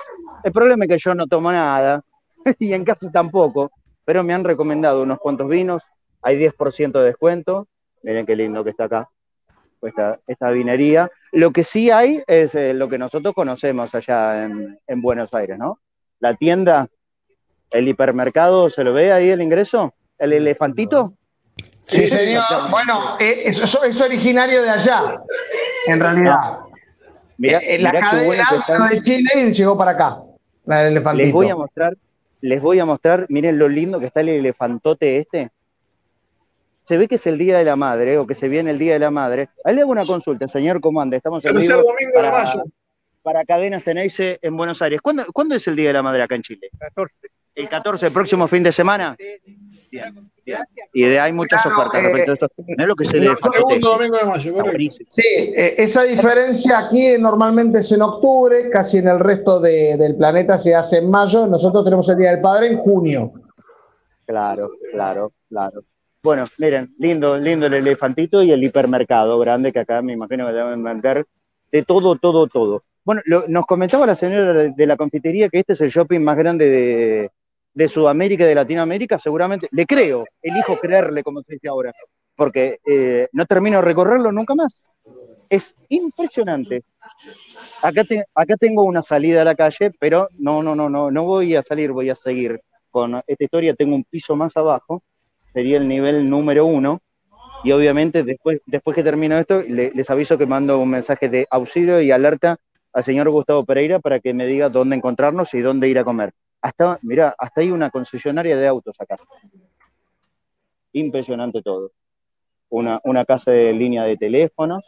[0.45, 2.03] El problema es que yo no tomo nada
[2.59, 3.73] y en casa tampoco,
[4.05, 5.83] pero me han recomendado unos cuantos vinos.
[6.23, 7.67] Hay 10% de descuento.
[8.05, 9.09] Miren qué lindo que está acá
[9.83, 11.11] esta, esta vinería.
[11.33, 15.59] Lo que sí hay es eh, lo que nosotros conocemos allá en, en Buenos Aires,
[15.59, 15.79] ¿no?
[16.21, 16.89] La tienda,
[17.71, 19.95] el hipermercado, ¿se lo ve ahí el ingreso?
[20.19, 21.15] ¿El elefantito?
[21.81, 22.45] Sí, señor.
[22.71, 25.21] Bueno, eh, eso, eso es originario de allá,
[25.87, 26.59] en realidad.
[27.39, 28.89] Mirá, Eh, la mirá bueno cadena están.
[28.91, 30.19] de Chile y llegó para acá.
[30.67, 31.25] La del elefantito.
[31.25, 31.97] Les voy a mostrar,
[32.41, 35.51] les voy a mostrar, miren lo lindo que está el elefantote este.
[36.85, 38.95] Se ve que es el Día de la Madre, o que se viene el Día
[38.95, 39.49] de la Madre.
[39.65, 41.17] Ahí le hago una consulta, señor Comande.
[41.17, 42.65] Estamos en vivo domingo de para, mayo.
[43.23, 45.01] para Cadenas Teneise en Buenos Aires.
[45.01, 46.69] ¿Cuándo, cuándo es el Día de la Madre acá en Chile?
[46.79, 47.15] 14.
[47.55, 49.15] ¿El 14, el próximo fin de semana?
[49.91, 50.15] Bien,
[50.45, 50.59] bien.
[50.95, 52.49] Y de, hay muchas Claro, ofertas eh, respecto a esto.
[52.67, 53.59] Mirá lo que es el El elefantote.
[53.59, 54.55] segundo domingo de mayo.
[55.11, 60.17] Sí, eh, esa diferencia aquí normalmente es en octubre, casi en el resto de- del
[60.17, 61.47] planeta se hace en mayo.
[61.47, 63.33] Nosotros tenemos el Día del Padre en junio.
[64.27, 65.83] Claro, claro, claro.
[66.23, 70.53] Bueno, miren, lindo, lindo el elefantito y el hipermercado grande que acá me imagino que
[70.53, 71.27] deben vender
[71.73, 72.85] de todo, todo, todo.
[73.05, 76.37] Bueno, lo- nos comentaba la señora de, la confitería que este es el shopping más
[76.37, 77.31] grande de,
[77.75, 79.67] de Sudamérica y de Latinoamérica, seguramente.
[79.73, 81.93] Le creo, elijo creerle, como se dice ahora,
[82.37, 84.87] porque eh, no termino de recorrerlo nunca más.
[85.51, 86.85] Es impresionante.
[87.83, 88.03] Acá,
[88.35, 91.63] acá tengo una salida a la calle, pero no, no, no, no, no voy a
[91.63, 93.75] salir, voy a seguir con esta historia.
[93.75, 95.03] Tengo un piso más abajo,
[95.53, 97.01] sería el nivel número uno,
[97.65, 101.47] y obviamente después, después que termino esto, le- les aviso que mando un mensaje de
[101.51, 102.59] auxilio y alerta
[102.93, 106.33] al señor Gustavo Pereira para que me diga dónde encontrarnos y dónde ir a comer.
[106.61, 109.17] Hasta, mira, hasta hay una concesionaria de autos acá.
[110.93, 111.91] Impresionante todo.
[112.69, 114.85] Una, una casa de línea de teléfonos,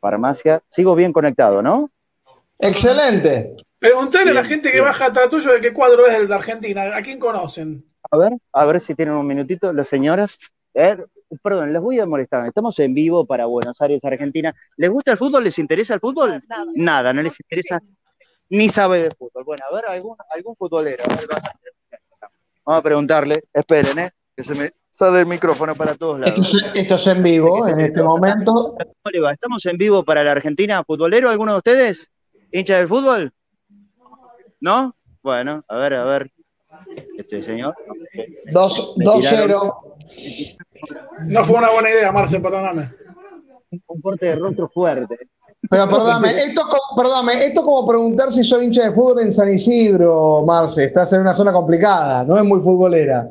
[0.00, 0.62] farmacia.
[0.68, 1.90] Sigo bien conectado, ¿no?
[2.58, 3.56] Excelente.
[3.78, 4.84] Preguntale a la gente que bien.
[4.84, 6.96] baja atrás tuyo de qué cuadro es el de Argentina.
[6.96, 7.84] ¿A quién conocen?
[8.14, 10.38] A ver, a ver si tienen un minutito las señoras.
[10.72, 10.96] Eh,
[11.42, 12.46] perdón, les voy a molestar.
[12.46, 14.54] Estamos en vivo para Buenos Aires, Argentina.
[14.76, 15.42] ¿Les gusta el fútbol?
[15.42, 16.40] ¿Les interesa el fútbol?
[16.76, 17.80] Nada, no les interesa
[18.50, 19.42] ni sabe de fútbol.
[19.42, 21.02] Bueno, a ver, algún, algún futbolero.
[21.10, 23.40] A ver, vamos a- preguntarle.
[23.52, 24.10] Esperen, ¿eh?
[24.36, 26.54] Que se me sale el micrófono para todos Esto lados.
[26.54, 28.76] es, esto es en vivo en este momento.
[28.78, 29.32] ¿Cómo le va?
[29.32, 30.84] Estamos en vivo para la Argentina.
[30.84, 32.08] ¿Futbolero alguno de ustedes?
[32.52, 33.32] ¿Hincha del fútbol?
[34.60, 34.94] ¿No?
[35.20, 36.30] Bueno, a ver, a ver.
[37.18, 37.74] Este señor.
[38.52, 39.72] Dos- Me 2-0.
[41.26, 42.90] No fue una buena idea, Marce, perdóname.
[43.86, 45.16] Un corte de rostro fuerte.
[45.70, 49.20] Pero perdóname, esto, es como- perdóname, esto es como preguntar si soy hincha de fútbol
[49.22, 50.84] en San Isidro, Marce.
[50.84, 53.30] Estás en una zona complicada, no es muy futbolera.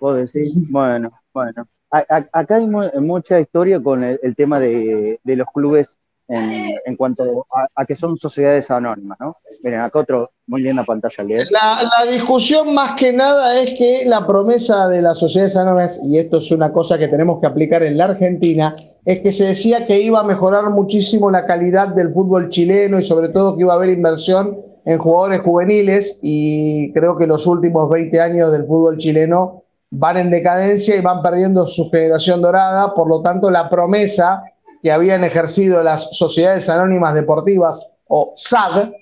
[0.00, 1.66] Vos decís, bueno, bueno.
[1.90, 5.96] A- a- acá hay mu- mucha historia con el, el tema de, de los clubes
[6.28, 9.36] en, cuanto a, que son sociedades anónimas, ¿no?
[9.62, 14.88] Miren, acá otro, muy linda pantalla la discusión más que nada es que la promesa
[14.88, 18.06] de las sociedades anónimas, y esto es una cosa que tenemos que aplicar en la
[18.06, 22.98] Argentina, es que se decía que iba a mejorar muchísimo la calidad del fútbol chileno
[22.98, 27.46] y sobre todo que iba a haber inversión en jugadores juveniles y creo que los
[27.46, 32.94] últimos 20 años del fútbol chileno van en decadencia y van perdiendo su generación dorada,
[32.94, 34.42] por lo tanto la promesa
[34.84, 38.92] que habían ejercido las sociedades anónimas deportivas o SAD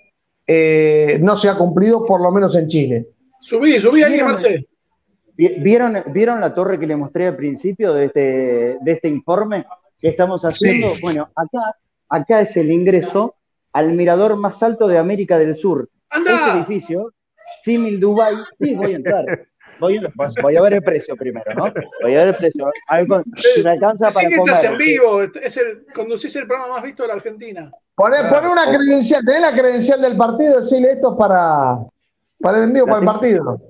[0.46, 3.08] eh, no se ha cumplido por lo menos en Chile.
[3.40, 4.30] Subí, subí ahí, Dígame.
[4.30, 4.66] Marce.
[5.34, 8.20] Vi- ¿Vieron, ¿Vieron la torre que les mostré al principio de este,
[8.80, 9.66] de este informe
[9.98, 10.94] que estamos haciendo?
[10.94, 11.00] Sí.
[11.02, 11.76] Bueno, acá,
[12.08, 13.34] acá es el ingreso
[13.72, 15.88] al mirador más alto de América del Sur.
[16.14, 16.54] Este ¡Anda!
[16.58, 17.12] edificio,
[17.64, 19.24] símil Dubai, sí, voy a entrar.
[19.82, 21.64] Voy a, voy a ver el precio primero, ¿no?
[22.02, 22.70] Voy a ver el precio.
[22.88, 23.22] Algo-
[23.54, 25.22] si me alcanza Así para que estás en vivo.
[25.22, 27.70] Es el, conducís el programa más visto de la Argentina.
[27.94, 31.76] Poné, poné una credencial, tenés la credencial del partido, decirle esto es para,
[32.40, 33.60] para el envío, La para el partido.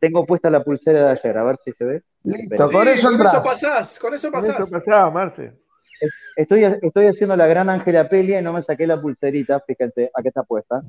[0.00, 2.02] Tengo puesta la pulsera de ayer, a ver si se ve.
[2.24, 3.34] Listo, Sí, con eso con eso entras.
[3.44, 5.12] pasás, con eso Con eso pasás.
[5.12, 5.52] Marce.
[6.34, 10.28] Estoy, estoy haciendo la gran Ángela Pelia y no me saqué la pulserita, fíjense, aquí
[10.28, 10.82] está puesta.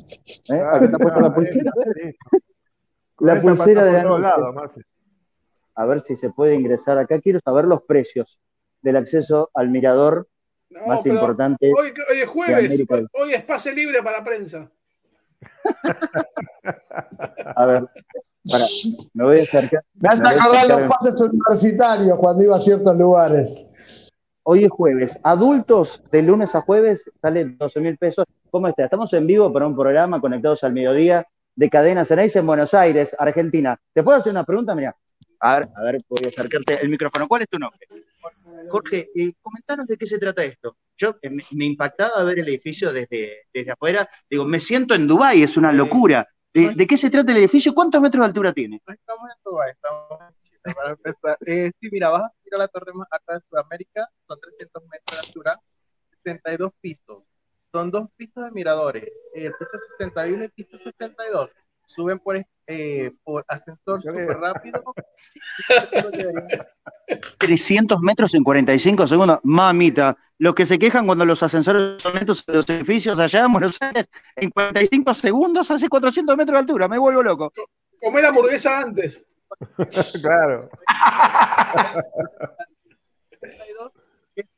[0.50, 0.64] ¿Eh?
[0.72, 1.72] Aquí está puesta la pulsera.
[3.24, 4.04] La Esa pulsera de
[4.54, 4.82] Marce.
[5.76, 7.22] A ver si se puede ingresar acá.
[7.22, 8.38] Quiero saber los precios
[8.82, 10.28] del acceso al mirador
[10.70, 11.72] No, más importante.
[11.74, 14.70] hoy, hoy es jueves, hoy, hoy es pase libre para prensa.
[17.56, 17.88] A ver,
[18.50, 18.66] para,
[19.14, 19.86] me voy a acercar.
[19.94, 23.54] Me hace me voy a acordar acercar los pases universitarios cuando iba a ciertos lugares.
[24.44, 25.18] Hoy es jueves.
[25.24, 28.26] Adultos de lunes a jueves salen 12 mil pesos.
[28.52, 28.84] ¿Cómo está?
[28.84, 31.26] Estamos en vivo para un programa conectados al mediodía
[31.56, 33.80] de Cadena Ceneice en Buenos Aires, Argentina.
[33.94, 34.76] ¿Te puedo hacer una pregunta?
[34.76, 34.96] Mira,
[35.40, 37.28] A ver, a ver, voy a acercarte el micrófono.
[37.28, 37.80] ¿Cuál es tu nombre?
[38.70, 40.78] Jorge, eh, comentanos de qué se trata esto.
[40.98, 44.08] Yo eh, me, impactaba ver el edificio desde, desde afuera.
[44.30, 46.28] Digo, me siento en Dubái, es una locura.
[46.54, 47.74] ¿De, de qué se trata el edificio?
[47.74, 48.80] ¿Cuántos metros de altura tiene?
[48.86, 51.38] Estamos en Dubái, estamos en Chile, para empezar.
[51.46, 54.84] Eh, sí, mira, vas a subir a la torre más alta de Sudamérica, son 300
[54.84, 55.60] metros de altura,
[56.24, 57.24] 72 pisos.
[57.74, 61.50] Son dos pisos de miradores, el piso 61 y el piso 62.
[61.88, 64.84] Suben por, eh, por ascensor súper rápido.
[67.40, 69.40] 300 metros en 45 segundos.
[69.42, 73.52] Mamita, los que se quejan cuando los ascensores son lentos en los edificios allá en
[73.54, 76.88] Buenos Aires, en 45 segundos hace 400 metros de altura.
[76.88, 77.52] Me vuelvo loco.
[78.00, 79.26] Comer hamburguesa antes.
[80.22, 80.70] claro.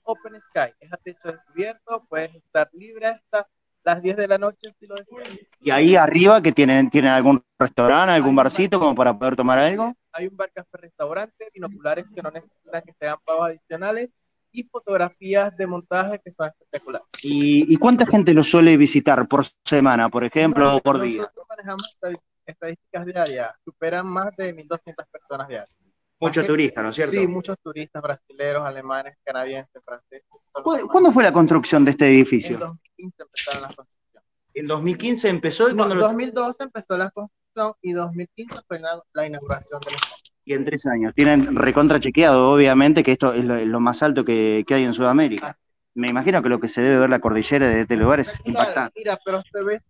[0.06, 3.48] 62 es Open Sky, es a techo descubierto, puedes estar libre hasta
[3.84, 5.40] las 10 de la noche si lo deseas.
[5.62, 9.94] Y ahí arriba, que tienen, tienen algún restaurante, algún barcito como para poder tomar algo.
[10.12, 14.10] Hay un bar café restaurante, binoculares que no necesitan que sean pagos adicionales
[14.52, 17.08] y fotografías de montaje que son espectaculares.
[17.22, 21.22] ¿Y, y cuánta gente lo suele visitar por semana, por ejemplo, o por día?
[21.24, 21.98] Nosotros manejamos
[22.46, 25.76] estadísticas diarias, superan más de 1.200 personas diarias.
[26.20, 27.12] Mucho Más que- turista, ¿no es cierto?
[27.12, 30.24] Sí, muchos turistas brasileños, alemanes, canadienses, franceses.
[30.52, 32.58] ¿Cu- ¿Cuándo fue la construcción de este En edificio?
[32.58, 34.30] 2015 empezaron las construcciones.
[34.54, 39.02] En 2015 empezó y No, cuando lo- 2012 empezó la construcción y 2015 fue la,
[39.14, 40.16] la inauguración del estadio.
[40.46, 41.14] y en tres años.
[41.16, 44.94] Tienen recontra chequeado, obviamente, que esto es lo, lo más alto que, que hay en
[44.94, 45.58] Sudamérica.
[45.96, 48.64] Me imagino que lo que se debe ver la cordillera de este lugar es Espectacular,
[48.68, 48.94] impactante.
[49.00, 49.82] Mira, pero se ve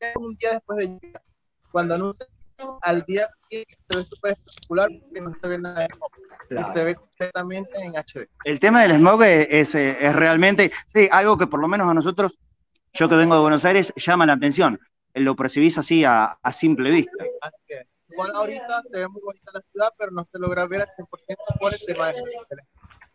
[0.00, 1.22] bien un día después de lluvia.
[1.72, 2.28] Cuando anuncian
[2.82, 6.10] al día siguiente se ve súper espectacular porque no se ve nada de smog.
[6.48, 6.68] Claro.
[6.68, 8.28] Y se ve completamente en HD.
[8.44, 11.88] El tema del smog es, es, eh, es realmente, sí, algo que por lo menos
[11.90, 12.38] a nosotros,
[12.92, 14.78] yo que vengo de Buenos Aires, llama la atención.
[15.14, 17.24] Lo percibís así a, a simple vista.
[17.40, 20.82] Así que, igual ahorita se ve muy bonita la ciudad, pero no se logra ver
[20.82, 22.22] al 100% por el tema de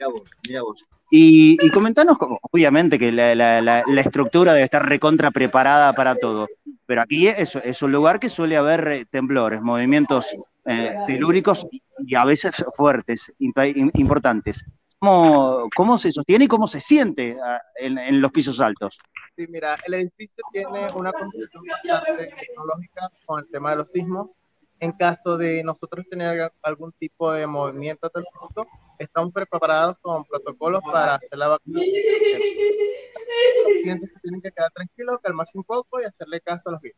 [0.02, 0.84] Mira vos, mira vos.
[1.12, 2.18] Y, y comentanos,
[2.52, 6.48] obviamente que la, la- la- la estructura debe estar recontra preparada para todo,
[6.88, 10.26] pero aquí es, es un lugar que suele haber eh, temblores, movimientos
[10.66, 11.68] eh, telúricos
[12.00, 14.66] y a veces fuertes, importantes.
[14.98, 18.98] ¿Cómo, ¿Cómo se sostiene y cómo se siente ah, en, en los pisos altos?
[19.36, 24.30] Sí, mira, el edificio tiene una construcción bastante tecnológica con el tema de los sismos.
[24.80, 28.66] En caso de nosotros tener algún tipo de movimiento telefónico,
[29.02, 31.94] estamos preparados con protocolos para hacer la vacunación.
[33.68, 36.82] Los clientes se tienen que quedar tranquilos, calmarse un poco y hacerle caso a los
[36.82, 36.96] guías.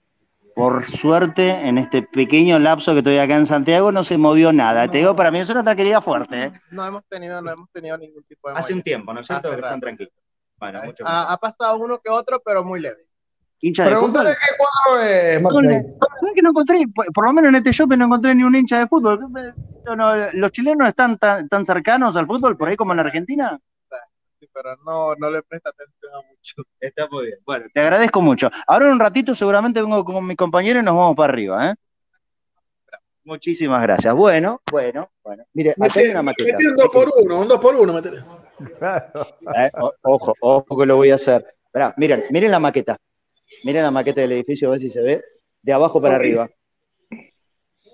[0.56, 4.90] Por suerte, en este pequeño lapso que estoy acá en Santiago, no se movió nada.
[4.90, 6.44] Te digo, para mí es una tranquilidad fuerte.
[6.44, 6.54] ¿eh?
[6.72, 9.50] No hemos tenido, no hemos tenido ningún tipo de Hace un tiempo, ¿no es cierto?
[9.50, 10.14] Que están tranquilos.
[10.58, 13.08] Bueno, mucho Ha, ha pasado uno que otro, pero muy leve.
[13.64, 14.28] ¿Hincha de fútbol?
[14.28, 16.84] qué cuadro es, ¿Sabes que no encontré?
[17.14, 19.22] Por, lo menos en este shopping no encontré ni un hincha de fútbol.
[19.86, 23.58] No, no, los chilenos están tan, tan cercanos al fútbol por ahí como en Argentina.
[24.38, 26.56] Sí, pero no, no le presta atención a mucho.
[26.82, 27.40] Está muy bien.
[27.46, 28.52] Bueno, te agradezco mucho.
[28.68, 31.74] Ahora en un ratito seguramente vengo con mi compañero y nos vamos para arriba, ¿eh?
[33.24, 34.14] Muchísimas gracias.
[34.14, 35.46] Bueno, bueno, bueno.
[35.54, 36.52] Mire, hay Metí, una maqueta.
[36.52, 38.24] metí un 2 por 1 un 2 por 1 metele.
[38.78, 39.38] Claro.
[39.56, 39.72] Eh,
[40.02, 41.46] ojo, ojo que lo voy a hacer.
[41.96, 42.98] Miren, miren la maqueta.
[43.64, 45.24] Miren la maqueta del edificio, a ver si se ve.
[45.62, 46.50] De abajo para arriba.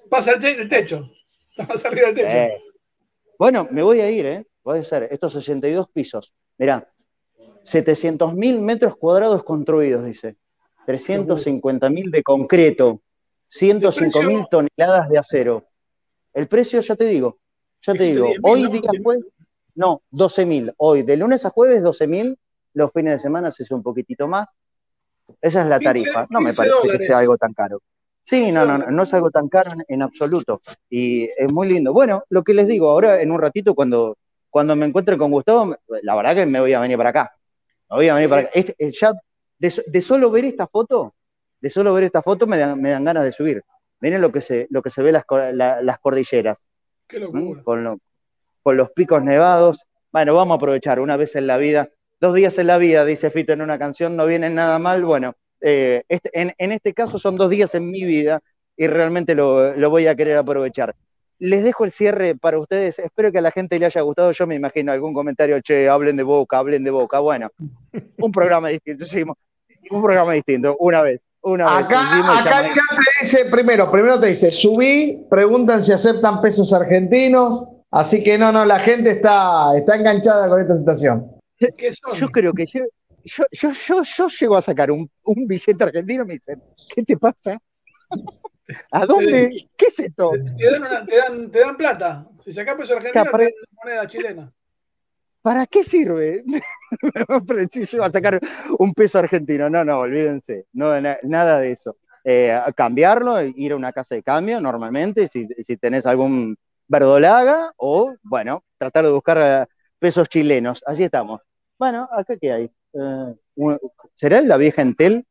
[0.10, 1.12] Pasa el, te- el techo.
[1.68, 2.28] Pasa arriba del techo.
[2.28, 2.62] Eh.
[3.38, 4.48] Bueno, me voy a ir, ¿eh?
[4.64, 5.08] Puede ser.
[5.12, 6.34] Estos 62 pisos.
[6.58, 6.92] Mirá,
[7.64, 10.36] 700 mil metros cuadrados construidos, dice.
[10.86, 13.02] 350 mil de concreto.
[13.48, 15.66] 105 mil toneladas de acero.
[16.34, 17.38] El precio, ya te digo.
[17.82, 18.28] Ya te digo.
[18.28, 19.26] 10.000, Hoy día jueves.
[19.76, 20.74] No, 12 mil.
[20.78, 22.38] Hoy, de lunes a jueves, 12 mil.
[22.74, 24.48] Los fines de semana se hace un poquitito más.
[25.42, 26.28] Esa es la 15, tarifa.
[26.30, 27.80] No me 15 parece que sea algo tan caro.
[28.24, 30.62] Sí, 15 no, no, no, es algo tan caro en, en absoluto.
[30.90, 31.94] Y es muy lindo.
[31.94, 34.18] Bueno, lo que les digo, ahora en un ratito, cuando,
[34.50, 37.34] cuando me encuentre con Gustavo, la verdad que me voy a venir para acá.
[37.90, 38.52] Me voy a venir para acá.
[38.54, 39.14] Este, eh, ya,
[39.58, 41.14] de, so- de solo ver esta foto,
[41.62, 43.64] de solo ver esta foto me dan, me dan ganas de subir.
[44.02, 45.24] Miren lo que se, lo que se ve las,
[45.54, 46.68] la- las cordilleras.
[47.08, 47.26] Qué ¿m?
[47.26, 47.64] locura.
[47.64, 47.98] Con, lo-
[48.62, 49.80] con los picos nevados.
[50.12, 51.90] Bueno, vamos a aprovechar una vez en la vida,
[52.20, 55.04] dos días en la vida, dice Fito en una canción, no vienen nada mal.
[55.04, 58.42] Bueno, eh, este- en, en este caso son dos días en mi vida
[58.78, 60.96] y realmente lo, lo voy a querer aprovechar.
[61.40, 63.00] Les dejo el cierre para ustedes.
[63.00, 64.32] Espero que a la gente le haya gustado.
[64.34, 67.20] Yo me imagino algún comentario, che, hablen de boca, hablen de boca.
[67.20, 67.50] Bueno,
[68.18, 69.06] un programa distinto.
[69.06, 69.38] Hicimos
[69.90, 71.22] un programa distinto, una vez.
[71.42, 71.86] Una vez.
[71.86, 77.66] Acá, hicimos acá te dice, primero, primero te dice, subí, preguntan si aceptan pesos argentinos,
[77.92, 81.39] así que no, no, la gente está, está enganchada con esta situación.
[81.78, 82.18] ¿Qué son?
[82.20, 82.86] Yo creo que yo,
[83.24, 86.62] yo, yo, yo, yo llego a sacar un, un billete argentino y me dicen,
[86.94, 87.60] ¿qué te pasa?
[88.92, 89.50] ¿A dónde?
[89.76, 90.32] ¿Qué es esto?
[90.58, 92.28] Te dan, una- te dan- te dan plata.
[92.42, 93.52] Si sacás peso argentino, te dan
[93.84, 94.54] moneda chilena.
[95.42, 96.44] ¿Para qué sirve?
[97.48, 98.40] Preciso a sacar
[98.78, 99.70] un peso argentino.
[99.70, 100.66] No, no, olvídense.
[100.74, 101.98] No, na- nada de eso.
[102.24, 106.58] Eh, cambiarlo, ir a una casa de cambio normalmente, si, si tenés algún
[106.88, 109.66] verdolaga, o bueno, tratar de buscar eh,
[109.98, 110.84] pesos chilenos.
[110.86, 111.42] Así estamos.
[111.80, 112.72] Bueno, acá qué hay.
[112.94, 113.36] Eh,
[114.16, 115.26] ¿Será la vieja Entel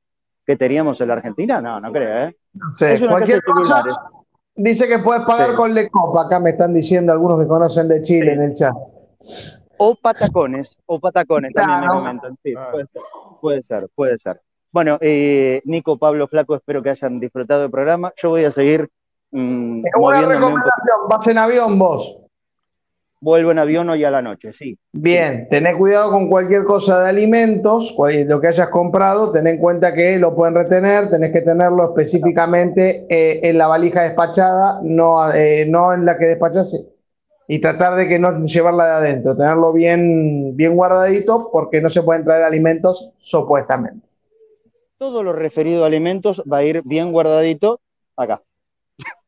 [0.46, 1.60] que teníamos en la Argentina?
[1.60, 2.36] No, no creo, ¿eh?
[2.54, 3.84] No sé, Es una cualquier cosa
[4.56, 5.56] dice que puedes pagar Sí.
[5.56, 6.22] con Lecopa.
[6.22, 8.36] Acá me están diciendo algunos que conocen de Chile Sí.
[8.36, 8.74] en el chat.
[9.76, 12.36] O patacones, o patacones también me comentan.
[12.42, 13.02] Sí, puede ser,
[13.40, 14.40] puede ser, puede ser.
[14.72, 18.12] Bueno, eh, Nico, Pablo, Flaco, espero que hayan disfrutado del programa.
[18.16, 18.88] Yo voy a seguir
[19.30, 20.48] mm, Una moviéndome un poco.
[20.56, 22.18] recomendación, vas en avión vos.
[23.20, 24.78] Vuelvo en avión hoy a la noche, sí.
[24.92, 29.92] Bien, tené cuidado con cualquier cosa de alimentos, lo que hayas comprado, ten en cuenta
[29.92, 35.66] que lo pueden retener, tenés que tenerlo específicamente eh, en la valija despachada, no, eh,
[35.68, 36.80] no en la que despachás,
[37.48, 42.02] y tratar de que no llevarla de adentro, tenerlo bien, bien guardadito porque no se
[42.02, 44.06] pueden traer alimentos supuestamente.
[44.96, 47.80] Todo lo referido a alimentos va a ir bien guardadito
[48.16, 48.42] acá.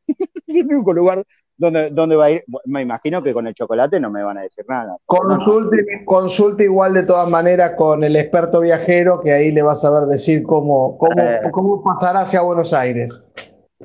[0.47, 1.25] El único lugar
[1.61, 2.43] donde, donde va a ir.
[2.65, 4.97] Me imagino que con el chocolate no me van a decir nada.
[5.05, 9.91] Consulte, consulte igual de todas maneras con el experto viajero, que ahí le vas a
[9.91, 11.39] ver decir cómo, cómo, Eh.
[11.51, 13.23] cómo pasará hacia Buenos Aires.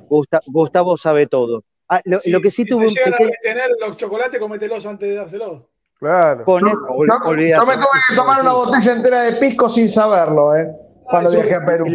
[0.09, 1.63] Gusta- Gustavo sabe todo.
[1.89, 5.15] Ah, lo, que sí si tuvo te un a retener los chocolates, cómetelos antes de
[5.15, 5.67] dárselos.
[5.99, 6.45] Claro.
[6.45, 7.61] Con Yo, eso, ol- yo- olvídate.
[7.61, 10.69] yo me tuve que tomar una botella entera de pisco sin saberlo, ¿eh?
[11.05, 11.87] Cuando eso- viajé a Perú.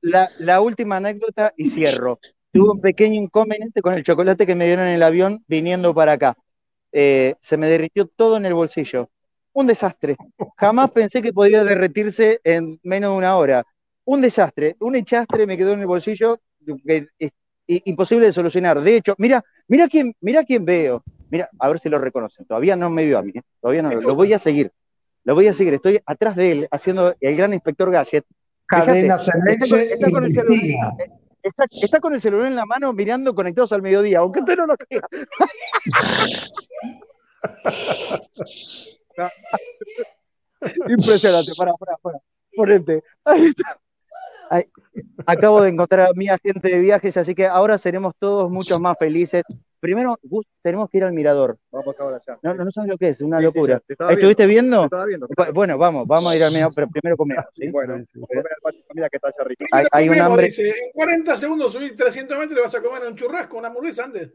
[0.00, 2.18] La, la última anécdota y cierro.
[2.52, 6.12] Tuve un pequeño inconveniente con el chocolate que me dieron en el avión viniendo para
[6.12, 6.36] acá.
[6.92, 9.10] Eh, se me derritió todo en el bolsillo.
[9.52, 10.16] Un desastre.
[10.56, 13.64] Jamás pensé que podía derretirse en menos de una hora.
[14.04, 14.76] Un desastre.
[14.80, 16.40] Un echastre me quedó en el bolsillo
[16.86, 17.30] que es
[17.66, 18.80] i- imposible de solucionar.
[18.80, 21.02] De hecho, mira, mira quién, mira quién veo.
[21.30, 22.46] Mira, a ver si lo reconocen.
[22.46, 23.32] Todavía no me vio a mí.
[23.34, 23.42] ¿eh?
[23.60, 23.90] Todavía no.
[24.00, 24.72] Lo voy a seguir.
[25.24, 25.74] Lo voy a seguir.
[25.74, 28.24] Estoy atrás de él haciendo el gran inspector Gadget.
[28.70, 30.94] Fíjate, está con- leche está con el celular.
[31.82, 34.76] Está con el celular en la mano mirando conectados al mediodía, aunque usted no lo
[34.76, 35.02] crea.
[40.88, 42.18] Impresionante, para, para, para.
[42.54, 43.02] Ponete.
[43.24, 43.78] Ahí está.
[44.50, 44.64] Ahí.
[45.26, 48.96] Acabo de encontrar a mi agente de viajes, así que ahora seremos todos mucho más
[48.98, 49.44] felices.
[49.80, 51.56] Primero, Gus, tenemos que ir al mirador.
[51.70, 52.38] Vamos ahora ya.
[52.42, 53.80] No, no, no sabes lo que es, una Sí, locura.
[53.88, 54.84] ¿Estuviste Te viendo?
[54.84, 55.28] estaba viendo.
[55.28, 57.44] Bu- Bueno, vamos, vamos a ir al mirador, pero primero comemos.
[57.54, 57.68] ¿sí?
[57.72, 59.66] Bueno, comer al patio de comida que está allá arriba.
[59.72, 60.44] Hay, hay un hambre.
[60.46, 64.04] dice, en 40 segundos subir 300 metros y vas a comer un churrasco, una hamburguesa
[64.04, 64.30] antes.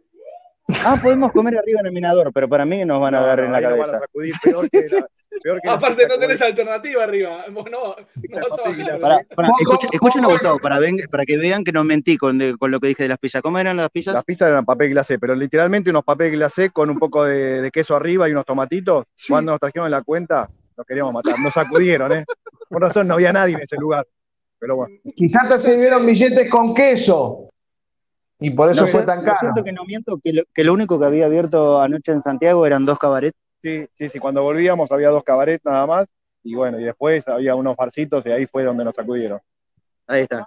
[0.86, 3.40] Ah, podemos comer arriba en el mirador, pero para mí nos van a No, dar
[3.40, 3.98] no, en la van a cabeza.
[4.00, 5.08] sacudir peor que la-
[5.44, 7.46] peor que Aparte, no tenés alternativa arriba.
[7.52, 7.96] Vos no,
[8.30, 9.00] no vas a bajar.
[9.36, 12.38] Pará, Poco- escuchen, escuchen a Gustavo para, ven- para que vean que no mentí con,
[12.38, 13.42] de- con lo que dije de las pizzas.
[13.42, 14.14] ¿Cómo eran las pizzas?
[14.14, 17.70] Las pizzas eran papel glacé, pero literalmente unos papel glacé con un poco de, de
[17.72, 19.06] queso arriba y unos tomatitos.
[19.28, 21.38] Cuando nos trajeron la cuenta, nos queríamos matar.
[21.40, 22.26] Nos sacudieron, ¿eh?
[22.70, 24.08] Por razón, no había nadie en ese lugar.
[24.60, 24.96] Pero bueno.
[25.14, 27.50] Quizás te sirvieron billetes con queso.
[28.44, 29.38] Y por eso No fue tan caro.
[29.40, 32.66] siento que no miento, que lo, que lo único que había abierto anoche en Santiago
[32.66, 33.38] eran dos cabarets.
[33.62, 34.20] Sí, sí, sí.
[34.20, 36.08] Cuando volvíamos había dos cabarets nada más.
[36.44, 39.40] Y bueno, y después había unos farcitos y ahí fue donde nos sacudieron.
[40.08, 40.46] Ahí está.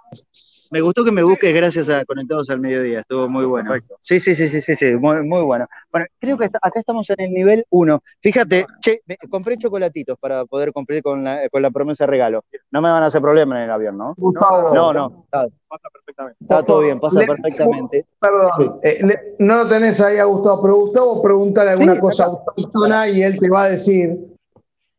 [0.71, 3.71] Me gustó que me busques gracias a Conectados al Mediodía, estuvo muy bueno.
[3.71, 3.97] Perfecto.
[4.01, 5.67] Sí, sí, sí, sí, sí, sí, muy, muy bueno.
[5.93, 8.01] Bueno, creo que está- acá estamos en el nivel 1.
[8.21, 12.45] Fíjate, che, me- compré chocolatitos para poder cumplir con la, con la promesa de regalo.
[12.71, 14.15] No me van a hacer problema en el avión, ¿no?
[14.17, 16.39] Gustavo, No, no, está, Pasa perfectamente.
[16.41, 18.07] está todo bien, pasa Le- perfectamente.
[18.21, 18.71] Perdón, Sí.
[18.83, 22.33] eh, le- no lo tenés ahí a Gustavo, pero Gustavo preguntar alguna Sí, cosa acá.
[22.57, 24.17] autóctona y él te va a decir.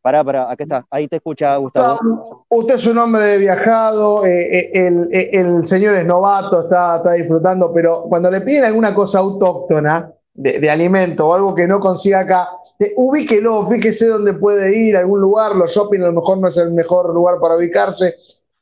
[0.07, 2.45] Pará, pará, acá está, ahí te escucha Gustavo.
[2.47, 6.95] Usted es un hombre de viajado, eh, eh, el, eh, el señor es novato, está,
[6.95, 11.67] está disfrutando, pero cuando le piden alguna cosa autóctona de, de alimento o algo que
[11.67, 12.47] no consiga acá,
[12.95, 16.71] ubíquelo, fíjese dónde puede ir, algún lugar, los shopping a lo mejor no es el
[16.71, 18.15] mejor lugar para ubicarse.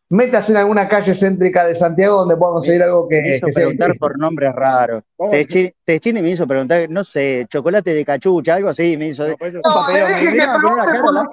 [0.10, 3.54] Métase en alguna calle céntrica de Santiago donde pueda conseguir algo que, Me hizo que
[3.54, 5.04] preguntar por nombres raros.
[5.32, 9.28] Techini Techini me hizo preguntar, no sé, chocolate de cachucha, algo así, me hizo.
[9.28, 11.30] No, pues No, papelón, le dije que pregunte la- por-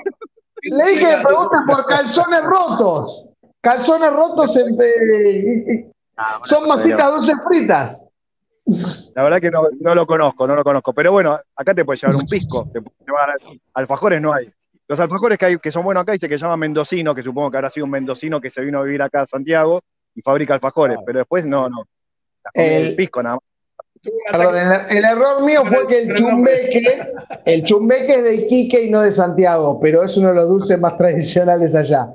[0.62, 3.26] Le dije que pregunte por calzones rotos.
[3.60, 8.02] Calzones rotos en- eh, Ah, bueno, son pero- masitas dulces fritas.
[9.14, 10.92] La verdad que no, no lo conozco, no lo conozco.
[10.94, 12.68] Pero bueno, acá te puede llevar un pisco.
[12.72, 13.34] Te puede llevar
[13.74, 14.50] alfajores no hay.
[14.92, 17.50] Los alfajores que, hay, que son buenos acá dice que se llama mendocino, que supongo
[17.50, 19.80] que habrá sido un mendocino que se vino a vivir acá a Santiago
[20.14, 20.98] y fabrica alfajores.
[21.06, 21.78] Pero después no, no.
[22.52, 23.44] El- pisco nada más.
[24.30, 27.10] Perdón, el, el error mío fue que el chumbeque,
[27.46, 30.78] el chumbeque es de Iquique y no de Santiago, pero es uno de los dulces
[30.78, 32.08] más tradicionales allá.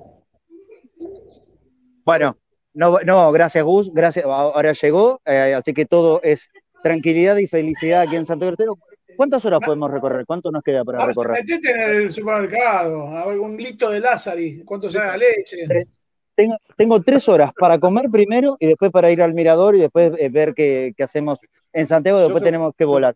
[2.06, 2.38] Bueno,
[2.76, 6.48] No, no, gracias Gus, gracias, ahora llegó, eh, así que todo es
[6.84, 8.78] tranquilidad y felicidad aquí en Santo Bertero.
[9.18, 10.26] ¿Cuántas horas podemos recorrer?
[10.26, 11.44] ¿Cuánto nos queda para Ahora recorrer?
[11.44, 15.65] metete en el supermercado, a ver, un litro de Lázari, cuánto sea la leche.
[16.35, 20.14] Tengo, tengo tres horas para comer primero y después para ir al mirador y después
[20.19, 21.39] eh, ver qué, qué hacemos
[21.73, 22.19] en Santiago.
[22.19, 23.15] Después tenemos que volar.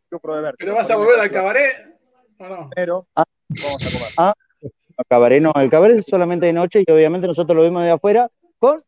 [0.57, 1.99] ¿Pero vas a volver al cabaret?
[2.39, 2.69] ¿O no?
[2.75, 4.07] Pero Ah, vamos a comer.
[4.17, 7.83] Ah, el cabaret no, el cabaret es solamente de noche y obviamente nosotros lo vemos
[7.83, 8.81] de afuera con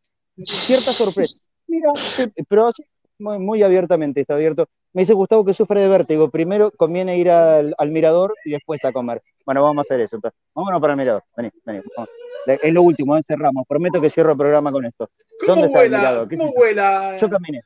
[0.44, 1.36] cierta sorpresa.
[1.68, 2.84] Mira, sí, pero así,
[3.20, 4.68] muy, muy abiertamente está abierto.
[4.94, 6.30] Me dice Gustavo que sufre de vértigo.
[6.30, 9.22] Primero conviene ir al, al mirador y después a comer.
[9.46, 10.16] Bueno, vamos a hacer eso.
[10.18, 10.40] entonces.
[10.54, 11.24] Vámonos para el mirador.
[11.36, 11.82] Vení, vení.
[11.98, 12.10] vamos.
[12.46, 13.66] Es lo último, eh, cerramos.
[13.68, 15.10] Prometo que cierro el programa con esto.
[15.40, 15.98] ¿Cómo ¿Dónde está el vuela?
[16.00, 16.28] mirador?
[16.28, 17.18] ¿Qué ¿Cómo vuela?
[17.18, 17.62] Yo caminé.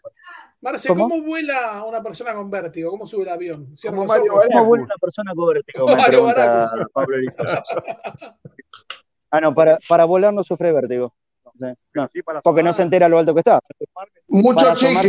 [0.61, 1.09] Marce, ¿Cómo?
[1.09, 1.21] ¿cómo?
[1.23, 2.89] vuela una persona con vértigo?
[2.89, 3.73] ¿Cómo sube el avión?
[4.07, 4.33] Mario.
[4.51, 5.85] ¿Cómo vuela una persona con vértigo?
[5.87, 6.91] Me Mario pregunta Baracus.
[6.93, 7.61] Pablo Elizalde.
[9.29, 11.13] Ah, no, para, para volar no sufre vértigo.
[11.59, 13.59] No, no, Sí, para porque no se entera lo alto que está.
[14.29, 15.05] Mucho tomar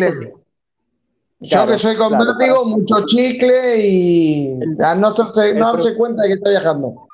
[1.40, 4.52] Yo que soy con claro, vértigo, mucho chicle y
[4.82, 7.06] a no, hacerse- no el darse cuenta de que está viajando.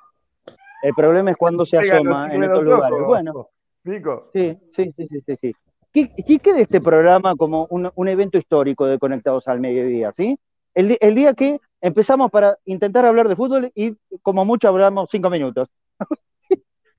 [0.82, 2.98] El problema es cuando se asoma en estos lugares.
[2.98, 3.06] ojos.
[3.06, 3.48] Bueno,
[3.84, 5.36] Nico, sí, sí, sí, sí, sí.
[5.36, 5.55] sí.
[5.92, 10.12] ¿Qué, qué queda de este programa como un, un evento histórico de Conectados al Mediodía,
[10.12, 10.38] sí?
[10.74, 15.30] El, el día que empezamos para intentar hablar de fútbol y como mucho hablamos cinco
[15.30, 15.68] minutos.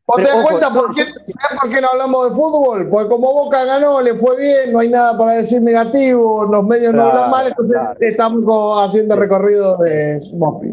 [0.07, 2.89] ¿Vos te Pero, das cuenta por qué, ¿sabés por qué no hablamos de fútbol?
[2.89, 6.93] Porque como Boca ganó, le fue bien, no hay nada para decir negativo, los medios
[6.93, 7.97] no hablan mal, entonces claro.
[7.99, 10.69] estamos haciendo recorrido de Mosby.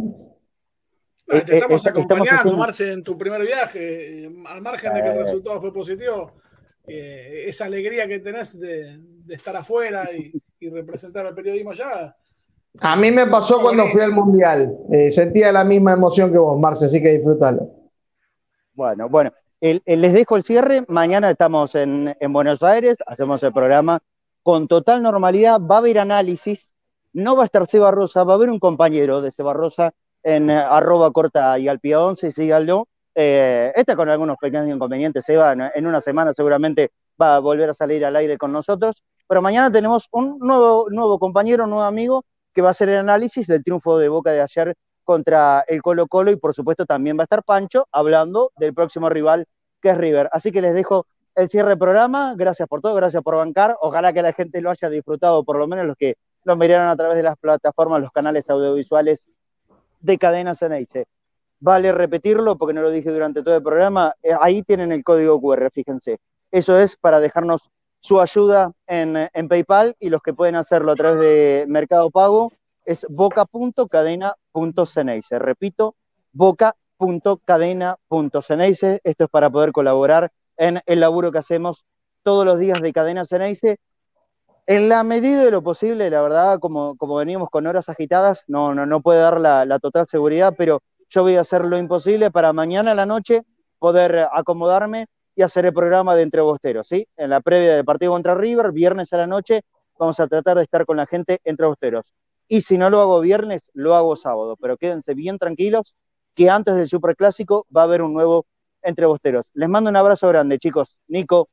[1.30, 4.24] Ah, Eh, Te eh, estamos esta- estamos acompañando, Marce, en tu primer viaje.
[4.24, 5.20] eh, Al margen de que el Eh.
[5.20, 6.32] resultado fue positivo,
[6.86, 10.30] eh, esa alegría que tenés de, de estar afuera y,
[10.60, 12.14] y representar al periodismo allá.
[12.80, 14.76] A mí me pasó cuando fui al Mundial.
[14.92, 17.70] Eh, sentía la misma emoción que vos, Marce, así que disfrútalo.
[18.74, 20.84] Bueno, bueno, el- les dejo el cierre.
[20.88, 24.00] Mañana estamos en, en Buenos Aires, hacemos el programa
[24.42, 25.60] con total normalidad.
[25.60, 26.72] Va a haber análisis,
[27.12, 29.92] no va a estar Seba Rosa, va a haber un compañero de Seba Rosa
[30.22, 32.88] en eh, arroba corta y al pie 11, síganlo.
[33.14, 36.90] Eh, está con algunos pequeños inconvenientes, Seba, en, en una semana seguramente
[37.20, 39.02] va a volver a salir al aire con nosotros.
[39.28, 42.24] Pero mañana tenemos un nuevo, nuevo compañero, un nuevo amigo
[42.54, 44.74] que va a hacer el análisis del triunfo de Boca de ayer
[45.04, 49.08] contra el Colo Colo y por supuesto también va a estar Pancho hablando del próximo
[49.08, 49.46] rival
[49.80, 50.28] que es River.
[50.32, 52.34] Así que les dejo el cierre del programa.
[52.36, 53.76] Gracias por todo, gracias por bancar.
[53.80, 56.96] Ojalá que la gente lo haya disfrutado, por lo menos los que lo miraron a
[56.96, 59.26] través de las plataformas, los canales audiovisuales
[60.00, 61.06] de Cadena Ceneice.
[61.60, 64.14] Vale repetirlo porque no lo dije durante todo el programa.
[64.22, 66.18] Eh, ahí tienen el código QR, fíjense.
[66.50, 67.70] Eso es para dejarnos
[68.00, 72.52] su ayuda en, PayPal y los que pueden hacerlo a través de Mercado Pago
[72.84, 73.06] es
[74.52, 75.38] boca.cadena.ceneice.
[75.38, 75.94] Repito,
[76.32, 79.00] boca.cadena.ceneice.
[79.02, 81.84] Esto es para poder colaborar en el laburo que hacemos
[82.22, 83.78] todos los días de Cadena Ceneice.
[84.66, 88.72] En la medida de lo posible, la verdad, como, como venimos con horas agitadas, no,
[88.74, 92.52] no, no puede dar la, total seguridad, pero yo voy a hacer lo imposible para
[92.52, 93.42] mañana a la noche
[93.80, 97.08] poder acomodarme y hacer el programa de Entre Bosteros, ¿sí?
[97.16, 99.62] En la previa del partido contra River, viernes a la noche,
[99.98, 102.12] vamos a tratar de estar con la gente entre Bosteros.
[102.48, 105.94] Y si no lo hago viernes, lo hago sábado, pero quédense bien tranquilos
[106.35, 108.47] que antes del Superclásico va a haber un nuevo
[108.82, 109.47] Entre Bosteros.
[109.55, 110.97] Les mando un abrazo grande, chicos.
[111.09, 111.48] Nico,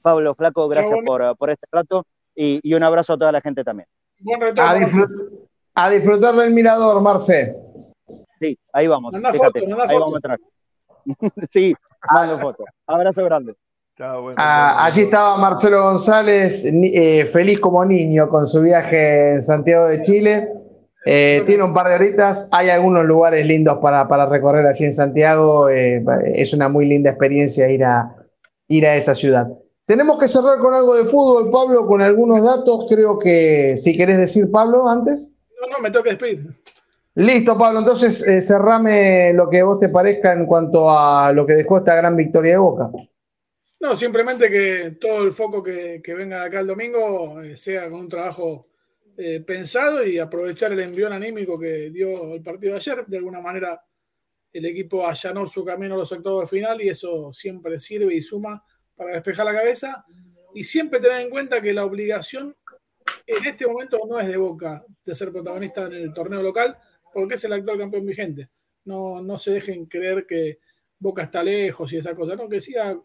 [0.00, 3.64] Pablo, Flaco, gracias por, por este rato y, y un abrazo a toda la gente
[3.64, 3.88] también.
[4.32, 4.80] A, retorno.
[4.80, 4.86] Marce.
[5.00, 7.56] disfrut- a disfrutar del mirador, Marce.
[8.38, 9.12] Sí, ahí vamos.
[9.38, 10.38] Foto, ahí vamos a entrar.
[11.50, 11.74] sí,
[12.12, 12.64] mando foto.
[12.86, 13.54] Abrazo grande.
[14.20, 14.34] Bueno.
[14.36, 20.02] Ah, allí estaba Marcelo González, eh, feliz como niño con su viaje en Santiago de
[20.02, 20.48] Chile.
[21.04, 24.94] Eh, tiene un par de horitas, hay algunos lugares lindos para, para recorrer allí en
[24.94, 25.68] Santiago.
[25.68, 26.04] eh,
[26.34, 28.14] es una muy linda experiencia ir a,
[28.68, 29.48] ir a esa ciudad.
[29.86, 32.86] Tenemos que cerrar con algo de fútbol, Pablo, con algunos datos.
[32.88, 35.30] Creo que si querés decir, Pablo, antes.
[35.60, 36.46] No, no, me toca despedir.
[37.14, 37.80] Listo, Pablo.
[37.80, 41.96] Entonces, eh, cerrame lo que vos te parezca en cuanto a lo que dejó esta
[41.96, 42.90] gran victoria de Boca.
[43.82, 48.02] No, simplemente que todo el foco que, que venga acá el domingo eh, sea con
[48.02, 48.68] un trabajo
[49.16, 53.04] eh, pensado y aprovechar el envión anímico que dio el partido de ayer.
[53.04, 53.84] De alguna manera,
[54.52, 58.22] el equipo allanó su camino a los octavos de final y eso siempre sirve y
[58.22, 58.64] suma
[58.94, 60.04] para despejar la cabeza.
[60.54, 62.56] Y siempre tener en cuenta que la obligación
[63.26, 66.78] en este momento no es de Boca de ser protagonista en el torneo local,
[67.12, 68.48] porque es el actual campeón vigente.
[68.84, 70.60] No, no se dejen creer que
[71.02, 72.96] Boca está lejos y esa cosa, no, que siga,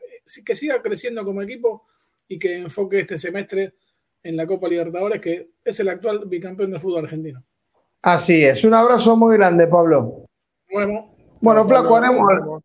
[0.45, 1.87] que siga creciendo como equipo
[2.27, 3.73] y que enfoque este semestre
[4.21, 7.43] en la Copa Libertadores, que es el actual bicampeón del fútbol argentino.
[8.03, 8.63] Así es.
[8.63, 10.25] Un abrazo muy grande, Pablo.
[10.71, 12.63] Bueno, Chao, Flaco, haremos,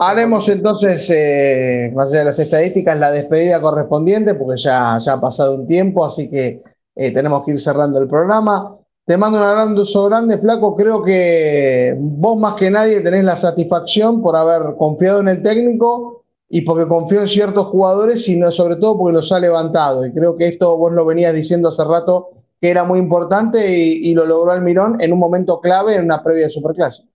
[0.00, 5.20] Haremos entonces, eh, más allá de las estadísticas, la despedida correspondiente, porque ya, ya ha
[5.20, 6.62] pasado un tiempo, así que
[6.94, 8.77] eh, tenemos que ir cerrando el programa.
[9.08, 10.76] Te mando un abrazo grande, flaco.
[10.76, 16.24] Creo que vos más que nadie tenés la satisfacción por haber confiado en el técnico
[16.50, 20.04] y porque confió en ciertos jugadores, sino sobre todo porque los ha levantado.
[20.04, 22.28] Y creo que esto vos lo venías diciendo hace rato
[22.60, 26.22] que era muy importante y, y lo logró Almirón en un momento clave en una
[26.22, 27.08] previa de Superclásico.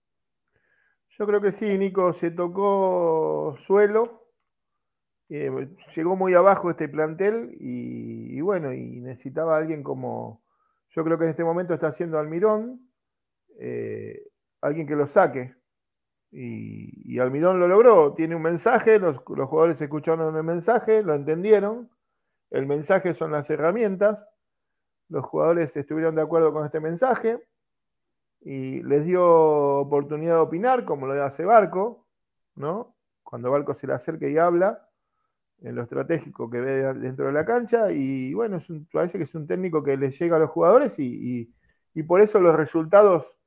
[1.16, 4.24] Yo creo que sí, Nico, se tocó suelo,
[5.28, 10.43] eh, llegó muy abajo este plantel y, bueno, y necesitaba alguien como,
[10.94, 12.88] yo creo que en este momento está haciendo Almirón,
[13.58, 14.28] eh,
[14.60, 15.54] alguien que lo saque.
[16.30, 21.90] Y, Almirón lo logró, tiene un mensaje, los, los jugadores escucharon el mensaje, lo entendieron,
[22.50, 24.26] el mensaje son las herramientas,
[25.08, 27.40] los jugadores estuvieron de acuerdo con este mensaje,
[28.40, 29.24] y les dio
[29.78, 32.06] oportunidad de opinar, como lo hace Barco,
[32.56, 32.96] ¿no?
[33.22, 34.88] Cuando Barco se le acerca y habla,
[35.64, 38.58] en lo estratégico que ve dentro de la cancha, y bueno,
[38.92, 41.50] parece que es un técnico que le llega a los jugadores y,
[42.06, 43.38] por eso los resultados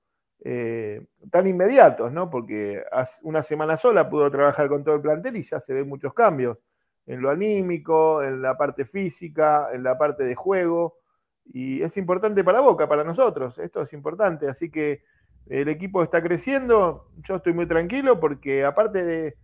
[0.43, 2.29] eh, tan inmediatos, ¿no?
[2.29, 2.83] Porque
[3.21, 6.57] una semana sola pudo trabajar con todo el plantel y ya se ven muchos cambios
[7.05, 10.97] en lo anímico, en la parte física, en la parte de juego.
[11.45, 14.49] Y es importante para Boca, para nosotros, esto es importante.
[14.49, 15.03] Así que
[15.45, 19.35] el equipo está creciendo, yo estoy muy tranquilo porque aparte de,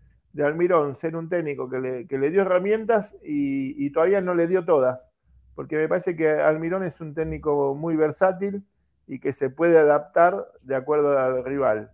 [0.42, 5.06] Almirón ser un técnico que le, dio herramientas y, todavía no le dio todas,
[5.54, 8.64] porque me parece que Almirón es un técnico muy versátil
[9.06, 11.92] y que se puede adaptar de acuerdo al rival.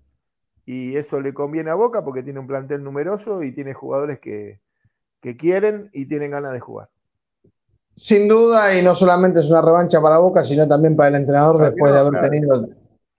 [0.66, 4.62] Y eso le conviene a Boca porque tiene un plantel numeroso y tiene jugadores que
[5.38, 6.90] quieren y tienen ganas de jugar.
[8.00, 11.58] Sin duda, y no solamente es una revancha para Boca, sino también para el entrenador
[11.58, 12.70] después de haber tenido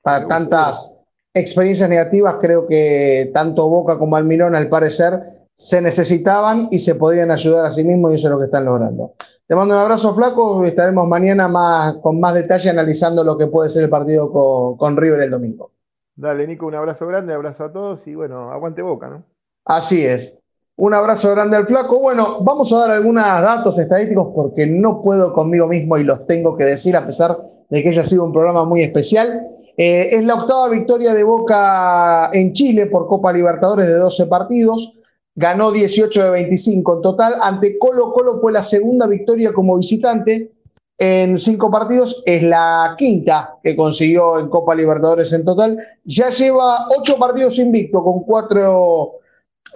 [0.02, 0.90] tantas
[1.34, 2.36] experiencias negativas.
[2.40, 7.70] Creo que tanto Boca como Almirón, al parecer, se necesitaban y se podían ayudar a
[7.70, 9.14] sí mismos y eso es lo que están logrando.
[9.46, 13.68] Te mando un abrazo flaco estaremos mañana más, con más detalle analizando lo que puede
[13.68, 15.72] ser el partido con, con River el domingo.
[16.14, 19.24] Dale, Nico, un abrazo grande, abrazo a todos y bueno, aguante Boca, ¿no?
[19.64, 20.38] Así es.
[20.76, 21.98] Un abrazo grande al flaco.
[21.98, 26.56] Bueno, vamos a dar algunos datos estadísticos porque no puedo conmigo mismo y los tengo
[26.56, 27.36] que decir a pesar
[27.68, 29.46] de que haya sido un programa muy especial.
[29.76, 34.92] Eh, es la octava victoria de Boca en Chile por Copa Libertadores de 12 partidos.
[35.34, 37.36] Ganó 18 de 25 en total.
[37.40, 40.52] Ante Colo Colo fue la segunda victoria como visitante
[40.98, 42.22] en cinco partidos.
[42.26, 45.78] Es la quinta que consiguió en Copa Libertadores en total.
[46.04, 49.20] Ya lleva ocho partidos invicto con cuatro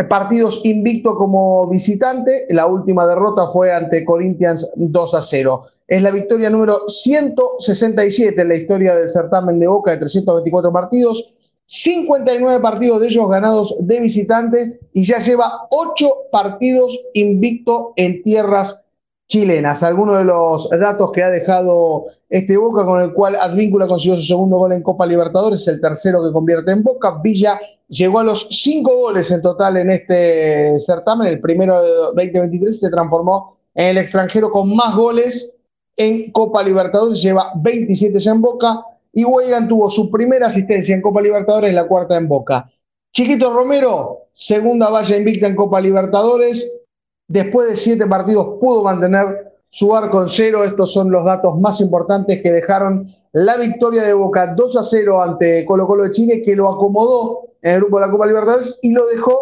[0.08, 2.46] partidos invicto como visitante.
[2.50, 5.66] La última derrota fue ante Corinthians 2 a 0.
[5.86, 11.30] Es la victoria número 167 en la historia del certamen de Boca de 324 partidos.
[11.66, 18.82] 59 partidos de ellos ganados de visitante y ya lleva 8 partidos invicto en tierras
[19.28, 19.82] chilenas.
[19.82, 24.26] Algunos de los datos que ha dejado este Boca con el cual Advíncula consiguió su
[24.26, 27.18] segundo gol en Copa Libertadores, el tercero que convierte en Boca.
[27.22, 31.28] Villa llegó a los cinco goles en total en este certamen.
[31.28, 35.54] El primero de 2023 se transformó en el extranjero con más goles
[35.96, 38.84] en Copa Libertadores, lleva 27 ya en Boca.
[39.12, 42.68] Y Weigan tuvo su primera asistencia en Copa Libertadores, la cuarta en Boca.
[43.12, 46.80] Chiquito Romero, segunda valla invicta en Copa Libertadores.
[47.28, 50.64] Después de siete partidos pudo mantener su arco en cero.
[50.64, 55.22] Estos son los datos más importantes que dejaron la victoria de Boca 2 a 0
[55.22, 58.78] ante Colo Colo de Chile, que lo acomodó en el grupo de la Copa Libertadores
[58.82, 59.38] y lo dejó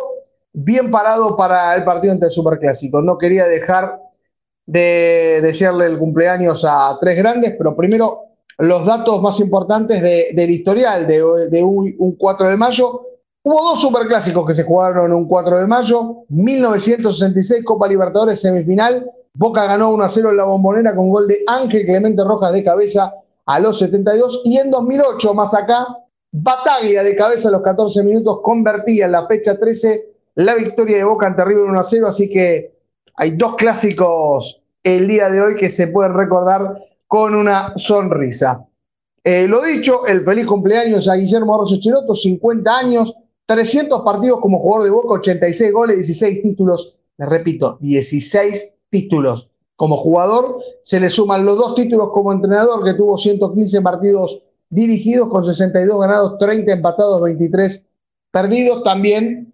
[0.53, 3.01] bien parado para el partido ante el Superclásico.
[3.01, 3.99] No quería dejar
[4.67, 8.21] de desearle el cumpleaños a tres grandes, pero primero
[8.59, 13.03] los datos más importantes del historial de, un, 4 de mayo.
[13.43, 19.65] Hubo dos superclásicos que se jugaron un 4 de mayo, 1966 Copa Libertadores semifinal, Boca
[19.65, 23.15] ganó 1 a 0 en la bombonera con gol de Ángel Clemente Rojas de cabeza
[23.47, 25.87] a los 72 y en 2008 más acá
[26.31, 30.07] Bataglia de cabeza a los 14 minutos convertía en la fecha 13
[30.37, 32.73] la victoria de Boca ante River 1 a 0, así que
[33.15, 38.67] hay dos clásicos el día de hoy que se pueden recordar con una sonrisa.
[39.25, 43.15] Eh, lo dicho, el feliz cumpleaños a Guillermo Arroyo Cheroto, 50 años,
[43.47, 49.49] 300 partidos como jugador de Boca, 86 goles, 16 títulos, les repito, 16 títulos.
[49.77, 55.29] Como jugador se le suman los dos títulos como entrenador, que tuvo 115 partidos dirigidos
[55.29, 57.85] con 62 ganados, 30 empatados, 23
[58.31, 58.83] perdidos.
[58.83, 59.52] También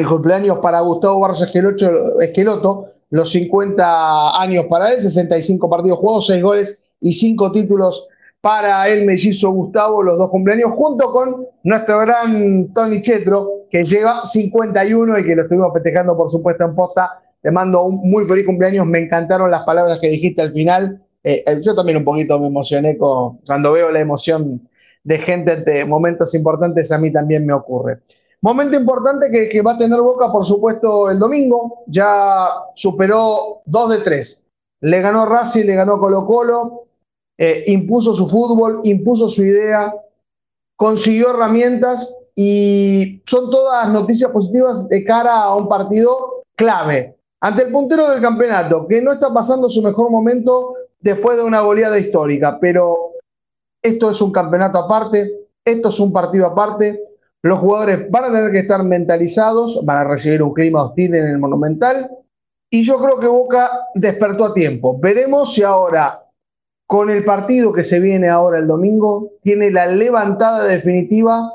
[0.00, 6.42] el cumpleaños para Gustavo Barros Esqueloto, los 50 años para él, 65 partidos jugados, 6
[6.42, 8.06] goles y 5 títulos
[8.40, 14.24] para el mellizo Gustavo, los dos cumpleaños, junto con nuestro gran Tony Chetro, que lleva
[14.24, 17.20] 51 y que lo estuvimos festejando, por supuesto, en posta.
[17.42, 18.86] Te mando un muy feliz cumpleaños.
[18.86, 21.02] Me encantaron las palabras que dijiste al final.
[21.22, 24.66] Eh, eh, yo también un poquito me emocioné cuando veo la emoción
[25.04, 26.90] de gente ante momentos importantes.
[26.90, 27.98] A mí también me ocurre.
[28.42, 31.84] Momento importante que, va a tener Boca, por supuesto, el domingo.
[31.86, 34.40] Ya superó 2 de 3.
[34.82, 36.84] Le ganó Racing, le ganó Colo Colo.
[37.36, 39.94] Eh, impuso su fútbol, impuso su idea,
[40.76, 47.16] consiguió herramientas y son todas noticias positivas de cara a un partido clave.
[47.40, 51.62] Ante el puntero del campeonato, que no está pasando su mejor momento después de una
[51.62, 53.12] goleada histórica, pero
[53.82, 57.09] esto es un campeonato aparte, esto es un partido aparte,
[57.42, 61.26] los jugadores van a tener que estar mentalizados, van a recibir un clima hostil en
[61.26, 62.10] el Monumental,
[62.70, 64.98] y yo creo que Boca despertó a tiempo.
[64.98, 66.24] Veremos si ahora
[66.86, 71.48] con el partido que se viene ahora el domingo, tiene la levantada definitiva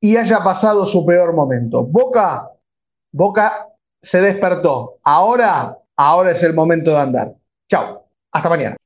[0.00, 1.82] y haya pasado su peor momento.
[1.84, 2.50] Boca,
[3.12, 3.68] Boca
[4.02, 4.96] se despertó.
[5.02, 7.34] Ahora, ahora es el momento de andar.
[7.70, 8.04] Chao.
[8.32, 8.76] Hasta mañana.